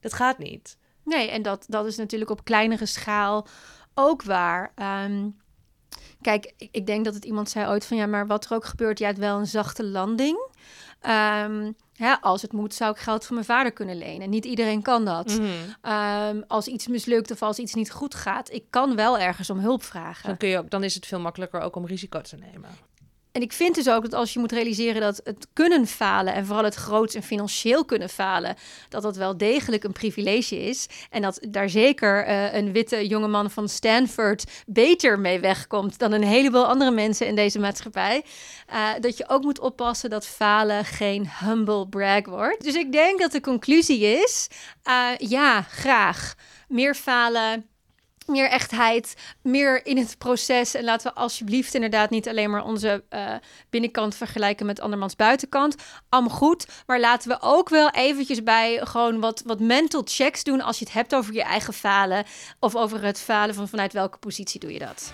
Dat 0.00 0.12
gaat 0.12 0.38
niet. 0.38 0.76
Nee, 1.04 1.30
en 1.30 1.42
dat, 1.42 1.64
dat 1.68 1.86
is 1.86 1.96
natuurlijk 1.96 2.30
op 2.30 2.44
kleinere 2.44 2.86
schaal 2.86 3.46
ook 3.94 4.22
waar. 4.22 4.72
Ehm, 4.74 5.28
kijk, 6.20 6.52
ik, 6.56 6.68
ik 6.72 6.86
denk 6.86 7.04
dat 7.04 7.14
het 7.14 7.24
iemand 7.24 7.50
zei 7.50 7.68
ooit 7.68 7.86
van 7.86 7.96
ja, 7.96 8.06
maar 8.06 8.26
wat 8.26 8.44
er 8.44 8.54
ook 8.54 8.64
gebeurt, 8.64 8.98
jij 8.98 9.08
hebt 9.08 9.20
wel 9.20 9.38
een 9.38 9.46
zachte 9.46 9.84
landing. 9.84 10.48
Ehm, 11.00 11.72
hè, 11.96 12.20
als 12.20 12.42
het 12.42 12.52
moet, 12.52 12.74
zou 12.74 12.90
ik 12.90 12.98
geld 12.98 13.24
van 13.24 13.34
mijn 13.34 13.46
vader 13.46 13.72
kunnen 13.72 13.98
lenen. 13.98 14.30
Niet 14.30 14.44
iedereen 14.44 14.82
kan 14.82 15.04
dat. 15.04 15.26
Mhm. 15.26 15.46
Ehm, 15.82 16.42
als 16.46 16.66
iets 16.66 16.86
mislukt 16.86 17.30
of 17.30 17.42
als 17.42 17.58
iets 17.58 17.74
niet 17.74 17.90
goed 17.90 18.14
gaat, 18.14 18.52
ik 18.52 18.64
kan 18.70 18.96
wel 18.96 19.18
ergens 19.18 19.50
om 19.50 19.58
hulp 19.58 19.82
vragen. 19.82 20.28
Dan, 20.28 20.36
kun 20.36 20.48
je 20.48 20.58
ook, 20.58 20.70
dan 20.70 20.84
is 20.84 20.94
het 20.94 21.06
veel 21.06 21.20
makkelijker 21.20 21.60
ook 21.60 21.76
om 21.76 21.86
risico 21.86 22.20
te 22.20 22.36
nemen. 22.36 22.70
En 23.36 23.42
ik 23.42 23.52
vind 23.52 23.74
dus 23.74 23.88
ook 23.88 24.02
dat 24.02 24.14
als 24.14 24.32
je 24.32 24.38
moet 24.38 24.52
realiseren 24.52 25.00
dat 25.00 25.20
het 25.24 25.46
kunnen 25.52 25.86
falen 25.86 26.34
en 26.34 26.46
vooral 26.46 26.64
het 26.64 26.74
groots 26.74 27.14
en 27.14 27.22
financieel 27.22 27.84
kunnen 27.84 28.08
falen, 28.08 28.56
dat 28.88 29.02
dat 29.02 29.16
wel 29.16 29.36
degelijk 29.36 29.84
een 29.84 29.92
privilege 29.92 30.62
is. 30.62 30.86
En 31.10 31.22
dat 31.22 31.38
daar 31.48 31.68
zeker 31.68 32.24
eh, 32.24 32.54
een 32.54 32.72
witte 32.72 33.06
jongeman 33.06 33.50
van 33.50 33.68
Stanford 33.68 34.44
beter 34.66 35.18
mee 35.18 35.40
wegkomt 35.40 35.98
dan 35.98 36.12
een 36.12 36.22
heleboel 36.22 36.66
andere 36.66 36.90
mensen 36.90 37.26
in 37.26 37.34
deze 37.34 37.58
maatschappij. 37.58 38.24
Eh, 38.66 38.88
dat 39.00 39.16
je 39.16 39.28
ook 39.28 39.42
moet 39.42 39.60
oppassen 39.60 40.10
dat 40.10 40.26
falen 40.26 40.84
geen 40.84 41.28
humble 41.44 41.88
brag 41.88 42.24
wordt. 42.24 42.64
Dus 42.64 42.74
ik 42.74 42.92
denk 42.92 43.20
dat 43.20 43.32
de 43.32 43.40
conclusie 43.40 44.00
is: 44.00 44.48
eh, 44.82 45.08
ja, 45.18 45.62
graag. 45.62 46.34
Meer 46.68 46.94
falen, 46.94 47.66
meer 48.26 48.48
echtheid, 48.48 49.14
meer 49.42 49.86
in 49.86 49.96
het 49.96 50.18
proces. 50.18 50.74
En 50.74 50.84
laten 50.84 51.12
we 51.12 51.18
alsjeblieft 51.18 51.74
inderdaad 51.74 52.10
niet 52.10 52.28
alleen 52.28 52.50
maar 52.50 52.64
onze 52.64 53.04
eh, 53.08 53.34
binnenkant 53.70 54.14
vergelijken 54.14 54.66
met 54.66 54.80
andermans 54.80 55.16
buitenkant. 55.16 55.74
Allemaal 56.08 56.36
goed. 56.36 56.66
Maar 56.86 57.00
laten 57.00 57.28
we 57.28 57.36
ook 57.40 57.68
wel 57.68 57.90
eventjes 57.90 58.42
bij 58.42 58.80
gewoon 58.82 59.20
wat, 59.20 59.42
wat 59.44 59.60
mental 59.60 60.02
checks 60.04 60.44
doen 60.44 60.60
als 60.60 60.78
je 60.78 60.84
het 60.84 60.94
hebt 60.94 61.14
over 61.14 61.34
je 61.34 61.42
eigen 61.42 61.74
falen. 61.74 62.24
Of 62.60 62.76
over 62.76 63.02
het 63.02 63.20
falen 63.20 63.54
van 63.54 63.68
vanuit 63.68 63.92
welke 63.92 64.18
positie 64.18 64.60
doe 64.60 64.72
je 64.72 64.78
dat. 64.78 65.12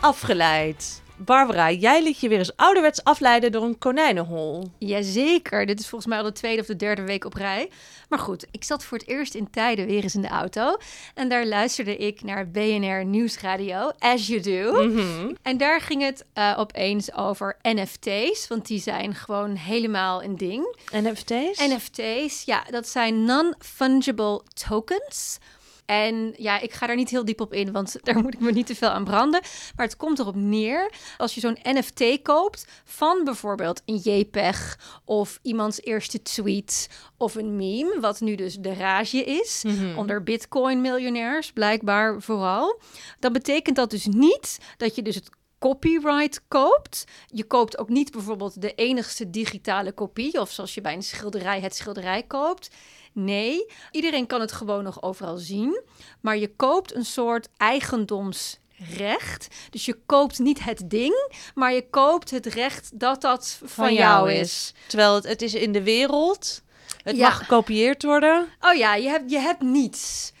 Afgeleid. 0.00 1.04
Barbara, 1.16 1.70
jij 1.70 2.02
liet 2.02 2.20
je 2.20 2.28
weer 2.28 2.38
eens 2.38 2.56
ouderwets 2.56 3.04
afleiden 3.04 3.52
door 3.52 3.62
een 3.62 3.78
konijnenhol. 3.78 4.70
Jazeker, 4.78 5.66
dit 5.66 5.80
is 5.80 5.88
volgens 5.88 6.10
mij 6.10 6.18
al 6.18 6.24
de 6.24 6.32
tweede 6.32 6.60
of 6.60 6.66
de 6.66 6.76
derde 6.76 7.02
week 7.02 7.24
op 7.24 7.34
rij. 7.34 7.70
Maar 8.08 8.18
goed, 8.18 8.46
ik 8.50 8.64
zat 8.64 8.84
voor 8.84 8.98
het 8.98 9.08
eerst 9.08 9.34
in 9.34 9.50
tijden 9.50 9.86
weer 9.86 10.02
eens 10.02 10.14
in 10.14 10.22
de 10.22 10.28
auto. 10.28 10.76
En 11.14 11.28
daar 11.28 11.46
luisterde 11.46 11.96
ik 11.96 12.22
naar 12.22 12.50
BNR 12.50 13.04
Nieuwsradio, 13.04 13.90
as 13.98 14.26
you 14.26 14.40
do. 14.40 14.86
Mhm. 14.86 15.34
En 15.42 15.56
daar 15.56 15.80
ging 15.80 16.02
het 16.02 16.24
eh, 16.32 16.54
opeens 16.58 17.14
over 17.14 17.56
NFT's, 17.62 18.48
want 18.48 18.66
die 18.66 18.80
zijn 18.80 19.14
gewoon 19.14 19.54
helemaal 19.54 20.22
een 20.22 20.36
ding. 20.36 20.76
NFT's? 20.92 21.58
NFT's, 21.58 22.42
ja, 22.44 22.64
dat 22.70 22.88
zijn 22.88 23.24
non-fungible 23.24 24.42
tokens. 24.68 25.38
En 25.86 26.34
ja, 26.36 26.60
ik 26.60 26.72
ga 26.72 26.86
daar 26.86 26.96
niet 26.96 27.10
heel 27.10 27.24
diep 27.24 27.40
op 27.40 27.52
in, 27.52 27.72
want 27.72 27.96
daar 28.02 28.18
moet 28.18 28.34
ik 28.34 28.40
me 28.40 28.52
niet 28.52 28.66
te 28.66 28.74
veel 28.74 28.88
aan 28.88 29.04
branden. 29.04 29.40
Maar 29.76 29.86
het 29.86 29.96
komt 29.96 30.18
erop 30.18 30.34
neer, 30.34 30.92
als 31.16 31.34
je 31.34 31.40
zo'n 31.40 31.58
NFT 31.62 32.22
koopt 32.22 32.66
van 32.84 33.24
bijvoorbeeld 33.24 33.82
een 33.84 33.96
JPEG 33.96 34.78
of 35.04 35.38
iemands 35.42 35.80
eerste 35.82 36.22
tweet 36.22 36.88
of 37.16 37.34
een 37.34 37.56
meme, 37.56 38.00
wat 38.00 38.20
nu 38.20 38.34
dus 38.34 38.54
de 38.56 38.74
rage 38.74 39.24
is, 39.24 39.62
Mhm. 39.66 39.98
onder 39.98 40.22
Bitcoin-miljonairs 40.22 41.52
blijkbaar 41.52 42.22
vooral. 42.22 42.80
Dan 43.20 43.32
betekent 43.32 43.76
dat 43.76 43.90
dus 43.90 44.06
niet 44.06 44.58
dat 44.76 44.94
je 44.94 45.02
dus 45.02 45.14
het 45.14 45.28
copyright 45.58 46.40
koopt. 46.48 47.04
Je 47.26 47.44
koopt 47.44 47.78
ook 47.78 47.88
niet 47.88 48.10
bijvoorbeeld 48.10 48.60
de 48.60 48.74
enigste 48.74 49.30
digitale 49.30 49.92
kopie, 49.92 50.40
of 50.40 50.50
zoals 50.50 50.74
je 50.74 50.80
bij 50.80 50.94
een 50.94 51.02
schilderij 51.02 51.60
het 51.60 51.74
schilderij 51.76 52.22
koopt. 52.22 52.70
Nee, 53.18 53.66
iedereen 53.90 54.26
kan 54.26 54.40
het 54.40 54.52
gewoon 54.52 54.84
nog 54.84 55.02
overal 55.02 55.36
zien. 55.36 55.82
Maar 56.20 56.36
je 56.36 56.56
koopt 56.56 56.94
een 56.94 57.04
soort 57.04 57.48
eigendomsrecht. 57.56 59.48
Dus 59.70 59.84
je 59.84 59.98
koopt 60.06 60.38
niet 60.38 60.64
het 60.64 60.90
ding, 60.90 61.32
maar 61.54 61.72
je 61.72 61.88
koopt 61.90 62.30
het 62.30 62.46
recht 62.46 62.98
dat 63.00 63.20
dat 63.20 63.58
van, 63.64 63.94
jou 63.94 64.32
is. 64.32 64.74
Terwijl 64.88 65.14
het, 65.14 65.24
het 65.26 65.42
is 65.42 65.54
in 65.54 65.72
de 65.72 65.82
wereld. 65.82 66.62
Het 67.02 67.16
Ja. 67.16 67.28
mag 67.28 67.38
gekopieerd 67.38 68.02
worden, 68.02 68.48
Oh 68.60 68.74
ja, 68.74 68.94
je 68.94 69.08
hebt, 69.08 69.30
je 69.30 69.38
hebt 69.38 69.62
niets. 69.62 70.32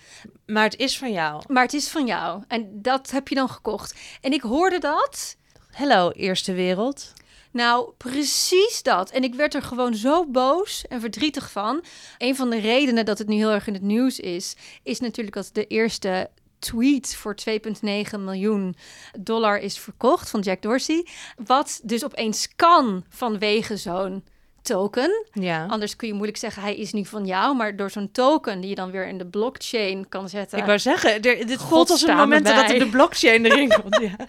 maar 0.46 0.64
het 0.64 0.76
is 0.76 0.98
van 0.98 1.12
jou. 1.12 1.42
Maar 1.46 1.62
het 1.62 1.74
is 1.74 1.88
van 1.88 2.06
jou. 2.06 2.42
En 2.48 2.68
dat 2.82 3.10
heb 3.10 3.28
je 3.28 3.34
dan 3.34 3.48
gekocht. 3.48 3.94
En 4.20 4.32
ik 4.32 4.42
hoorde 4.42 4.78
dat. 4.78 5.36
Hallo, 5.70 6.10
eerste 6.10 6.52
wereld. 6.52 7.12
Nou, 7.56 7.92
precies 7.96 8.82
dat. 8.82 9.10
En 9.10 9.22
ik 9.22 9.34
werd 9.34 9.54
er 9.54 9.62
gewoon 9.62 9.94
zo 9.94 10.26
boos 10.26 10.86
en 10.88 11.00
verdrietig 11.00 11.50
van. 11.50 11.84
Een 12.18 12.36
van 12.36 12.50
de 12.50 12.58
redenen 12.58 13.04
dat 13.04 13.18
het 13.18 13.28
nu 13.28 13.36
heel 13.36 13.50
erg 13.50 13.66
in 13.66 13.72
het 13.72 13.82
nieuws 13.82 14.20
is, 14.20 14.56
is 14.82 15.00
natuurlijk 15.00 15.36
dat 15.36 15.50
de 15.52 15.66
eerste 15.66 16.30
tweet 16.58 17.16
voor 17.16 17.36
2,9 17.50 18.18
miljoen 18.18 18.76
dollar 19.18 19.58
is 19.58 19.78
verkocht 19.78 20.30
van 20.30 20.40
Jack 20.40 20.62
Dorsey. 20.62 21.06
Wat 21.44 21.80
dus 21.82 22.04
opeens 22.04 22.48
kan 22.56 23.04
vanwege 23.08 23.76
zo'n 23.76 24.24
token. 24.66 25.26
Ja. 25.32 25.66
Anders 25.66 25.96
kun 25.96 26.08
je 26.08 26.14
moeilijk 26.14 26.38
zeggen 26.38 26.62
hij 26.62 26.76
is 26.76 26.92
niet 26.92 27.08
van 27.08 27.26
jou, 27.26 27.56
maar 27.56 27.76
door 27.76 27.90
zo'n 27.90 28.10
token 28.12 28.60
die 28.60 28.68
je 28.70 28.74
dan 28.76 28.90
weer 28.90 29.06
in 29.06 29.18
de 29.18 29.26
blockchain 29.26 30.08
kan 30.08 30.28
zetten. 30.28 30.58
Ik 30.58 30.64
wou 30.64 30.78
zeggen, 30.78 31.10
er, 31.14 31.46
dit 31.46 31.58
God 31.58 31.68
voelt 31.68 31.90
als 31.90 32.02
een 32.02 32.16
moment 32.16 32.46
dat 32.46 32.70
er 32.70 32.78
de 32.78 32.88
blockchain 32.88 33.44
erin 33.44 33.72
komt. 33.82 34.00
Ja. 34.00 34.16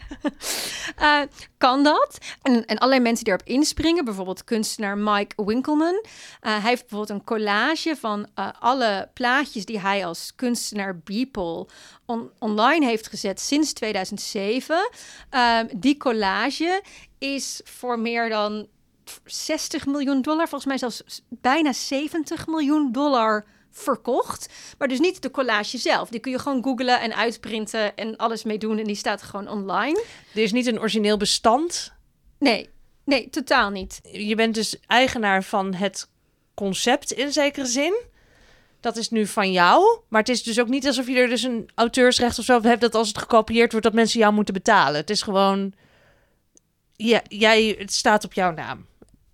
Eh, 0.97 1.21
kan 1.57 1.83
dat? 1.83 2.17
En, 2.41 2.65
en 2.65 2.77
allerlei 2.77 3.01
mensen 3.01 3.23
die 3.25 3.33
erop 3.33 3.47
inspringen, 3.47 4.05
bijvoorbeeld 4.05 4.43
kunstenaar 4.43 4.97
Mike 4.97 5.43
Winkelman. 5.45 6.03
Eh, 6.41 6.51
hij 6.51 6.69
heeft 6.69 6.81
bijvoorbeeld 6.81 7.19
een 7.19 7.25
collage 7.25 7.95
van 7.99 8.27
eh, 8.35 8.47
alle 8.59 9.09
plaatjes 9.13 9.65
die 9.65 9.79
hij 9.79 10.05
als 10.05 10.31
kunstenaar 10.35 10.97
Beeple 10.99 11.67
on- 12.05 12.31
online 12.39 12.85
heeft 12.85 13.07
gezet 13.07 13.39
sinds 13.39 13.73
2007. 13.73 14.89
Ehm, 15.29 15.65
die 15.75 15.97
collage 15.97 16.81
is 17.19 17.61
voor 17.63 17.99
meer 17.99 18.29
dan 18.29 18.67
60 19.25 19.85
miljoen 19.85 20.21
dollar, 20.21 20.47
volgens 20.47 20.65
mij 20.65 20.77
zelfs 20.77 21.21
bijna 21.29 21.73
70 21.73 22.47
miljoen 22.47 22.91
dollar 22.91 23.45
verkocht. 23.71 24.49
Maar 24.77 24.87
dus 24.87 24.99
niet 24.99 25.21
de 25.21 25.31
collage 25.31 25.77
zelf. 25.77 26.09
Die 26.09 26.19
kun 26.19 26.31
je 26.31 26.39
gewoon 26.39 26.63
googlen 26.63 27.01
en 27.01 27.15
uitprinten 27.15 27.95
en 27.95 28.17
alles 28.17 28.43
mee 28.43 28.57
doen. 28.57 28.77
En 28.77 28.83
die 28.83 28.95
staat 28.95 29.21
gewoon 29.21 29.47
online. 29.47 30.03
Er 30.33 30.41
is 30.41 30.51
niet 30.51 30.67
een 30.67 30.79
origineel 30.79 31.17
bestand. 31.17 31.93
Nee, 32.39 32.69
nee, 33.03 33.29
totaal 33.29 33.69
niet. 33.69 33.99
Je 34.11 34.35
bent 34.35 34.55
dus 34.55 34.79
eigenaar 34.87 35.43
van 35.43 35.73
het 35.73 36.09
concept 36.53 37.11
in 37.11 37.31
zekere 37.31 37.65
zin. 37.65 37.95
Dat 38.79 38.97
is 38.97 39.09
nu 39.09 39.27
van 39.27 39.51
jou. 39.51 39.99
Maar 40.07 40.19
het 40.19 40.29
is 40.29 40.43
dus 40.43 40.59
ook 40.59 40.67
niet 40.67 40.87
alsof 40.87 41.07
je 41.07 41.15
er 41.15 41.29
dus 41.29 41.43
een 41.43 41.69
auteursrecht 41.75 42.39
of 42.39 42.45
zo 42.45 42.61
hebt... 42.61 42.81
dat 42.81 42.95
als 42.95 43.07
het 43.07 43.17
gekopieerd 43.17 43.71
wordt, 43.71 43.85
dat 43.85 43.95
mensen 43.95 44.19
jou 44.19 44.33
moeten 44.33 44.53
betalen. 44.53 44.95
Het 44.95 45.09
is 45.09 45.21
gewoon... 45.21 45.73
Ja, 46.95 47.21
jij, 47.27 47.75
het 47.79 47.93
staat 47.93 48.23
op 48.23 48.33
jouw 48.33 48.51
naam. 48.51 48.85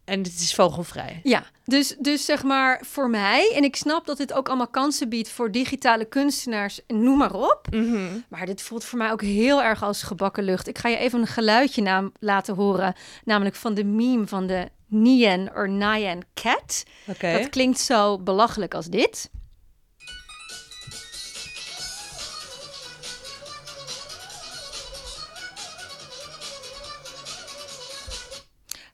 En 0.05 0.19
het 0.19 0.39
is 0.39 0.55
vogelvrij. 0.55 1.19
Ja, 1.23 1.43
dus, 1.65 1.95
dus 1.99 2.25
zeg 2.25 2.43
maar 2.43 2.81
voor 2.85 3.09
mij, 3.09 3.51
en 3.55 3.63
ik 3.63 3.75
snap 3.75 4.05
dat 4.05 4.17
dit 4.17 4.33
ook 4.33 4.47
allemaal 4.47 4.67
kansen 4.67 5.09
biedt 5.09 5.29
voor 5.29 5.51
digitale 5.51 6.05
kunstenaars, 6.05 6.79
noem 6.87 7.17
maar 7.17 7.33
op. 7.33 7.67
Maar 8.27 8.45
dit 8.45 8.61
voelt 8.61 8.83
voor 8.83 8.97
mij 8.97 9.11
ook 9.11 9.21
heel 9.21 9.63
erg 9.63 9.83
als 9.83 10.03
gebakken 10.03 10.43
lucht. 10.43 10.67
Ik 10.67 10.77
ga 10.77 10.89
je 10.89 10.97
even 10.97 11.19
een 11.19 11.27
geluidje 11.27 11.81
naam 11.81 12.11
laten 12.19 12.55
horen, 12.55 12.95
namelijk 13.23 13.55
van 13.55 13.73
de 13.73 13.83
meme 13.83 14.27
van 14.27 14.47
de 14.47 14.69
Nyan 14.87 15.49
or 15.55 15.69
Nyan 15.69 16.23
Cat. 16.33 16.83
Oké. 17.07 17.31
Dat 17.31 17.49
klinkt 17.49 17.79
zo 17.79 18.19
belachelijk 18.19 18.73
als 18.73 18.85
dit. 18.85 19.29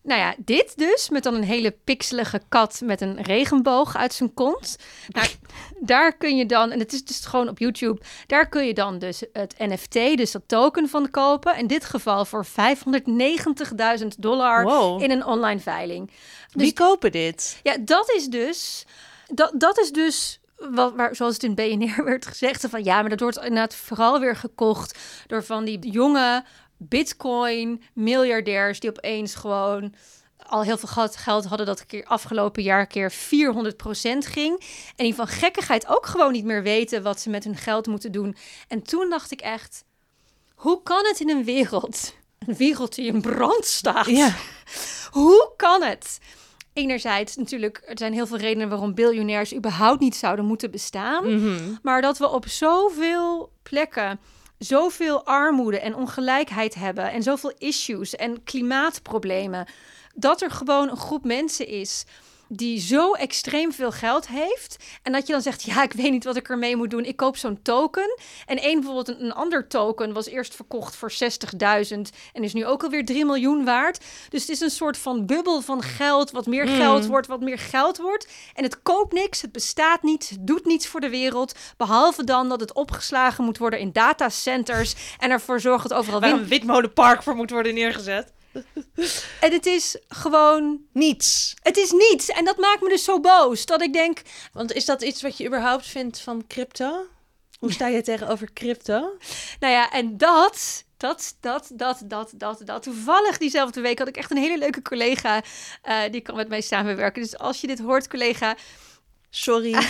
Nou 0.10 0.22
ja, 0.22 0.36
dit 0.38 0.78
dus, 0.78 1.10
met 1.10 1.24
dan 1.24 1.34
een 1.34 1.44
hele 1.44 1.72
pixelige 1.84 2.42
kat 2.50 2.82
met 2.84 3.02
een 3.02 3.22
regenboog 3.22 3.96
uit 3.98 4.14
zijn 4.14 4.34
kont. 4.34 4.78
Nou, 5.08 5.28
daar 5.80 6.18
kun 6.18 6.38
je 6.38 6.46
dan, 6.46 6.72
en 6.72 6.80
het 6.80 6.94
is 6.94 7.06
dus 7.06 7.26
gewoon 7.26 7.50
op 7.50 7.60
YouTube, 7.60 8.02
daar 8.28 8.50
kun 8.50 8.66
je 8.66 8.74
dan 8.74 9.00
dus 9.00 9.24
het 9.34 9.56
NFT, 9.58 9.94
dus 9.94 10.32
dat 10.32 10.42
token 10.46 10.90
van 10.90 11.10
kopen. 11.10 11.58
In 11.58 11.68
dit 11.68 11.86
geval 11.86 12.26
voor 12.26 12.46
590.000 12.46 14.08
dollar 14.18 14.64
Wow. 14.64 15.02
in 15.02 15.12
een 15.12 15.26
online 15.26 15.60
veiling. 15.60 16.12
Wie 16.52 16.74
kopen 16.74 17.12
dit? 17.12 17.60
Ja, 17.64 17.78
dat 17.82 18.12
is 18.12 18.26
dus. 18.28 18.86
Dat, 19.28 19.52
dat 19.54 19.80
is 19.80 19.92
dus. 19.92 20.40
Wat, 20.56 20.94
waar, 20.96 21.16
zoals 21.16 21.34
het 21.34 21.44
in 21.44 21.56
BNR 21.56 22.04
werd 22.14 22.26
gezegd. 22.26 22.66
Van 22.70 22.84
ja, 22.84 23.00
maar 23.02 23.10
dat 23.10 23.20
wordt 23.20 23.38
inderdaad 23.38 23.76
vooral 23.76 24.20
weer 24.20 24.36
gekocht 24.36 25.00
door 25.28 25.44
van 25.44 25.66
die 25.66 25.90
jonge 25.90 26.44
Bitcoin-miljardairs. 26.80 28.80
die 28.80 28.90
opeens 28.90 29.36
gewoon 29.36 29.94
al 30.38 30.64
heel 30.64 30.78
veel 30.78 30.90
geld, 30.90 31.16
geld 31.16 31.46
hadden 31.46 31.66
dat 31.66 31.86
keer 31.86 32.06
afgelopen 32.06 32.64
jaar 32.64 32.88
keer 32.88 33.12
400% 33.12 33.16
ging. 34.18 34.64
En 34.96 35.06
die 35.06 35.16
van 35.16 35.28
gekkigheid 35.28 35.88
ook 35.88 36.06
gewoon 36.06 36.32
niet 36.32 36.46
meer 36.46 36.64
weten 36.64 37.04
wat 37.04 37.20
ze 37.20 37.30
met 37.30 37.44
hun 37.44 37.56
geld 37.56 37.88
moeten 37.88 38.12
doen. 38.12 38.36
En 38.68 38.82
toen 38.82 39.10
dacht 39.10 39.32
ik 39.32 39.42
echt, 39.42 39.84
hoe 40.56 40.84
kan 40.84 41.06
het 41.06 41.20
in 41.20 41.30
een 41.30 41.44
wereld, 41.44 42.14
een 42.48 42.56
wereld 42.56 42.96
die 42.96 43.06
in 43.06 43.22
brand 43.22 43.66
staat? 43.66 44.06
Ja. 44.06 44.36
Hoe 45.12 45.54
kan 45.56 45.84
het? 45.84 46.20
Enerzijds 46.74 47.36
natuurlijk, 47.36 47.82
er 47.86 47.98
zijn 47.98 48.14
heel 48.14 48.28
veel 48.28 48.38
redenen 48.38 48.70
waarom 48.70 48.94
biljonairs 48.94 49.54
überhaupt 49.54 50.00
niet 50.00 50.16
zouden 50.16 50.46
moeten 50.46 50.72
bestaan. 50.72 51.36
Mhm. 51.36 51.76
Maar 51.82 52.02
dat 52.02 52.18
we 52.18 52.30
op 52.30 52.48
zoveel 52.48 53.52
plekken 53.64 54.20
zoveel 54.60 55.26
armoede 55.26 55.80
en 55.80 55.96
ongelijkheid 55.96 56.76
hebben 56.76 57.12
en 57.12 57.24
zoveel 57.24 57.54
issues 57.58 58.16
en 58.16 58.44
klimaatproblemen, 58.44 59.68
dat 60.14 60.42
er 60.42 60.52
gewoon 60.52 60.90
een 60.90 60.98
groep 60.98 61.26
mensen 61.26 61.68
is 61.68 62.06
die 62.52 62.80
zo 62.80 63.14
extreem 63.14 63.74
veel 63.74 63.92
geld 63.92 64.28
heeft. 64.28 64.76
En 65.04 65.12
dat 65.12 65.28
je 65.28 65.34
dan 65.34 65.42
zegt, 65.42 65.64
ja, 65.64 65.84
ik 65.84 65.94
weet 65.94 66.12
niet 66.12 66.24
wat 66.24 66.36
ik 66.36 66.50
ermee 66.50 66.76
moet 66.76 66.90
doen. 66.90 67.06
Ik 67.06 67.18
koop 67.18 67.38
zo'n 67.38 67.62
token. 67.62 68.18
En 68.46 68.66
een, 68.66 68.74
bijvoorbeeld 68.74 69.08
een, 69.08 69.26
een 69.26 69.34
ander 69.34 69.68
token 69.68 70.14
was 70.14 70.28
eerst 70.28 70.56
verkocht 70.56 70.96
voor 70.96 71.12
60.000 71.12 71.98
en 72.34 72.44
is 72.44 72.54
nu 72.54 72.66
ook 72.66 72.84
alweer 72.84 73.06
3 73.06 73.26
miljoen 73.26 73.66
waard. 73.66 74.06
Dus 74.30 74.42
het 74.42 74.50
is 74.50 74.60
een 74.60 74.70
soort 74.70 74.98
van 74.98 75.26
bubbel 75.26 75.62
van 75.62 75.82
geld, 75.82 76.32
wat 76.32 76.46
meer 76.46 76.68
geld 76.68 77.06
wordt, 77.06 77.28
wat 77.28 77.42
meer 77.42 77.60
geld 77.60 77.98
wordt. 77.98 78.28
En 78.54 78.64
het 78.64 78.82
koopt 78.82 79.14
niks, 79.14 79.42
het 79.42 79.52
bestaat 79.52 80.04
niet, 80.04 80.30
het 80.30 80.48
doet 80.48 80.66
niets 80.66 80.88
voor 80.88 81.00
de 81.00 81.10
wereld. 81.10 81.56
Behalve 81.78 82.24
dan 82.24 82.50
dat 82.50 82.60
het 82.60 82.74
opgeslagen 82.74 83.44
moet 83.44 83.58
worden 83.58 83.80
in 83.80 83.92
datacenters 83.92 84.96
en 85.20 85.32
ervoor 85.32 85.60
zorgt 85.60 85.90
dat 85.90 85.98
overal 85.98 86.20
Waar 86.20 86.32
een 86.32 86.48
witmolenpark 86.48 87.24
voor 87.24 87.36
moet 87.36 87.50
worden 87.50 87.74
neergezet. 87.74 88.34
En 89.40 89.52
het 89.52 89.66
is 89.66 89.98
gewoon... 90.08 90.80
Niets. 90.94 91.54
Het 91.62 91.78
is 91.78 91.92
niets. 91.92 92.30
En 92.30 92.46
dat 92.46 92.58
maakt 92.58 92.82
me 92.82 92.90
dus 92.90 93.04
zo 93.04 93.20
boos. 93.20 93.66
Dat 93.66 93.82
ik 93.82 93.94
denk, 93.94 94.22
Want 94.54 94.74
is 94.74 94.86
dat 94.86 95.02
iets 95.02 95.22
wat 95.22 95.38
je 95.38 95.46
überhaupt 95.46 95.86
vindt 95.86 96.20
van 96.20 96.48
crypto? 96.48 97.06
Hoe 97.60 97.72
sta 97.72 97.88
je 97.88 98.02
tegenover 98.02 98.54
crypto? 98.54 99.18
Nou 99.60 99.74
ja, 99.74 99.92
en 99.92 100.18
dat, 100.18 100.84
dat, 100.98 101.36
dat, 101.40 101.72
dat, 101.74 102.02
dat, 102.04 102.32
dat, 102.36 102.62
dat. 102.66 102.84
Toevallig 102.84 103.38
diezelfde 103.38 103.82
week 103.82 104.00
had 104.00 104.08
ik 104.08 104.18
echt 104.18 104.32
een 104.32 104.38
hele 104.38 104.58
leuke 104.58 104.82
collega. 104.82 105.44
eh, 105.82 106.02
die 106.12 106.22
kan 106.22 106.36
met 106.36 106.50
mij 106.50 106.62
samenwerken. 106.62 107.22
Dus 107.22 107.38
als 107.38 107.62
je 107.62 107.68
dit 107.68 107.80
hoort, 107.80 108.08
collega. 108.08 108.56
Sorry. 109.30 109.74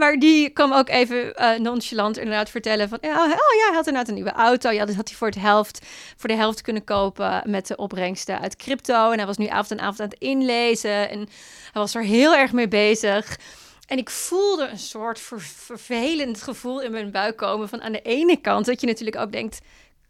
Maar 0.00 0.18
die 0.18 0.50
kwam 0.50 0.72
ook 0.72 0.88
even 0.88 1.34
eh, 1.34 1.58
nonchalant 1.58 2.18
inderdaad 2.18 2.50
vertellen 2.50 2.88
van... 2.88 2.98
Oh, 3.00 3.10
oh 3.10 3.54
ja, 3.56 3.66
hij 3.66 3.74
had 3.74 3.86
inderdaad 3.86 4.08
een 4.08 4.14
nieuwe 4.14 4.32
auto. 4.32 4.70
Ja, 4.70 4.84
dat 4.84 4.94
had 4.94 5.08
hij 5.08 5.16
voor, 5.16 5.26
het 5.26 5.38
helft, 5.38 5.86
voor 6.16 6.28
de 6.28 6.34
helft 6.34 6.60
kunnen 6.60 6.84
kopen 6.84 7.42
met 7.46 7.66
de 7.66 7.76
opbrengsten 7.76 8.40
uit 8.40 8.56
crypto. 8.56 9.10
En 9.10 9.16
hij 9.16 9.26
was 9.26 9.36
nu 9.36 9.46
avond 9.46 9.70
en 9.70 9.80
avond 9.80 10.00
aan 10.00 10.08
het 10.08 10.18
inlezen. 10.18 11.10
En 11.10 11.18
hij 11.72 11.82
was 11.82 11.94
er 11.94 12.02
heel 12.02 12.34
erg 12.34 12.52
mee 12.52 12.68
bezig. 12.68 13.38
En 13.86 13.98
ik 13.98 14.10
voelde 14.10 14.66
een 14.66 14.78
soort 14.78 15.20
ver- 15.20 15.40
vervelend 15.40 16.42
gevoel 16.42 16.80
in 16.80 16.90
mijn 16.90 17.10
buik 17.10 17.36
komen. 17.36 17.68
Van 17.68 17.82
aan 17.82 17.92
de 17.92 18.02
ene 18.02 18.36
kant 18.40 18.66
dat 18.66 18.80
je 18.80 18.86
natuurlijk 18.86 19.16
ook 19.18 19.32
denkt... 19.32 19.60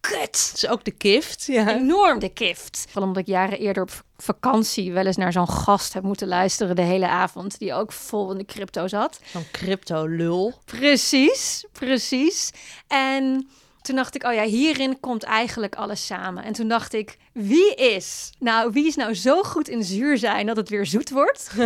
Kut, 0.01 0.19
Het 0.21 0.53
is 0.55 0.69
ook 0.69 0.85
de 0.85 0.95
gift. 0.99 1.45
Ja. 1.47 1.75
enorm 1.75 2.19
de 2.19 2.29
kift. 2.29 2.85
Vooral 2.89 3.09
omdat 3.09 3.23
ik 3.23 3.29
jaren 3.29 3.59
eerder 3.59 3.83
op 3.83 4.05
vakantie 4.17 4.93
wel 4.93 5.07
eens 5.07 5.17
naar 5.17 5.33
zo'n 5.33 5.49
gast 5.49 5.93
heb 5.93 6.03
moeten 6.03 6.29
luisteren 6.29 6.77
de 6.77 6.83
hele 6.83 7.09
avond. 7.09 7.59
Die 7.59 7.75
ook 7.75 7.93
vol 7.93 8.31
in 8.33 8.39
de 8.39 8.45
crypto 8.45 8.89
zat. 8.89 9.21
Zo'n 9.33 9.51
crypto 9.53 10.07
lul. 10.07 10.55
Precies, 10.65 11.65
precies. 11.73 12.51
En 12.87 13.49
toen 13.83 13.97
dacht 13.97 14.15
ik, 14.15 14.25
oh 14.25 14.35
ja, 14.35 14.43
hierin 14.43 15.01
komt 15.01 15.23
eigenlijk 15.23 15.75
alles 15.75 16.07
samen. 16.07 16.45
En 16.45 16.53
toen 16.53 16.69
dacht 16.69 16.93
ik, 16.93 17.17
wie 17.33 17.75
is? 17.75 18.31
Nou, 18.39 18.73
wie 18.73 18.87
is 18.87 18.97
nou 18.97 19.15
zo 19.15 19.43
goed 19.43 19.69
in 19.69 19.85
zuur 19.85 20.19
zijn 20.19 20.47
dat 20.47 20.57
het 20.57 20.69
weer 20.69 20.87
zoet 20.87 21.11
wordt? 21.11 21.51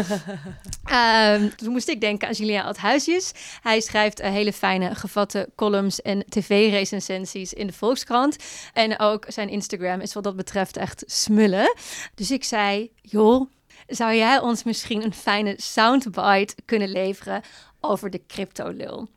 Ehm, 0.85 1.49
toen 1.57 1.73
moest 1.73 1.89
ik 1.89 2.01
denken 2.01 2.29
aan 2.29 2.35
Julien 2.35 2.63
Althuisjes. 2.63 3.33
Hij 3.61 3.81
schrijft 3.81 4.21
eh, 4.21 4.31
hele 4.31 4.53
fijne 4.53 4.95
gevatte 4.95 5.49
columns 5.57 6.03
en 6.03 6.25
tv-recensies 6.29 7.53
in 7.53 7.67
de 7.67 7.73
Volkskrant. 7.73 8.37
En 8.73 8.99
ook 8.99 9.25
zijn 9.29 9.49
Instagram 9.49 10.01
is 10.01 10.15
wat 10.15 10.25
dat 10.25 10.37
betreft 10.37 10.77
echt 10.77 11.03
smullen. 11.07 11.75
Dus 12.15 12.31
ik 12.31 12.45
zei, 12.45 12.91
joh, 13.03 13.51
zou 13.87 14.15
jij 14.15 14.39
ons 14.39 14.63
misschien 14.63 15.05
een 15.05 15.15
fijne 15.15 15.55
soundbite 15.57 16.55
kunnen 16.65 16.89
leveren 16.89 17.43
over 17.81 18.11
de 18.11 18.21
crypto-lul? 18.27 19.09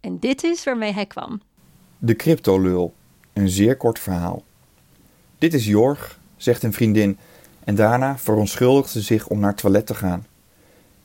En 0.00 0.18
dit 0.18 0.44
is 0.44 0.64
waarmee 0.64 0.92
hij 0.92 1.06
kwam. 1.06 1.40
De 2.06 2.16
cryptolul. 2.16 2.94
Een 3.32 3.48
zeer 3.48 3.76
kort 3.76 3.98
verhaal. 3.98 4.42
Dit 5.38 5.54
is 5.54 5.66
Jorg, 5.66 6.18
zegt 6.36 6.62
een 6.62 6.72
vriendin, 6.72 7.18
en 7.64 7.74
daarna 7.74 8.18
verontschuldigt 8.18 8.90
ze 8.90 9.00
zich 9.00 9.28
om 9.28 9.40
naar 9.40 9.50
het 9.50 9.58
toilet 9.58 9.86
te 9.86 9.94
gaan. 9.94 10.26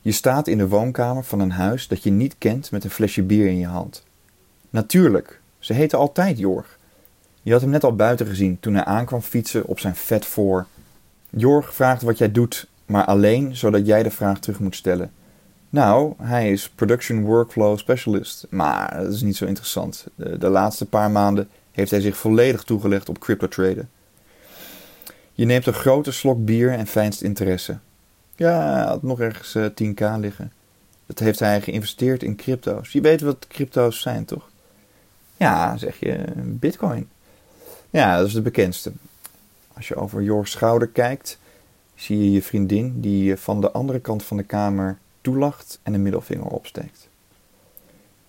Je 0.01 0.11
staat 0.11 0.47
in 0.47 0.57
de 0.57 0.67
woonkamer 0.67 1.23
van 1.23 1.39
een 1.39 1.51
huis 1.51 1.87
dat 1.87 2.03
je 2.03 2.11
niet 2.11 2.35
kent 2.37 2.71
met 2.71 2.83
een 2.83 2.89
flesje 2.89 3.23
bier 3.23 3.47
in 3.47 3.57
je 3.57 3.65
hand. 3.65 4.03
Natuurlijk, 4.69 5.41
ze 5.59 5.73
heette 5.73 5.97
altijd 5.97 6.37
Jorg. 6.37 6.77
Je 7.41 7.51
had 7.51 7.61
hem 7.61 7.69
net 7.69 7.83
al 7.83 7.95
buiten 7.95 8.25
gezien 8.25 8.59
toen 8.59 8.73
hij 8.73 8.85
aankwam 8.85 9.21
fietsen 9.21 9.65
op 9.65 9.79
zijn 9.79 9.95
vet 9.95 10.25
voor. 10.25 10.65
Jorg 11.29 11.73
vraagt 11.73 12.01
wat 12.01 12.17
jij 12.17 12.31
doet, 12.31 12.67
maar 12.85 13.05
alleen 13.05 13.55
zodat 13.55 13.85
jij 13.85 14.03
de 14.03 14.11
vraag 14.11 14.39
terug 14.39 14.59
moet 14.59 14.75
stellen. 14.75 15.11
Nou, 15.71 16.13
hij 16.17 16.51
is 16.51 16.69
Production 16.69 17.23
Workflow 17.23 17.77
Specialist, 17.77 18.47
maar 18.49 18.97
dat 19.03 19.13
is 19.13 19.21
niet 19.21 19.35
zo 19.35 19.45
interessant. 19.45 20.05
De, 20.15 20.49
laatste 20.49 20.85
paar 20.85 21.11
maanden 21.11 21.49
heeft 21.71 21.91
hij 21.91 22.01
zich 22.01 22.17
volledig 22.17 22.63
toegelegd 22.63 23.09
op 23.09 23.19
crypto 23.19 23.47
traden. 23.47 23.89
Je 25.33 25.45
neemt 25.45 25.65
een 25.65 25.73
grote 25.73 26.11
slok 26.11 26.45
bier 26.45 26.71
en 26.71 26.87
fijnst 26.87 27.21
interesse. 27.21 27.77
Ja, 28.35 28.73
hij 28.73 28.83
had 28.83 29.03
nog 29.03 29.19
ergens 29.19 29.55
eh, 29.55 29.65
10k 29.65 30.19
liggen. 30.19 30.51
Dat 31.05 31.19
heeft 31.19 31.39
hij 31.39 31.61
geïnvesteerd 31.61 32.23
in 32.23 32.35
crypto's. 32.35 32.91
Je 32.91 33.01
weet 33.01 33.21
wat 33.21 33.47
crypto's 33.47 34.01
zijn, 34.01 34.25
toch? 34.25 34.49
Ja, 35.37 35.77
zeg 35.77 35.99
je, 35.99 36.23
bitcoin. 36.35 37.09
Ja, 37.89 38.17
dat 38.17 38.27
is 38.27 38.33
de 38.33 38.41
bekendste. 38.41 38.91
Als 39.73 39.87
je 39.87 39.95
over 39.95 40.21
Jor's 40.21 40.51
schouder 40.51 40.87
kijkt, 40.87 41.39
zie 41.95 42.17
je 42.17 42.31
je 42.31 42.41
vriendin 42.41 43.01
die 43.01 43.35
van 43.35 43.61
de 43.61 43.71
andere 43.71 43.99
kant 43.99 44.23
van 44.23 44.37
de 44.37 44.43
kamer 44.43 44.97
toelacht 45.21 45.79
en 45.83 45.93
een 45.93 46.01
middelvinger 46.01 46.45
opsteekt. 46.45 47.09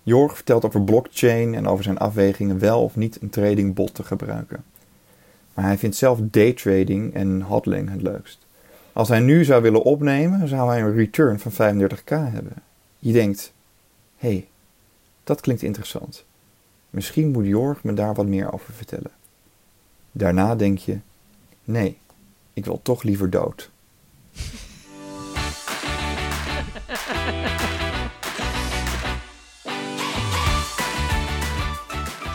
Jorg 0.03 0.35
vertelt 0.35 0.65
over 0.65 0.81
blockchain 0.81 1.55
en 1.55 1.67
over 1.67 1.83
zijn 1.83 1.97
afwegingen 1.97 2.59
wel 2.59 2.83
of 2.83 2.95
niet 2.95 3.21
een 3.21 3.29
tradingbot 3.29 3.93
te 3.93 4.03
gebruiken. 4.03 4.63
Maar 5.53 5.65
hij 5.65 5.77
vindt 5.77 5.95
zelf 5.95 6.19
daytrading 6.21 7.13
en 7.13 7.41
hodling 7.41 7.89
het 7.89 8.01
leukst. 8.01 8.45
Als 8.93 9.07
hij 9.07 9.19
nu 9.19 9.43
zou 9.43 9.61
willen 9.61 9.83
opnemen, 9.83 10.47
zou 10.47 10.69
hij 10.69 10.81
een 10.81 10.95
return 10.95 11.39
van 11.39 11.51
35k 11.51 12.31
hebben. 12.33 12.53
Je 12.99 13.11
denkt, 13.11 13.53
hé, 14.17 14.29
hey, 14.29 14.47
dat 15.23 15.41
klinkt 15.41 15.61
interessant. 15.61 16.25
Misschien 16.89 17.31
moet 17.31 17.45
Jorg 17.45 17.83
me 17.83 17.93
daar 17.93 18.13
wat 18.13 18.25
meer 18.25 18.53
over 18.53 18.73
vertellen. 18.73 19.11
Daarna 20.11 20.55
denk 20.55 20.77
je, 20.77 20.97
nee, 21.63 21.97
ik 22.53 22.65
wil 22.65 22.79
toch 22.81 23.03
liever 23.03 23.29
dood. 23.29 23.69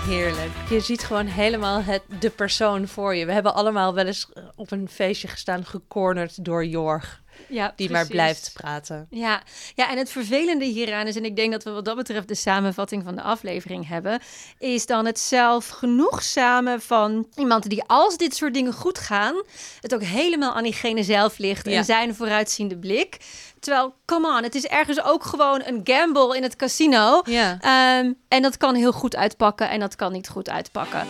Heerlijk. 0.08 0.50
Je 0.70 0.80
ziet 0.80 1.02
gewoon 1.04 1.26
helemaal 1.26 1.82
het, 1.82 2.02
de 2.20 2.30
persoon 2.30 2.88
voor 2.88 3.14
je. 3.14 3.26
We 3.26 3.32
hebben 3.32 3.54
allemaal 3.54 3.94
wel 3.94 4.06
eens 4.06 4.28
op 4.56 4.70
een 4.70 4.88
feestje 4.88 5.28
gestaan, 5.28 5.64
gecornerd 5.64 6.44
door 6.44 6.64
Jorg. 6.64 7.22
Ja, 7.48 7.72
Die 7.76 7.90
maar 7.90 8.06
blijft 8.06 8.50
praten. 8.54 9.06
Ja. 9.10 9.42
ja, 9.74 9.90
en 9.90 9.98
het 9.98 10.10
vervelende 10.10 10.64
hieraan 10.64 11.06
is, 11.06 11.16
en 11.16 11.24
ik 11.24 11.36
denk 11.36 11.52
dat 11.52 11.64
we 11.64 11.70
wat 11.70 11.84
dat 11.84 11.96
betreft 11.96 12.28
de 12.28 12.34
samenvatting 12.34 13.04
van 13.04 13.14
de 13.14 13.22
aflevering 13.22 13.88
hebben, 13.88 14.20
is 14.58 14.86
dan 14.86 15.06
het 15.06 15.18
zelf 15.18 15.68
genoegzame 15.68 16.80
van 16.80 17.26
iemand 17.34 17.68
die 17.68 17.82
als 17.86 18.16
dit 18.16 18.34
soort 18.36 18.54
dingen 18.54 18.72
goed 18.72 18.98
gaan, 18.98 19.42
het 19.80 19.94
ook 19.94 20.02
helemaal 20.02 20.54
aan 20.54 20.62
diegene 20.62 21.02
zelf 21.02 21.38
ligt 21.38 21.66
Ja. 21.66 21.76
en 21.76 21.84
zijn 21.84 22.14
vooruitziende 22.14 22.78
blik. 22.78 23.16
Terwijl, 23.60 23.94
come 24.04 24.36
on, 24.36 24.42
het 24.42 24.54
is 24.54 24.66
ergens 24.66 25.02
ook 25.02 25.24
gewoon 25.24 25.62
een 25.64 25.80
gamble 25.84 26.36
in 26.36 26.42
het 26.42 26.56
casino. 26.56 27.22
Ja. 27.24 27.58
Ehm, 27.60 28.12
en 28.28 28.42
dat 28.42 28.56
kan 28.56 28.74
heel 28.74 28.92
goed 28.92 29.16
uitpakken 29.16 29.70
en 29.70 29.80
dat 29.80 29.96
kan 29.96 30.12
niet 30.12 30.28
goed 30.28 30.50
uitpakken. 30.50 31.06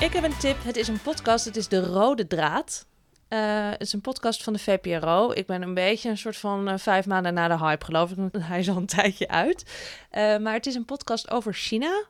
Ik 0.00 0.12
heb 0.12 0.24
een 0.24 0.38
tip. 0.38 0.56
Het 0.64 0.76
is 0.76 0.88
een 0.88 1.00
podcast. 1.02 1.44
Het 1.44 1.56
is 1.56 1.68
De 1.68 1.80
Rode 1.80 2.26
Draad. 2.26 2.86
Eh, 3.28 3.70
het 3.70 3.80
is 3.80 3.92
een 3.92 4.00
podcast 4.00 4.42
van 4.42 4.52
de 4.52 4.58
VPRO. 4.58 5.30
Ik 5.32 5.46
ben 5.46 5.62
een 5.62 5.74
beetje 5.74 6.08
een 6.08 6.18
soort 6.18 6.36
van 6.36 6.68
eh, 6.68 6.78
vijf 6.78 7.06
maanden 7.06 7.34
na 7.34 7.48
de 7.48 7.58
hype, 7.58 7.84
geloof 7.84 8.10
ik. 8.10 8.18
Hij 8.38 8.58
is 8.58 8.68
al 8.68 8.76
een 8.76 8.86
tijdje 8.86 9.28
uit. 9.28 9.64
Eh, 10.10 10.36
maar 10.36 10.52
het 10.52 10.66
is 10.66 10.74
een 10.74 10.84
podcast 10.84 11.30
over 11.30 11.52
China. 11.52 12.04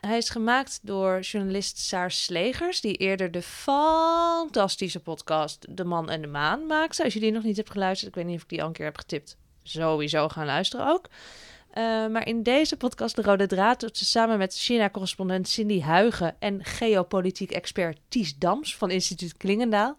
Hij 0.00 0.16
is 0.16 0.28
gemaakt 0.28 0.78
door 0.82 1.20
journalist 1.20 1.78
Saar 1.78 2.10
Slegers, 2.10 2.80
die 2.80 2.96
eerder 2.96 3.30
de 3.30 3.42
fantastische 3.42 5.00
podcast 5.00 5.76
De 5.76 5.84
Man 5.84 6.10
en 6.10 6.20
de 6.20 6.26
Maan 6.26 6.66
maakte. 6.66 7.04
Als 7.04 7.12
je 7.12 7.20
die 7.20 7.32
nog 7.32 7.42
niet 7.42 7.56
hebt 7.56 7.70
geluisterd, 7.70 8.08
ik 8.10 8.14
weet 8.14 8.26
niet 8.26 8.36
of 8.36 8.42
ik 8.42 8.48
die 8.48 8.60
al 8.60 8.66
een 8.66 8.72
keer 8.72 8.84
heb 8.84 8.96
getipt. 8.96 9.36
Sowieso 9.62 10.28
gaan 10.28 10.46
luisteren 10.46 10.86
ook. 10.86 11.06
Uh, 11.08 11.74
maar 12.06 12.26
in 12.26 12.42
deze 12.42 12.76
podcast 12.76 13.16
De 13.16 13.22
Rode 13.22 13.46
Draad 13.46 13.80
doet 13.80 13.96
ze 13.96 14.04
samen 14.04 14.38
met 14.38 14.54
China-correspondent 14.54 15.48
Cindy 15.48 15.80
Huigen 15.80 16.36
en 16.38 16.64
geopolitiek 16.64 17.50
expert 17.50 17.98
Ties 18.08 18.38
Dams 18.38 18.76
van 18.76 18.90
instituut 18.90 19.36
Klingendaal 19.36 19.96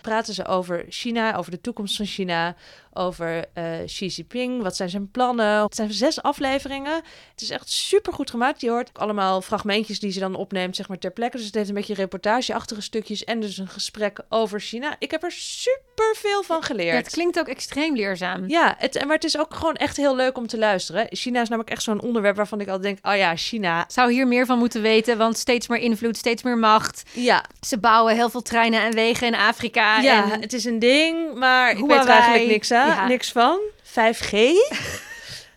praten 0.00 0.34
ze 0.34 0.46
over 0.46 0.84
China, 0.88 1.36
over 1.36 1.50
de 1.50 1.60
toekomst 1.60 1.96
van 1.96 2.06
China, 2.06 2.56
over 2.92 3.44
uh, 3.54 3.64
Xi 3.86 4.06
Jinping. 4.06 4.62
Wat 4.62 4.76
zijn 4.76 4.90
zijn 4.90 5.10
plannen? 5.10 5.62
Het 5.62 5.74
zijn 5.74 5.92
zes 5.92 6.22
afleveringen. 6.22 6.94
Het 7.30 7.40
is 7.40 7.50
echt 7.50 7.70
super 7.70 8.12
goed 8.12 8.30
gemaakt. 8.30 8.60
Je 8.60 8.70
hoort 8.70 8.90
allemaal 8.92 9.42
fragmentjes 9.42 10.00
die 10.00 10.12
ze 10.12 10.20
dan 10.20 10.34
opneemt, 10.34 10.76
zeg 10.76 10.88
maar 10.88 10.98
ter 10.98 11.10
plekke. 11.10 11.36
Dus 11.36 11.46
het 11.46 11.54
heeft 11.54 11.68
een 11.68 11.74
beetje 11.74 11.94
reportageachtige 11.94 12.80
stukjes 12.80 13.24
en 13.24 13.40
dus 13.40 13.58
een 13.58 13.68
gesprek 13.68 14.18
over 14.28 14.60
China. 14.60 14.96
Ik 14.98 15.10
heb 15.10 15.22
er 15.22 15.32
super 15.32 16.14
veel 16.16 16.42
van 16.42 16.62
geleerd. 16.62 16.96
het 16.96 17.12
klinkt 17.12 17.38
ook 17.38 17.48
extreem 17.48 17.96
leerzaam. 17.96 18.48
Ja, 18.48 18.74
het, 18.78 19.04
maar 19.04 19.14
het 19.14 19.24
is 19.24 19.38
ook 19.38 19.54
gewoon 19.54 19.74
echt 19.74 19.96
heel 19.96 20.16
leuk 20.16 20.36
om 20.36 20.46
te 20.46 20.58
luisteren. 20.58 21.06
China 21.10 21.40
is 21.40 21.48
namelijk 21.48 21.72
echt 21.72 21.82
zo'n 21.82 22.02
onderwerp 22.02 22.36
waarvan 22.36 22.60
ik 22.60 22.68
al 22.68 22.80
denk: 22.80 22.98
oh 23.02 23.16
ja, 23.16 23.36
China. 23.36 23.84
Zou 23.88 24.12
hier 24.12 24.26
meer 24.26 24.46
van 24.46 24.58
moeten 24.58 24.82
weten, 24.82 25.18
want 25.18 25.38
steeds 25.38 25.68
meer 25.68 25.80
invloed, 25.80 26.16
steeds 26.16 26.42
meer 26.42 26.58
macht. 26.58 27.02
Ja. 27.12 27.44
Ze 27.60 27.78
bouwen 27.78 28.14
heel 28.14 28.30
veel 28.30 28.42
treinen 28.42 28.82
en 28.82 28.94
wegen 28.94 29.26
in 29.26 29.34
Afrika. 29.34 30.00
Ja, 30.00 30.32
en 30.32 30.40
het 30.40 30.52
is 30.52 30.64
een 30.64 30.78
ding, 30.78 31.34
maar 31.34 31.70
ik 31.70 31.78
weet 31.78 32.04
er 32.04 32.08
eigenlijk 32.08 32.50
niks 32.50 32.70
aan 32.70 32.79
niks 33.06 33.32
van. 33.32 33.60
5G. 33.82 34.34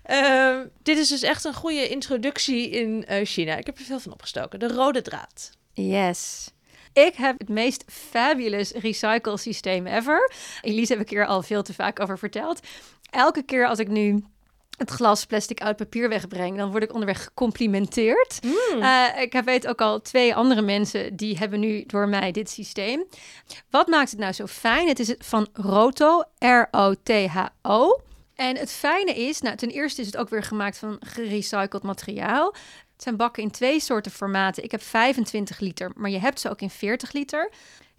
Ehm, 0.03 0.65
dit 0.81 0.97
is 0.97 1.07
dus 1.07 1.21
echt 1.21 1.43
een 1.43 1.53
goede 1.53 1.89
introductie 1.89 2.69
in 2.69 3.05
uh, 3.09 3.25
China. 3.25 3.55
Ik 3.55 3.65
heb 3.65 3.77
er 3.77 3.83
veel 3.83 3.99
van 3.99 4.11
opgestoken. 4.11 4.59
De 4.59 4.67
rode 4.67 5.01
draad. 5.01 5.51
Yes. 5.73 6.51
Ik 6.93 7.15
heb 7.15 7.39
het 7.39 7.49
meest 7.49 7.83
fabulous 7.87 8.71
recycle 8.71 9.37
systeem 9.37 9.87
ever. 9.87 10.31
Elise 10.61 10.93
heb 10.93 11.01
ik 11.01 11.09
hier 11.09 11.25
al 11.25 11.41
veel 11.41 11.63
te 11.63 11.73
vaak 11.73 11.99
over 11.99 12.17
verteld. 12.17 12.59
Elke 13.09 13.43
keer 13.43 13.67
als 13.67 13.79
ik 13.79 13.87
nu 13.87 14.23
het 14.77 14.89
glas 14.89 15.25
plastic 15.25 15.61
uit 15.61 15.75
papier 15.75 16.09
wegbreng, 16.09 16.57
dan 16.57 16.71
word 16.71 16.83
ik 16.83 16.93
onderweg 16.93 17.23
gecomplimenteerd. 17.23 18.39
Mm. 18.43 18.81
Uh, 18.81 19.21
ik 19.21 19.41
weet 19.45 19.67
ook 19.67 19.81
al 19.81 20.01
twee 20.01 20.35
andere 20.35 20.61
mensen 20.61 21.15
die 21.15 21.37
hebben 21.37 21.59
nu 21.59 21.83
door 21.87 22.07
mij 22.07 22.31
dit 22.31 22.49
systeem. 22.49 23.05
Wat 23.69 23.87
maakt 23.87 24.11
het 24.11 24.19
nou 24.19 24.33
zo 24.33 24.47
fijn? 24.47 24.87
Het 24.87 24.99
is 24.99 25.15
van 25.19 25.47
Roto, 25.53 26.23
R-O-T-H-O. 26.39 28.01
En 28.35 28.57
het 28.57 28.71
fijne 28.71 29.13
is, 29.13 29.41
nou, 29.41 29.55
ten 29.55 29.69
eerste 29.69 30.01
is 30.01 30.07
het 30.07 30.17
ook 30.17 30.29
weer 30.29 30.43
gemaakt 30.43 30.77
van 30.77 30.97
gerecycled 30.99 31.83
materiaal. 31.83 32.53
Het 32.93 33.03
zijn 33.03 33.17
bakken 33.17 33.43
in 33.43 33.51
twee 33.51 33.79
soorten 33.79 34.11
formaten. 34.11 34.63
Ik 34.63 34.71
heb 34.71 34.81
25 34.81 35.59
liter, 35.59 35.91
maar 35.95 36.09
je 36.09 36.19
hebt 36.19 36.39
ze 36.39 36.49
ook 36.49 36.61
in 36.61 36.69
40 36.69 37.11
liter. 37.11 37.51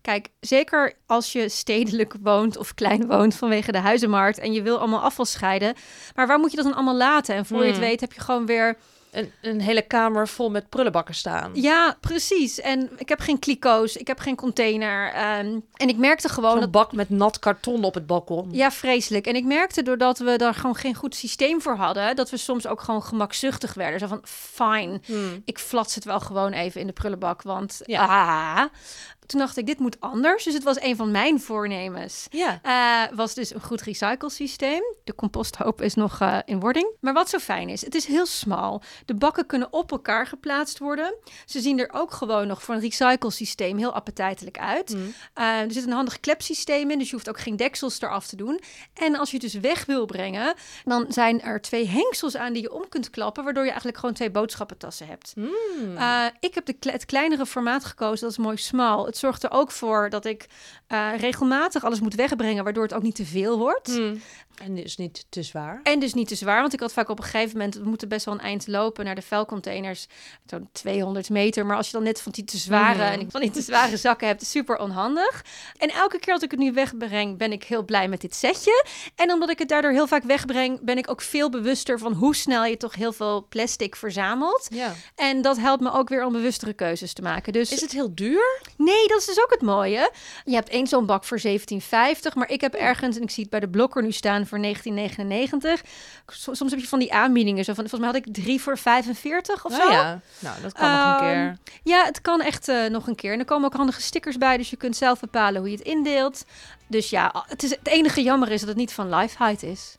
Kijk, 0.04 0.28
zeker 0.40 0.92
als 1.06 1.32
je 1.32 1.48
stedelijk 1.48 2.14
woont 2.22 2.56
of 2.56 2.74
klein 2.74 3.06
woont 3.06 3.34
vanwege 3.34 3.72
de 3.72 3.78
huizenmarkt 3.78 4.38
en 4.38 4.52
je 4.52 4.62
wil 4.62 4.78
allemaal 4.78 5.00
afval 5.00 5.24
scheiden. 5.24 5.74
Maar 6.14 6.26
waar 6.26 6.38
moet 6.38 6.50
je 6.50 6.56
dat 6.56 6.64
dan 6.64 6.74
allemaal 6.74 6.96
laten? 6.96 7.34
En 7.34 7.46
voor 7.46 7.60
je 7.60 7.66
het 7.66 7.76
hmm. 7.76 7.84
weet 7.84 8.00
heb 8.00 8.12
je 8.12 8.20
gewoon 8.20 8.46
weer 8.46 8.76
een, 9.10 9.32
een, 9.42 9.60
hele 9.60 9.82
kamer 9.82 10.28
vol 10.28 10.50
met 10.50 10.68
prullenbakken 10.68 11.14
staan. 11.14 11.50
Ja, 11.54 11.96
precies. 12.00 12.60
En 12.60 12.90
ik 12.96 13.08
heb 13.08 13.20
geen 13.20 13.38
kliko's, 13.38 13.96
ik 13.96 14.06
heb 14.06 14.18
geen 14.18 14.36
container. 14.36 15.12
Ehm, 15.12 15.58
en 15.72 15.88
ik 15.88 15.96
merkte 15.96 16.28
gewoon... 16.28 16.62
Een 16.62 16.70
bak 16.70 16.92
met 16.92 17.10
nat 17.10 17.38
karton 17.38 17.84
op 17.84 17.94
het 17.94 18.06
balkon. 18.06 18.48
Ja, 18.52 18.70
vreselijk. 18.70 19.26
En 19.26 19.36
ik 19.36 19.44
merkte 19.44 19.82
doordat 19.82 20.18
we 20.18 20.36
daar 20.36 20.54
gewoon 20.54 20.76
geen 20.76 20.94
goed 20.94 21.14
systeem 21.14 21.60
voor 21.60 21.76
hadden... 21.76 22.16
dat 22.16 22.30
we 22.30 22.36
soms 22.36 22.66
ook 22.66 22.80
gewoon 22.80 23.02
gemakzuchtig 23.02 23.74
werden. 23.74 24.00
Zo 24.00 24.06
van, 24.06 24.22
fine, 24.24 25.00
hmm. 25.04 25.42
ik 25.44 25.58
flats 25.58 25.94
het 25.94 26.04
wel 26.04 26.20
gewoon 26.20 26.52
even 26.52 26.80
in 26.80 26.86
de 26.86 26.92
prullenbak, 26.92 27.42
want... 27.42 27.80
Ja. 27.84 28.06
Ah, 28.06 28.64
toen 29.26 29.40
dacht 29.40 29.56
ik, 29.56 29.66
dit 29.66 29.78
moet 29.78 30.00
anders. 30.00 30.44
Dus 30.44 30.54
het 30.54 30.62
was 30.62 30.80
een 30.80 30.96
van 30.96 31.10
mijn 31.10 31.40
voornemens. 31.40 32.26
Ja. 32.30 32.60
Uh, 32.62 33.16
was 33.16 33.34
dus 33.34 33.54
een 33.54 33.62
goed 33.62 33.82
recyclesysteem. 33.82 34.82
De 35.04 35.14
composthoop 35.14 35.82
is 35.82 35.94
nog 35.94 36.20
uh, 36.20 36.38
in 36.44 36.60
wording. 36.60 36.90
Maar 37.00 37.12
wat 37.12 37.28
zo 37.28 37.38
fijn 37.38 37.68
is, 37.68 37.84
het 37.84 37.94
is 37.94 38.06
heel 38.06 38.26
smal. 38.26 38.82
De 39.04 39.14
bakken 39.14 39.46
kunnen 39.46 39.72
op 39.72 39.90
elkaar 39.90 40.26
geplaatst 40.26 40.78
worden. 40.78 41.14
Ze 41.44 41.60
zien 41.60 41.78
er 41.78 41.92
ook 41.92 42.12
gewoon 42.12 42.46
nog 42.46 42.62
voor 42.62 42.74
een 42.74 42.80
recyclesysteem 42.80 43.78
heel 43.78 43.92
appetijtelijk 43.92 44.58
uit. 44.58 44.94
Mm. 44.94 45.14
Uh, 45.38 45.60
er 45.60 45.72
zit 45.72 45.86
een 45.86 45.92
handig 45.92 46.20
klepsysteem 46.20 46.90
in, 46.90 46.98
dus 46.98 47.08
je 47.08 47.14
hoeft 47.14 47.28
ook 47.28 47.40
geen 47.40 47.56
deksels 47.56 48.00
eraf 48.00 48.26
te 48.26 48.36
doen. 48.36 48.60
En 48.94 49.16
als 49.16 49.30
je 49.30 49.36
het 49.36 49.52
dus 49.52 49.60
weg 49.60 49.84
wil 49.84 50.06
brengen, 50.06 50.54
dan 50.84 51.06
zijn 51.08 51.42
er 51.42 51.60
twee 51.60 51.88
hengsels 51.88 52.36
aan 52.36 52.52
die 52.52 52.62
je 52.62 52.72
om 52.72 52.88
kunt 52.88 53.10
klappen, 53.10 53.44
waardoor 53.44 53.62
je 53.62 53.68
eigenlijk 53.68 53.98
gewoon 53.98 54.14
twee 54.14 54.30
boodschappentassen 54.30 55.06
hebt. 55.06 55.32
Mm. 55.36 55.52
ik 56.40 56.54
heb 56.54 56.66
de, 56.66 56.74
het 56.80 57.04
kleinere 57.04 57.46
formaat 57.46 57.84
gekozen, 57.84 58.20
dat 58.20 58.30
is 58.30 58.44
mooi 58.44 58.56
smal 58.56 59.06
het 59.14 59.22
zorgt 59.22 59.42
er 59.42 59.50
ook 59.50 59.70
voor 59.70 60.10
dat 60.10 60.24
ik 60.24 60.46
uh, 60.88 61.08
regelmatig 61.18 61.84
alles 61.84 62.00
moet 62.00 62.14
wegbrengen, 62.14 62.64
waardoor 62.64 62.82
het 62.82 62.94
ook 62.94 63.02
niet 63.02 63.14
te 63.14 63.24
veel 63.24 63.58
wordt. 63.58 63.86
Hmm. 63.86 64.20
En 64.54 64.74
dus 64.74 64.96
niet 64.96 65.26
te 65.28 65.42
zwaar. 65.42 65.80
En 65.82 65.98
dus 65.98 66.14
niet 66.14 66.28
te 66.28 66.34
zwaar, 66.34 66.60
want 66.60 66.72
ik 66.72 66.80
had 66.80 66.92
vaak 66.92 67.08
op 67.08 67.18
een 67.18 67.24
gegeven 67.24 67.56
moment, 67.56 67.74
we 67.74 67.88
moeten 67.88 68.08
best 68.08 68.24
wel 68.24 68.34
een 68.34 68.40
eind 68.40 68.66
lopen 68.66 69.04
naar 69.04 69.14
de 69.14 69.22
vuilcontainers, 69.22 70.06
zo'n 70.46 70.68
200 70.72 71.30
meter. 71.30 71.66
Maar 71.66 71.76
als 71.76 71.86
je 71.86 71.92
dan 71.92 72.02
net 72.02 72.20
van 72.20 72.32
die 72.32 72.44
te 72.44 72.56
zware 72.56 73.02
hmm. 73.02 73.12
en 73.12 73.20
ik 73.20 73.30
van 73.30 73.40
die 73.40 73.50
te 73.50 73.62
zware 73.62 73.96
zakken 73.96 74.26
hebt, 74.26 74.46
super 74.46 74.78
onhandig. 74.78 75.44
En 75.76 75.88
elke 75.90 76.18
keer 76.18 76.32
als 76.32 76.42
ik 76.42 76.50
het 76.50 76.60
nu 76.60 76.72
wegbreng, 76.72 77.38
ben 77.38 77.52
ik 77.52 77.64
heel 77.64 77.84
blij 77.84 78.08
met 78.08 78.20
dit 78.20 78.34
setje. 78.34 78.84
En 79.14 79.32
omdat 79.32 79.50
ik 79.50 79.58
het 79.58 79.68
daardoor 79.68 79.90
heel 79.90 80.06
vaak 80.06 80.24
wegbreng, 80.24 80.80
ben 80.80 80.98
ik 80.98 81.10
ook 81.10 81.20
veel 81.20 81.50
bewuster 81.50 81.98
van 81.98 82.12
hoe 82.12 82.34
snel 82.34 82.64
je 82.64 82.76
toch 82.76 82.94
heel 82.94 83.12
veel 83.12 83.46
plastic 83.48 83.96
verzamelt. 83.96 84.66
Ja. 84.70 84.94
En 85.14 85.42
dat 85.42 85.58
helpt 85.58 85.82
me 85.82 85.92
ook 85.92 86.08
weer 86.08 86.24
om 86.24 86.32
bewustere 86.32 86.72
keuzes 86.72 87.12
te 87.12 87.22
maken. 87.22 87.52
Dus 87.52 87.72
is 87.72 87.80
het 87.80 87.92
heel 87.92 88.14
duur? 88.14 88.60
Nee, 88.76 89.03
dat 89.08 89.18
is 89.18 89.26
dus 89.26 89.42
ook 89.42 89.50
het 89.50 89.62
mooie. 89.62 90.10
Je 90.44 90.54
hebt 90.54 90.68
één 90.68 90.86
zo'n 90.86 91.06
bak 91.06 91.24
voor 91.24 91.40
17,50, 91.46 91.50
maar 92.34 92.50
ik 92.50 92.60
heb 92.60 92.74
ergens 92.74 93.16
en 93.16 93.22
ik 93.22 93.30
zie 93.30 93.42
het 93.42 93.50
bij 93.50 93.60
de 93.60 93.68
blokker 93.68 94.02
nu 94.02 94.12
staan 94.12 94.46
voor 94.46 94.60
1999. 94.60 95.82
Soms 96.26 96.70
heb 96.70 96.80
je 96.80 96.88
van 96.88 96.98
die 96.98 97.12
aanbiedingen. 97.12 97.64
Zo 97.64 97.74
van, 97.74 97.88
volgens 97.88 98.00
mij 98.00 98.20
had 98.20 98.26
ik 98.26 98.34
drie 98.44 98.60
voor 98.60 98.78
45 98.78 99.64
of 99.64 99.72
oh, 99.72 99.80
zo. 99.82 99.90
Ja, 99.90 100.20
nou, 100.38 100.62
dat 100.62 100.72
kan 100.72 100.90
nog 100.90 101.20
een 101.20 101.26
keer. 101.26 101.46
Ehm, 101.46 101.54
ja, 101.82 102.04
het 102.04 102.20
kan 102.20 102.40
echt 102.40 102.68
uh, 102.68 102.86
nog 102.86 103.06
een 103.06 103.14
keer. 103.14 103.32
En 103.32 103.38
er 103.38 103.44
komen 103.44 103.66
ook 103.66 103.76
handige 103.76 104.00
stickers 104.00 104.38
bij, 104.38 104.56
dus 104.56 104.70
je 104.70 104.76
kunt 104.76 104.96
zelf 104.96 105.20
bepalen 105.20 105.60
hoe 105.60 105.70
je 105.70 105.76
het 105.76 105.86
indeelt. 105.86 106.44
Dus 106.86 107.10
ja, 107.10 107.44
het, 107.48 107.62
is, 107.62 107.70
het 107.70 107.88
enige 107.88 108.22
jammer 108.22 108.50
is 108.50 108.60
dat 108.60 108.68
het 108.68 108.78
niet 108.78 108.92
van 108.92 109.14
Lifehide 109.14 109.70
is. 109.70 109.94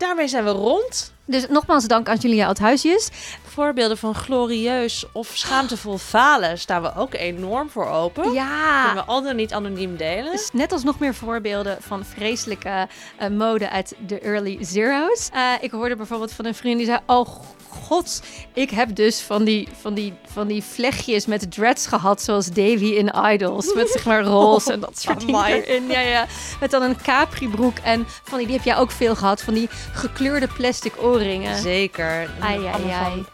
Daarmee 0.00 0.28
zijn 0.28 0.44
we 0.44 0.50
rond. 0.50 1.12
Dus 1.24 1.48
nogmaals 1.48 1.86
dank 1.86 2.08
aan 2.08 2.16
Julia 2.16 2.46
Oudhuisjes. 2.46 3.08
Voorbeelden 3.42 3.98
van 3.98 4.14
glorieus 4.14 5.04
of 5.12 5.30
schaamtevol 5.34 5.98
falen 5.98 6.58
staan 6.58 6.82
we 6.82 6.94
ook 6.96 7.14
enorm 7.14 7.70
voor 7.70 7.86
open. 7.86 8.32
Ja. 8.32 8.84
Kunnen 8.84 9.04
we 9.04 9.10
al 9.10 9.22
dan 9.22 9.36
niet 9.36 9.52
anoniem 9.52 9.96
delen. 9.96 10.32
Dus 10.32 10.50
net 10.52 10.72
als 10.72 10.84
nog 10.84 10.98
meer 10.98 11.14
voorbeelden 11.14 11.76
van 11.80 12.04
vreselijke 12.04 12.88
uh, 13.20 13.28
mode 13.28 13.70
uit 13.70 13.94
de 14.06 14.20
early 14.20 14.58
zeros. 14.60 15.30
Uh, 15.34 15.52
ik 15.60 15.70
hoorde 15.70 15.96
bijvoorbeeld 15.96 16.32
van 16.32 16.44
een 16.44 16.54
vriend 16.54 16.76
die 16.76 16.86
zei... 16.86 16.98
Oh 17.06 17.28
god, 17.70 18.22
ik 18.54 18.70
heb 18.70 18.94
dus 18.94 19.20
van 19.20 19.44
die, 19.44 19.68
van 19.80 19.94
die, 19.94 20.14
van 20.32 20.46
die 20.46 20.62
vlechtjes 20.62 21.26
met 21.26 21.52
dreads 21.52 21.86
gehad... 21.86 22.22
zoals 22.22 22.46
Davy 22.46 22.84
in 22.84 23.12
Idols. 23.32 23.74
Met 23.74 23.88
zeg 23.88 24.04
maar 24.04 24.22
roze 24.22 24.72
en 24.72 24.80
dat 24.80 25.00
soort 25.00 25.20
dingen 25.20 25.44
erin. 25.44 25.86
Ja, 25.88 26.00
ja. 26.00 26.26
Met 26.60 26.70
dan 26.70 26.82
een 26.82 27.02
capri 27.02 27.48
broek 27.48 27.78
en 27.78 28.06
van 28.22 28.38
die... 28.38 28.46
Die 28.46 28.56
heb 28.56 28.64
jij 28.64 28.76
ook 28.76 28.90
veel 28.90 29.16
gehad, 29.16 29.42
van 29.42 29.54
die 29.54 29.68
gekleurde 29.92 30.46
plastic 30.46 30.92
oren 31.02 31.56
Zeker. 31.56 32.30
Ai, 32.40 32.66
ai, 32.66 32.90
ai. 32.90 33.24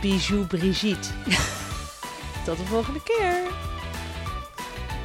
Bijou 0.00 0.44
Brigitte. 0.46 1.08
Tot 2.44 2.56
de 2.56 2.64
volgende 2.64 3.02
keer. 3.02 3.34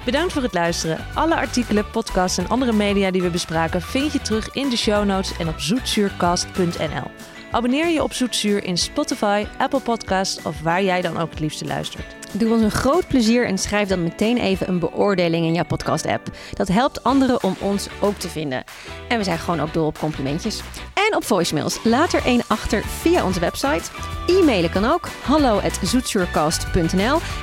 Bedankt 0.05 0.33
voor 0.33 0.41
het 0.41 0.53
luisteren. 0.53 1.05
Alle 1.13 1.35
artikelen, 1.35 1.89
podcasts 1.89 2.37
en 2.37 2.47
andere 2.47 2.73
media 2.73 3.11
die 3.11 3.21
we 3.21 3.29
bespraken 3.29 3.81
vind 3.81 4.11
je 4.11 4.21
terug 4.21 4.53
in 4.53 4.69
de 4.69 4.77
show 4.77 5.05
notes 5.05 5.37
en 5.37 5.47
op 5.47 5.59
zoetzuurcast.nl. 5.59 7.34
Abonneer 7.55 7.87
je 7.87 8.03
op 8.03 8.13
Zoetzuur 8.13 8.63
in 8.63 8.77
Spotify, 8.77 9.45
Apple 9.57 9.79
Podcasts 9.79 10.45
of 10.45 10.61
waar 10.61 10.83
jij 10.83 11.01
dan 11.01 11.17
ook 11.17 11.29
het 11.29 11.39
liefste 11.39 11.65
luistert. 11.65 12.15
Doe 12.31 12.51
ons 12.51 12.61
een 12.61 12.71
groot 12.71 13.07
plezier 13.07 13.45
en 13.45 13.57
schrijf 13.57 13.87
dan 13.87 14.03
meteen 14.03 14.37
even 14.37 14.69
een 14.69 14.79
beoordeling 14.79 15.45
in 15.45 15.53
jouw 15.53 15.65
podcast-app. 15.65 16.27
Dat 16.53 16.67
helpt 16.67 17.03
anderen 17.03 17.43
om 17.43 17.55
ons 17.59 17.87
ook 18.01 18.15
te 18.15 18.29
vinden. 18.29 18.63
En 19.07 19.17
we 19.17 19.23
zijn 19.23 19.37
gewoon 19.37 19.59
ook 19.59 19.73
dol 19.73 19.85
op 19.85 19.99
complimentjes. 19.99 20.61
En 20.93 21.15
op 21.15 21.23
voicemails. 21.23 21.83
Laat 21.83 22.13
er 22.13 22.25
één 22.25 22.43
achter 22.47 22.83
via 22.85 23.25
onze 23.25 23.39
website. 23.39 23.91
E-mailen 24.27 24.71
kan 24.71 24.85
ook. 24.85 25.07
hallo 25.23 25.61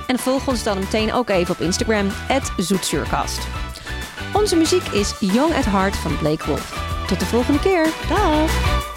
En 0.06 0.18
volg 0.18 0.48
ons 0.48 0.62
dan 0.62 0.78
meteen 0.78 1.12
ook 1.12 1.28
even 1.28 1.54
op 1.54 1.60
Instagram. 1.60 2.08
Zoetsuurcast. 2.56 3.46
Onze 4.32 4.56
muziek 4.56 4.86
is 4.86 5.14
Young 5.20 5.54
at 5.54 5.64
Heart 5.64 5.96
van 5.96 6.18
Blake 6.18 6.46
Wolf. 6.46 6.90
Tot 7.06 7.20
de 7.20 7.26
volgende 7.26 7.60
keer. 7.60 7.86
Dag! 8.08 8.91